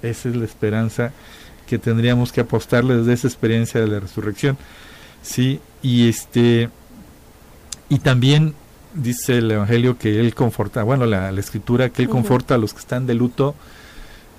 Esa 0.00 0.28
es 0.28 0.36
la 0.36 0.44
esperanza 0.44 1.10
que 1.66 1.80
tendríamos 1.80 2.30
que 2.30 2.42
apostarle 2.42 2.98
desde 2.98 3.14
esa 3.14 3.26
experiencia 3.26 3.80
de 3.80 3.88
la 3.88 3.98
resurrección. 3.98 4.56
Sí, 5.22 5.58
y 5.82 6.08
este 6.08 6.70
y 7.88 7.98
también 8.00 8.54
dice 8.94 9.38
el 9.38 9.50
evangelio 9.50 9.98
que 9.98 10.20
él 10.20 10.34
conforta, 10.34 10.82
bueno, 10.82 11.06
la, 11.06 11.30
escritura 11.30 11.90
que 11.90 12.02
él 12.02 12.08
conforta 12.08 12.54
a 12.54 12.58
los 12.58 12.72
que 12.72 12.80
están 12.80 13.06
de 13.06 13.14
luto. 13.14 13.54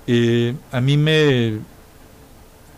Eh, 0.06 0.54
a 0.72 0.80
mí 0.80 0.96
me 0.96 1.58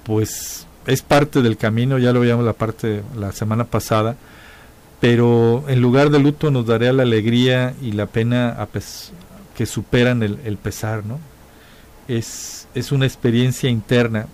pues 0.05 0.67
es 0.87 1.03
parte 1.03 1.43
del 1.43 1.57
camino, 1.57 1.99
ya 1.99 2.13
lo 2.13 2.21
veíamos 2.21 2.45
la 2.45 2.55
parte 2.55 3.03
la 3.17 3.33
semana 3.33 3.65
pasada, 3.65 4.17
pero 5.01 5.65
en 5.69 5.81
lugar 5.81 6.11
de 6.11 6.19
luto 6.19 6.51
nos 6.51 6.67
daría 6.67 6.93
la 6.93 7.03
alegría 7.03 7.75
y 7.81 7.93
la 7.93 8.07
pena 8.07 8.57
que 9.57 9.67
superan 9.67 10.23
el, 10.23 10.57
pesar, 10.57 11.05
¿no? 11.05 11.19
Es, 12.09 12.67
es 12.75 12.91
una 12.91 13.07
experiencia 13.07 13.71
interna, 13.71 14.27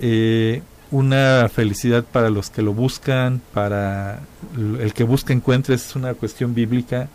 eh, 0.00 0.62
una 0.92 1.48
felicidad 1.48 2.04
para 2.04 2.30
los 2.30 2.50
que 2.50 2.62
lo 2.62 2.74
buscan, 2.74 3.40
para 3.52 4.20
el 4.56 4.92
que 4.92 5.04
busca 5.04 5.32
encuentre, 5.32 5.74
es 5.74 5.96
una 5.96 6.12
cuestión 6.14 6.54
bíblica 6.54 7.08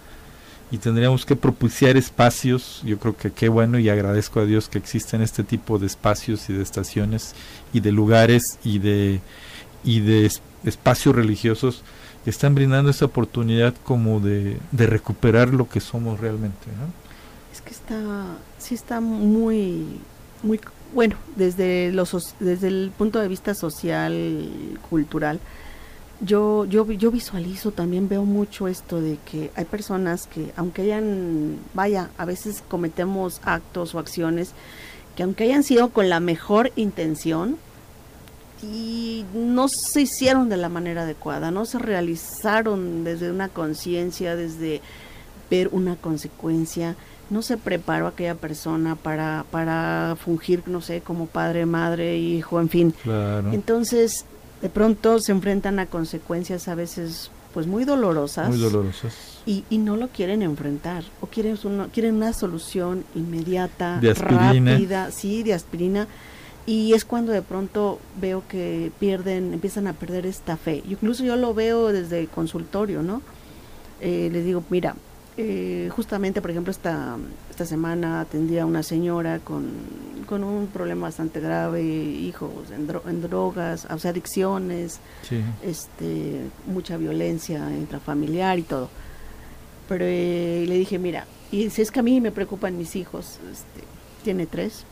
y 0.71 0.79
tendríamos 0.79 1.25
que 1.25 1.35
propiciar 1.35 1.95
espacios, 1.95 2.81
yo 2.83 2.97
creo 2.97 3.15
que 3.15 3.31
qué 3.31 3.49
bueno 3.49 3.77
y 3.79 3.87
agradezco 3.87 4.41
a 4.41 4.45
Dios 4.45 4.67
que 4.67 4.79
existen 4.79 5.21
este 5.21 5.43
tipo 5.43 5.77
de 5.77 5.85
espacios 5.85 6.49
y 6.49 6.53
de 6.53 6.63
estaciones 6.63 7.35
y 7.71 7.79
de 7.79 7.91
lugares 7.91 8.57
y 8.63 8.79
de, 8.79 9.21
y 9.83 10.01
de 10.01 10.29
espacios 10.65 11.15
religiosos 11.15 11.83
que 12.23 12.31
están 12.31 12.55
brindando 12.55 12.89
esa 12.89 13.05
oportunidad 13.05 13.75
como 13.83 14.19
de, 14.19 14.57
de 14.71 14.87
recuperar 14.87 15.53
lo 15.53 15.69
que 15.69 15.79
somos 15.81 16.19
realmente. 16.19 16.65
¿no? 16.77 16.91
Es 17.53 17.61
que 17.61 17.69
está, 17.69 18.25
sí 18.57 18.73
está 18.73 18.99
muy, 18.99 20.01
muy 20.41 20.59
bueno, 20.93 21.15
desde, 21.35 21.91
los, 21.91 22.35
desde 22.39 22.67
el 22.67 22.91
punto 22.97 23.19
de 23.19 23.27
vista 23.27 23.53
social, 23.53 24.49
cultural, 24.89 25.39
yo, 26.19 26.65
yo, 26.65 26.91
yo 26.91 27.11
visualizo, 27.11 27.71
también 27.71 28.09
veo 28.09 28.23
mucho 28.23 28.67
esto 28.67 28.99
de 28.99 29.19
que 29.29 29.51
hay 29.55 29.65
personas 29.65 30.25
que, 30.25 30.51
aunque 30.55 30.81
hayan, 30.83 31.57
vaya, 31.73 32.09
a 32.17 32.25
veces 32.25 32.63
cometemos 32.67 33.39
actos 33.43 33.93
o 33.93 33.99
acciones 33.99 34.53
que 35.15 35.23
aunque 35.23 35.45
hayan 35.45 35.63
sido 35.63 35.89
con 35.89 36.09
la 36.09 36.19
mejor 36.19 36.71
intención, 36.75 37.57
y 38.61 39.25
no 39.33 39.67
se 39.67 40.01
hicieron 40.01 40.49
de 40.49 40.57
la 40.57 40.69
manera 40.69 41.03
adecuada, 41.03 41.51
no 41.51 41.65
se 41.65 41.79
realizaron 41.79 43.03
desde 43.03 43.31
una 43.31 43.49
conciencia, 43.49 44.35
desde 44.35 44.81
ver 45.49 45.69
una 45.71 45.95
consecuencia, 45.95 46.95
no 47.29 47.41
se 47.41 47.57
preparó 47.57 48.07
aquella 48.07 48.35
persona 48.35 48.95
para, 48.95 49.45
para 49.51 50.15
fungir, 50.19 50.63
no 50.67 50.81
sé, 50.81 51.01
como 51.01 51.25
padre, 51.25 51.65
madre, 51.65 52.17
hijo, 52.17 52.59
en 52.59 52.69
fin. 52.69 52.93
Entonces, 53.51 54.25
de 54.61 54.69
pronto 54.69 55.19
se 55.19 55.31
enfrentan 55.31 55.79
a 55.79 55.85
consecuencias 55.85 56.67
a 56.67 56.75
veces 56.75 57.31
pues 57.53 57.65
muy 57.65 57.85
dolorosas. 57.85 58.49
Muy 58.49 58.59
dolorosas. 58.59 59.15
Y, 59.45 59.63
y 59.69 59.77
no 59.79 59.97
lo 59.97 60.09
quieren 60.09 60.41
enfrentar. 60.41 61.03
O 61.21 61.27
quieren, 61.27 61.57
una, 61.63 61.87
quieren 61.87 62.15
una 62.15 62.33
solución 62.33 63.03
inmediata, 63.15 63.99
de 63.99 64.13
rápida, 64.13 65.11
sí, 65.11 65.43
de 65.43 65.53
aspirina. 65.53 66.07
Y 66.65 66.93
es 66.93 67.05
cuando 67.05 67.31
de 67.31 67.41
pronto 67.41 67.99
veo 68.19 68.43
que 68.47 68.91
pierden, 68.99 69.53
empiezan 69.53 69.87
a 69.87 69.93
perder 69.93 70.25
esta 70.25 70.57
fe. 70.57 70.83
Incluso 70.87 71.23
yo 71.23 71.35
lo 71.37 71.53
veo 71.53 71.87
desde 71.93 72.19
el 72.19 72.27
consultorio, 72.27 73.01
¿no? 73.01 73.21
Eh, 74.01 74.29
les 74.31 74.45
digo, 74.45 74.63
mira, 74.69 74.95
eh, 75.37 75.89
justamente, 75.95 76.41
por 76.41 76.49
ejemplo, 76.49 76.71
esta, 76.71 77.15
esta 77.49 77.65
semana 77.65 78.21
atendía 78.21 78.63
a 78.63 78.65
una 78.65 78.81
señora 78.81 79.39
con, 79.39 79.67
con 80.25 80.43
un 80.43 80.67
problema 80.67 81.03
bastante 81.03 81.39
grave, 81.39 81.83
hijos 81.83 82.71
en, 82.71 82.89
en 83.07 83.21
drogas, 83.21 83.85
o 83.89 83.99
sea, 83.99 84.11
adicciones, 84.11 84.99
este, 85.63 86.41
mucha 86.65 86.97
violencia 86.97 87.69
intrafamiliar 87.69 88.57
y 88.57 88.63
todo. 88.63 88.89
Pero 89.87 90.05
eh, 90.07 90.65
le 90.67 90.75
dije, 90.75 90.97
mira, 90.97 91.27
y 91.51 91.69
si 91.69 91.83
es 91.83 91.91
que 91.91 91.99
a 91.99 92.03
mí 92.03 92.19
me 92.19 92.31
preocupan 92.31 92.77
mis 92.77 92.95
hijos, 92.95 93.39
este, 93.51 93.83
tiene 94.23 94.47
tres, 94.47 94.85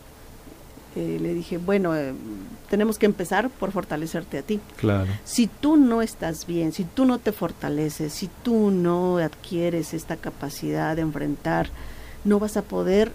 le 0.96 1.34
dije, 1.34 1.58
bueno, 1.58 1.96
eh, 1.96 2.14
tenemos 2.70 2.98
que 2.98 3.06
empezar 3.06 3.50
por 3.50 3.72
fortalecerte 3.72 4.38
a 4.38 4.42
ti. 4.42 4.60
Claro. 4.78 5.12
Si 5.24 5.48
tú 5.48 5.78
no 5.78 6.02
estás 6.02 6.46
bien, 6.48 6.72
si 6.72 6.84
tú 6.84 7.06
no 7.06 7.20
te 7.20 7.32
fortaleces, 7.32 8.14
si 8.14 8.30
tú 8.44 8.72
no 8.72 9.18
adquieres 9.18 9.94
esta 9.94 10.16
capacidad 10.16 10.96
de 10.96 11.02
enfrentar, 11.02 11.70
no 12.24 12.40
vas 12.40 12.58
a 12.58 12.62
poder 12.62 13.12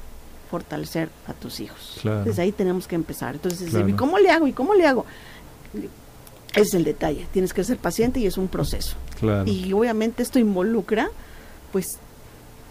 fortalecer 0.51 1.09
a 1.27 1.33
tus 1.33 1.61
hijos. 1.61 1.99
Claro. 2.03 2.25
Desde 2.25 2.43
ahí 2.43 2.53
tenemos 2.53 2.87
que 2.87 2.97
empezar. 2.97 3.37
Entonces, 3.37 3.73
¿y 3.73 3.93
cómo 3.93 4.19
le 4.19 4.31
hago? 4.31 4.47
¿Y 4.47 4.53
cómo 4.53 4.75
le 4.75 4.87
hago? 4.87 5.07
Ese 6.53 6.61
es 6.63 6.75
el 6.75 6.85
detalle. 6.85 7.27
Tienes 7.33 7.55
que 7.55 7.63
ser 7.63 7.79
paciente 7.79 8.21
y 8.21 8.27
es 8.27 8.37
un 8.37 8.49
proceso. 8.49 8.97
Claro. 9.19 9.51
Y 9.51 9.73
obviamente 9.73 10.23
esto 10.23 10.39
involucra, 10.39 11.09
pues, 11.73 11.99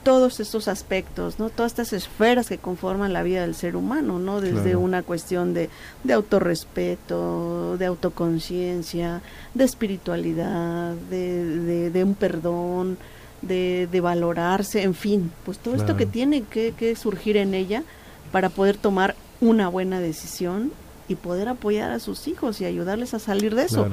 todos 0.10 0.40
estos 0.40 0.68
aspectos, 0.68 1.38
¿no? 1.38 1.52
Todas 1.52 1.74
estas 1.74 1.94
esferas 1.94 2.50
que 2.50 2.58
conforman 2.58 3.14
la 3.14 3.22
vida 3.22 3.42
del 3.42 3.54
ser 3.54 3.76
humano, 3.76 4.18
¿no? 4.18 4.42
Desde 4.42 4.76
una 4.76 5.04
cuestión 5.04 5.54
de, 5.54 5.70
de 6.04 6.14
autorrespeto, 6.14 7.78
de 7.78 7.86
autoconciencia, 7.86 9.22
de 9.54 9.64
espiritualidad, 9.64 10.96
de, 11.12 11.92
de, 11.92 12.04
un 12.04 12.16
perdón, 12.16 12.98
de, 13.44 13.88
de, 13.92 14.02
valorarse, 14.02 14.82
en 14.82 14.96
fin, 14.96 15.32
pues 15.46 15.60
todo 15.60 15.76
esto 15.76 15.96
que 15.96 16.08
tiene 16.08 16.42
que, 16.42 16.74
que 16.76 16.96
surgir 16.96 17.38
en 17.38 17.54
ella 17.54 17.84
para 18.32 18.50
poder 18.50 18.78
tomar 18.78 19.16
una 19.42 19.68
buena 19.70 20.00
decisión 20.00 20.72
y 21.08 21.18
poder 21.18 21.50
apoyar 21.50 21.92
a 21.92 22.00
sus 22.00 22.28
hijos 22.28 22.62
y 22.62 22.66
ayudarles 22.66 23.14
a 23.14 23.20
salir 23.20 23.54
de 23.54 23.66
eso. 23.66 23.88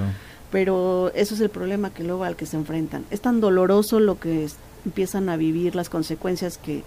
Pero 0.51 1.13
eso 1.15 1.35
es 1.35 1.43
el 1.43 1.51
problema 1.51 1.91
que 1.91 2.05
luego 2.05 2.25
al 2.25 2.37
que 2.37 2.47
se 2.47 2.57
enfrentan. 2.57 3.05
Es 3.11 3.21
tan 3.21 3.43
doloroso 3.43 4.01
lo 4.01 4.19
que 4.19 4.49
empiezan 4.87 5.29
a 5.29 5.37
vivir 5.37 5.75
las 5.75 5.91
consecuencias 5.91 6.57
que 6.57 6.83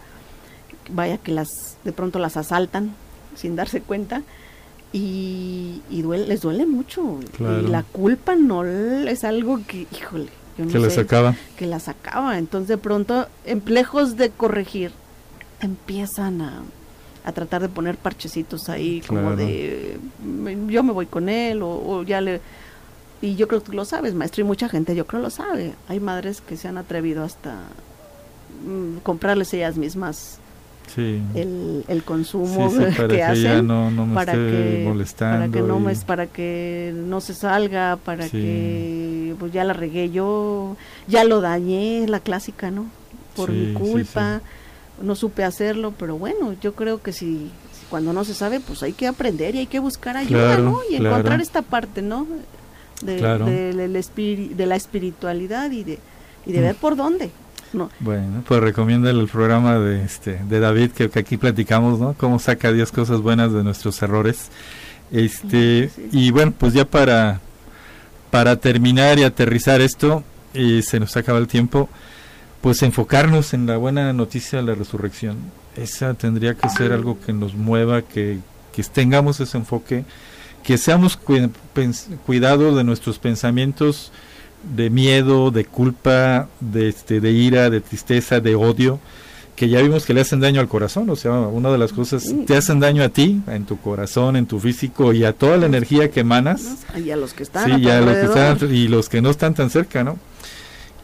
vaya 0.90 1.18
que 1.18 1.32
las 1.32 1.78
de 1.84 1.92
pronto 1.92 2.18
las 2.18 2.38
asaltan 2.38 2.96
sin 3.36 3.56
darse 3.56 3.82
cuenta 3.82 4.24
y, 4.92 5.82
duele, 5.92 6.26
les 6.26 6.42
duele 6.42 6.66
mucho. 6.66 7.20
Y 7.40 7.68
la 7.68 7.84
culpa 7.84 8.36
no 8.36 8.66
es 8.66 9.24
algo 9.24 9.60
que 9.68 9.86
híjole 9.92 10.32
yo 10.58 10.66
no 10.66 10.72
que 10.72 10.80
las 10.80 10.98
acaba. 10.98 11.36
que 11.58 11.68
las 11.68 11.88
acaba. 11.88 12.38
Entonces 12.38 12.70
de 12.70 12.78
pronto 12.78 13.28
en, 13.46 13.62
lejos 13.68 14.18
de 14.18 14.32
corregir 14.32 14.92
empiezan 15.62 16.42
a, 16.42 16.64
a 17.24 17.32
tratar 17.34 17.62
de 17.62 17.70
poner 17.70 17.98
parchecitos 17.98 18.70
ahí 18.70 19.02
como 19.02 19.36
de 19.36 20.00
yo 20.68 20.84
me 20.84 20.94
voy 20.94 21.06
con 21.06 21.30
él 21.30 21.62
o, 21.62 21.70
o 21.70 22.04
ya 22.04 22.22
le 22.22 22.42
y 23.22 23.36
yo 23.36 23.50
creo 23.50 23.62
que 23.62 23.74
lo 23.74 23.84
sabes, 23.84 24.14
maestro, 24.14 24.42
y 24.42 24.46
mucha 24.46 24.70
gente 24.70 24.96
yo 24.96 25.06
creo 25.06 25.22
lo 25.22 25.30
sabe. 25.30 25.74
Hay 25.90 26.00
madres 26.00 26.40
que 26.40 26.56
se 26.56 26.70
han 26.70 26.78
atrevido 26.78 27.24
hasta 27.24 27.58
Mm, 28.66 28.98
comprarles 29.04 29.54
ellas 29.54 29.78
mismas 29.78 30.40
el, 30.98 31.86
el, 31.88 32.04
consumo 32.04 32.72
que, 33.08 33.24
hacen 33.24 33.68
para 34.14 34.34
que 34.34 35.06
para 35.18 35.48
que 35.48 35.62
no 35.62 35.80
me, 35.80 35.96
para 35.96 36.28
que 36.28 36.94
no 36.94 37.22
se 37.22 37.34
salga 37.34 37.98
para 37.98 38.28
que 38.28 39.36
pues 39.40 39.54
ya 39.54 39.64
la 39.64 39.74
regué 39.74 40.10
yo 40.10 40.76
ya 41.08 41.24
lo 41.24 41.42
dañé 41.42 42.06
la 42.08 42.20
clásica 42.20 42.72
no 42.72 42.88
por 43.36 43.52
mi 43.52 43.74
culpa 43.74 44.42
no 45.02 45.16
supe 45.16 45.44
hacerlo 45.44 45.94
pero 45.98 46.18
bueno 46.18 46.56
yo 46.60 46.74
creo 46.74 47.02
que 47.02 47.14
si, 47.14 47.52
cuando 47.90 48.12
no 48.12 48.26
se 48.26 48.34
sabe 48.34 48.60
pues 48.60 48.84
hay 48.84 48.94
que 48.94 49.08
aprender 49.08 49.56
y 49.56 49.60
hay 49.60 49.68
que 49.68 49.80
buscar 49.80 50.18
ayuda 50.18 50.58
no 50.58 50.80
y 50.90 50.96
encontrar 50.96 51.40
esta 51.40 51.62
parte 51.62 52.02
no 52.02 52.28
de, 53.04 53.16
de, 53.16 54.66
la 54.68 54.76
espiritualidad 54.76 55.72
y 55.72 55.84
de 55.84 56.00
y 56.46 56.52
de 56.52 56.60
mm. 56.60 56.64
ver 56.64 56.76
por 56.76 56.96
dónde 56.96 57.32
bueno, 58.00 58.44
pues 58.48 58.62
recomienda 58.62 59.10
el 59.10 59.28
programa 59.28 59.78
de 59.78 60.04
este 60.04 60.40
de 60.48 60.60
David 60.60 60.92
que, 60.92 61.10
aquí 61.20 61.38
platicamos, 61.38 62.00
¿no? 62.00 62.14
Cómo 62.14 62.40
saca 62.40 62.72
Dios 62.72 62.92
cosas 62.92 63.22
buenas 63.22 63.54
de 63.54 63.64
nuestros 63.64 64.02
errores. 64.02 64.50
Este 65.12 65.92
y 66.12 66.32
bueno, 66.32 66.54
pues 66.58 66.74
ya 66.74 66.86
para 66.86 67.42
para 68.32 68.58
terminar 68.58 69.20
y 69.20 69.24
aterrizar 69.24 69.82
esto 69.82 70.24
y 70.54 70.82
se 70.82 71.00
nos 71.00 71.16
acaba 71.18 71.40
el 71.40 71.48
tiempo, 71.48 71.90
pues 72.62 72.82
enfocarnos 72.84 73.54
en 73.54 73.66
la 73.66 73.78
buena 73.78 74.14
noticia 74.14 74.60
de 74.60 74.66
la 74.66 74.76
resurrección. 74.76 75.38
Esa 75.76 76.14
tendría 76.14 76.56
que 76.56 76.70
ser 76.70 76.92
algo 76.92 77.20
que 77.20 77.34
nos 77.34 77.54
mueva, 77.54 78.02
que, 78.02 78.40
que 78.74 78.84
tengamos 78.84 79.40
ese 79.40 79.58
enfoque, 79.58 80.06
que 80.64 80.78
seamos 80.78 81.18
cuidados 82.26 82.76
de 82.76 82.84
nuestros 82.84 83.20
pensamientos 83.20 84.12
de 84.64 84.90
miedo, 84.90 85.52
de 85.52 85.66
culpa, 85.66 86.48
de, 86.60 86.90
este, 86.90 87.20
de 87.22 87.32
ira, 87.32 87.70
de 87.70 87.82
tristeza, 87.82 88.40
de 88.40 88.56
odio, 88.56 89.00
que 89.56 89.68
ya 89.68 89.82
vimos 89.82 90.06
que 90.06 90.14
le 90.14 90.22
hacen 90.22 90.40
daño 90.40 90.62
al 90.62 90.70
corazón, 90.70 91.10
o 91.10 91.16
sea, 91.16 91.32
una 91.34 91.70
de 91.70 91.78
las 91.78 91.92
cosas, 91.92 92.34
te 92.48 92.56
hacen 92.56 92.80
daño 92.80 93.04
a 93.04 93.10
ti, 93.10 93.42
en 93.48 93.66
tu 93.66 93.78
corazón, 93.78 94.38
en 94.38 94.46
tu 94.46 94.60
físico 94.60 95.12
y 95.12 95.26
a 95.26 95.34
toda 95.34 95.58
la 95.58 95.66
energía 95.66 96.10
que 96.12 96.22
emanas. 96.22 96.86
Y 96.96 97.12
a 97.12 97.18
los 97.18 97.34
que 97.34 97.44
están. 97.44 97.66
Sí, 97.66 97.72
y 97.72 97.84
los 97.84 98.16
que 98.16 98.26
están, 98.26 98.74
y 98.74 98.88
los 98.88 99.10
que 99.10 99.22
no 99.22 99.30
están 99.30 99.54
tan 99.54 99.70
cerca, 99.70 100.04
¿no? 100.04 100.18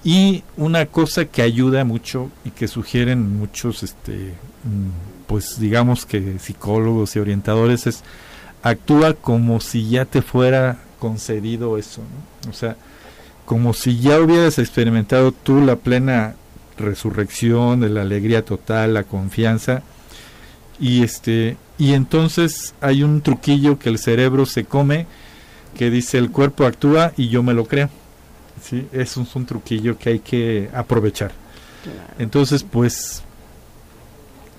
Y 0.06 0.44
una 0.56 0.86
cosa 0.86 1.26
que 1.26 1.42
ayuda 1.42 1.84
mucho 1.84 2.30
y 2.46 2.52
que 2.52 2.68
sugieren 2.68 3.38
muchos 3.38 3.84
este, 3.84 4.36
mm, 4.64 5.26
pues 5.28 5.60
digamos 5.60 6.06
que 6.06 6.40
psicólogos 6.40 7.16
y 7.16 7.20
orientadores 7.20 7.88
es 7.88 8.04
actúa 8.62 9.14
como 9.14 9.60
si 9.60 9.90
ya 9.90 10.06
te 10.06 10.22
fuera 10.22 10.80
concedido 11.00 11.78
eso, 11.78 12.02
o 12.50 12.54
sea, 12.54 12.78
como 13.46 13.74
si 13.74 14.00
ya 14.00 14.20
hubieras 14.20 14.60
experimentado 14.60 15.32
tú 15.32 15.62
la 15.62 15.76
plena 15.76 16.36
resurrección, 16.78 17.94
la 17.94 18.02
alegría 18.02 18.44
total, 18.44 18.96
la 18.96 19.04
confianza 19.04 19.84
y 20.80 21.04
este 21.04 21.58
y 21.78 21.94
entonces 21.94 22.74
hay 22.82 23.04
un 23.04 23.22
truquillo 23.22 23.80
que 23.80 23.90
el 23.90 23.98
cerebro 23.98 24.46
se 24.46 24.66
come 24.66 25.08
que 25.78 25.90
dice 25.90 26.18
el 26.18 26.32
cuerpo 26.32 26.66
actúa 26.66 27.12
y 27.18 27.30
yo 27.30 27.44
me 27.44 27.54
lo 27.54 27.66
creo. 27.66 27.90
¿sí? 28.62 28.88
Eso 28.92 29.22
es 29.22 29.36
un 29.36 29.46
truquillo 29.46 29.98
que 29.98 30.10
hay 30.10 30.20
que 30.20 30.70
aprovechar. 30.74 31.32
Entonces, 32.18 32.64
pues, 32.64 33.22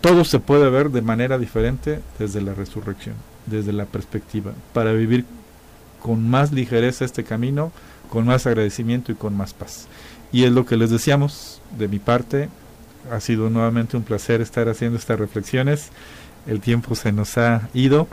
todo 0.00 0.24
se 0.24 0.38
puede 0.38 0.70
ver 0.70 0.90
de 0.90 1.02
manera 1.02 1.38
diferente 1.38 2.00
desde 2.18 2.40
la 2.40 2.54
resurrección, 2.54 3.16
desde 3.46 3.72
la 3.72 3.86
perspectiva, 3.86 4.52
para 4.72 4.92
vivir 4.92 5.24
con 6.00 6.28
más 6.28 6.52
ligereza 6.52 7.04
este 7.04 7.24
camino, 7.24 7.72
con 8.16 8.24
más 8.24 8.46
agradecimiento 8.46 9.12
y 9.12 9.14
con 9.14 9.36
más 9.36 9.52
paz. 9.52 9.88
Y 10.32 10.44
es 10.44 10.50
lo 10.50 10.64
que 10.64 10.78
les 10.78 10.88
decíamos 10.88 11.60
de 11.76 11.86
mi 11.86 11.98
parte. 11.98 12.48
Ha 13.12 13.20
sido 13.20 13.50
nuevamente 13.50 13.98
un 13.98 14.04
placer 14.04 14.40
estar 14.40 14.70
haciendo 14.70 14.96
estas 14.96 15.18
reflexiones. 15.18 15.90
El 16.46 16.62
tiempo 16.62 16.94
se 16.94 17.12
nos 17.12 17.36
ha 17.36 17.68
ido 17.74 18.08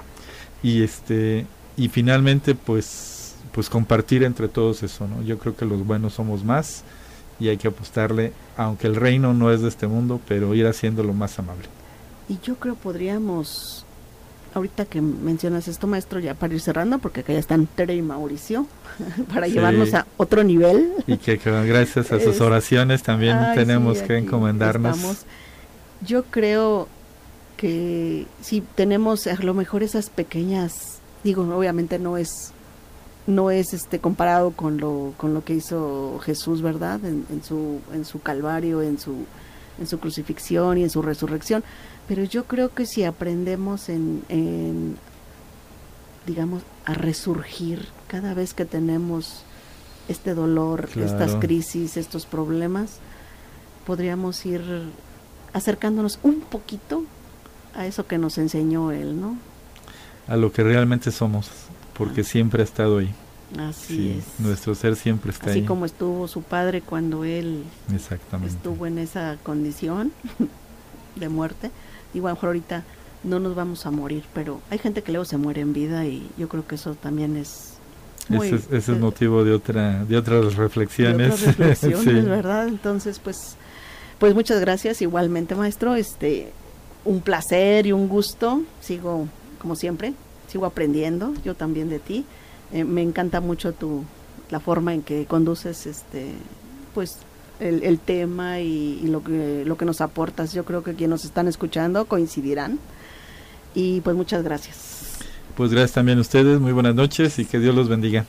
y 0.62 0.84
este 0.84 1.46
y 1.78 1.88
finalmente 1.88 2.54
pues 2.54 3.36
pues 3.54 3.70
compartir 3.70 4.26
entre 4.26 4.50
todos 4.50 4.84
eso, 4.84 5.08
¿no? 5.08 5.24
Yo 5.24 5.38
creo 5.38 5.56
que 5.56 5.64
los 5.64 5.88
buenos 5.88 6.16
somos 6.16 6.44
más 6.44 6.84
y 7.40 7.48
hay 7.48 7.56
que 7.56 7.70
apostarle, 7.70 8.34
aunque 8.58 8.88
el 8.88 8.98
reino 8.98 9.34
no 9.34 9.54
es 9.54 9.62
de 9.62 9.70
este 9.70 9.88
mundo, 9.88 10.20
pero 10.28 10.54
ir 10.54 10.68
haciéndolo 10.68 11.14
más 11.14 11.40
amable. 11.40 11.70
Y 12.28 12.40
yo 12.44 12.56
creo 12.56 12.76
podríamos, 12.76 13.86
ahorita 14.54 14.86
que 14.86 15.02
mencionas 15.02 15.68
esto, 15.68 15.88
maestro, 15.88 16.20
ya 16.20 16.34
para 16.34 16.54
ir 16.54 16.62
cerrando, 16.62 17.00
porque 17.00 17.22
acá 17.22 17.34
ya 17.34 17.40
están 17.40 17.68
Tere 17.68 17.96
y 17.96 18.02
Mauricio, 18.02 18.68
para 19.34 19.48
llevarnos 19.48 19.94
a 19.94 20.06
otro 20.18 20.44
nivel. 20.44 20.94
Y 21.08 21.18
que, 21.18 21.38
gracias 21.38 22.12
a 22.12 22.20
sus 22.20 22.40
oraciones 22.42 23.04
también 23.04 23.38
tenemos 23.56 24.00
que 24.00 24.18
encomendarnos. 24.18 25.26
Yo 26.06 26.24
creo 26.24 26.88
que 27.58 28.26
si 28.42 28.62
tenemos 28.62 29.28
a 29.28 29.36
lo 29.36 29.54
mejor 29.54 29.84
esas 29.84 30.10
pequeñas, 30.10 31.00
digo, 31.24 31.44
obviamente 31.56 32.00
no 32.00 32.18
es 32.18 32.52
no 33.26 33.52
es 33.52 33.74
este 33.74 34.00
comparado 34.00 34.52
con 34.52 34.78
lo 34.80 35.14
con 35.16 35.34
lo 35.34 35.46
que 35.46 35.54
hizo 35.54 36.20
Jesús 36.26 36.62
verdad 36.62 37.00
en, 37.06 37.26
su 37.42 37.80
en 37.94 38.04
su 38.04 38.22
calvario 38.22 38.82
en 38.82 39.00
su 39.00 39.26
en 39.80 39.88
su 39.88 39.98
crucifixión 40.00 40.78
y 40.78 40.84
en 40.84 40.90
su 40.90 41.02
resurrección 41.02 41.64
pero 42.08 42.24
yo 42.24 42.46
creo 42.46 42.74
que 42.74 42.86
si 42.86 43.04
aprendemos 43.04 43.90
en, 43.90 44.98
digamos 46.26 46.64
a 46.86 46.94
resurgir 46.94 47.88
cada 48.08 48.34
vez 48.34 48.54
que 48.54 48.66
tenemos 48.66 49.44
este 50.08 50.34
dolor 50.34 50.90
estas 50.96 51.36
crisis 51.36 51.98
estos 51.98 52.26
problemas 52.26 52.98
podríamos 53.86 54.46
ir 54.46 54.62
acercándonos 55.54 56.20
un 56.24 56.42
poquito 56.42 57.06
a 57.76 57.86
eso 57.86 58.06
que 58.06 58.18
nos 58.18 58.38
enseñó 58.38 58.92
él 58.92 59.20
no 59.20 59.38
a 60.28 60.36
lo 60.36 60.52
que 60.52 60.64
realmente 60.64 61.12
somos 61.12 61.50
porque 61.94 62.24
siempre 62.24 62.62
ha 62.62 62.66
estado 62.66 63.00
ahí. 63.00 63.14
Así 63.58 64.18
es. 64.18 64.40
Nuestro 64.40 64.74
ser 64.74 64.96
siempre 64.96 65.32
está 65.32 65.52
ahí. 65.52 65.60
Así 65.60 65.68
como 65.68 65.86
estuvo 65.86 66.28
su 66.28 66.42
padre 66.42 66.82
cuando 66.82 67.24
él 67.24 67.64
estuvo 68.46 68.88
en 68.88 68.98
esa 68.98 69.38
condición 69.44 70.12
de 71.16 71.30
muerte. 71.30 71.72
Igual 72.14 72.32
a 72.32 72.34
lo 72.34 72.36
mejor 72.36 72.48
ahorita 72.50 72.84
no 73.24 73.40
nos 73.40 73.56
vamos 73.56 73.86
a 73.86 73.92
morir, 73.92 74.24
pero 74.34 74.62
hay 74.70 74.78
gente 74.78 75.02
que 75.02 75.12
luego 75.12 75.26
se 75.26 75.38
muere 75.38 75.62
en 75.62 75.74
vida 75.74 76.06
y 76.06 76.30
yo 76.38 76.50
creo 76.50 76.68
que 76.68 76.76
eso 76.76 76.96
también 76.96 77.38
es 77.38 77.74
ese, 78.30 78.60
es, 78.72 78.88
el 78.88 79.00
motivo 79.00 79.44
de 79.44 79.52
otra 79.52 80.06
de 80.06 80.16
otras 80.16 80.56
reflexiones, 80.56 81.18
de 81.18 81.34
otras 81.34 81.58
reflexiones. 81.58 82.26
verdad 82.30 82.68
entonces 82.68 83.20
pues 83.20 83.56
pues 84.20 84.34
muchas 84.34 84.60
gracias 84.62 85.02
igualmente 85.02 85.56
maestro. 85.56 85.96
Este 85.96 86.52
un 87.04 87.22
placer 87.22 87.86
y 87.86 87.92
un 87.92 88.08
gusto. 88.08 88.62
Sigo 88.80 89.28
como 89.60 89.76
siempre 89.76 90.14
sigo 90.54 90.66
aprendiendo, 90.68 91.34
yo 91.44 91.56
también 91.56 91.90
de 91.90 92.00
ti. 92.00 92.26
Eh, 92.72 92.84
me 92.84 93.02
encanta 93.02 93.42
mucho 93.42 93.74
tu 93.74 94.04
la 94.52 94.60
forma 94.60 94.94
en 94.94 95.02
que 95.02 95.26
conduces 95.26 95.88
este 95.88 96.34
pues 96.94 97.18
el, 97.64 98.00
tema 98.00 98.60
y, 98.60 99.02
lo 99.08 99.24
que 99.24 99.64
lo 99.66 99.78
que 99.78 99.86
nos 99.86 100.02
aportas. 100.02 100.54
Yo 100.54 100.66
creo 100.66 100.84
que 100.84 100.94
quienes 100.94 101.10
nos 101.10 101.26
están 101.26 101.48
escuchando 101.48 102.06
coincidirán. 102.06 102.80
Y 103.76 104.02
pues 104.02 104.16
muchas 104.16 104.44
gracias. 104.44 105.20
Pues 105.56 105.72
gracias 105.72 105.94
también 105.94 106.18
a 106.18 106.22
ustedes, 106.22 106.60
muy 106.60 106.72
buenas 106.72 106.96
noches 106.96 107.40
y 107.40 107.46
que 107.46 107.60
Dios 107.60 107.76
los 107.76 107.90
bendiga. 107.90 108.26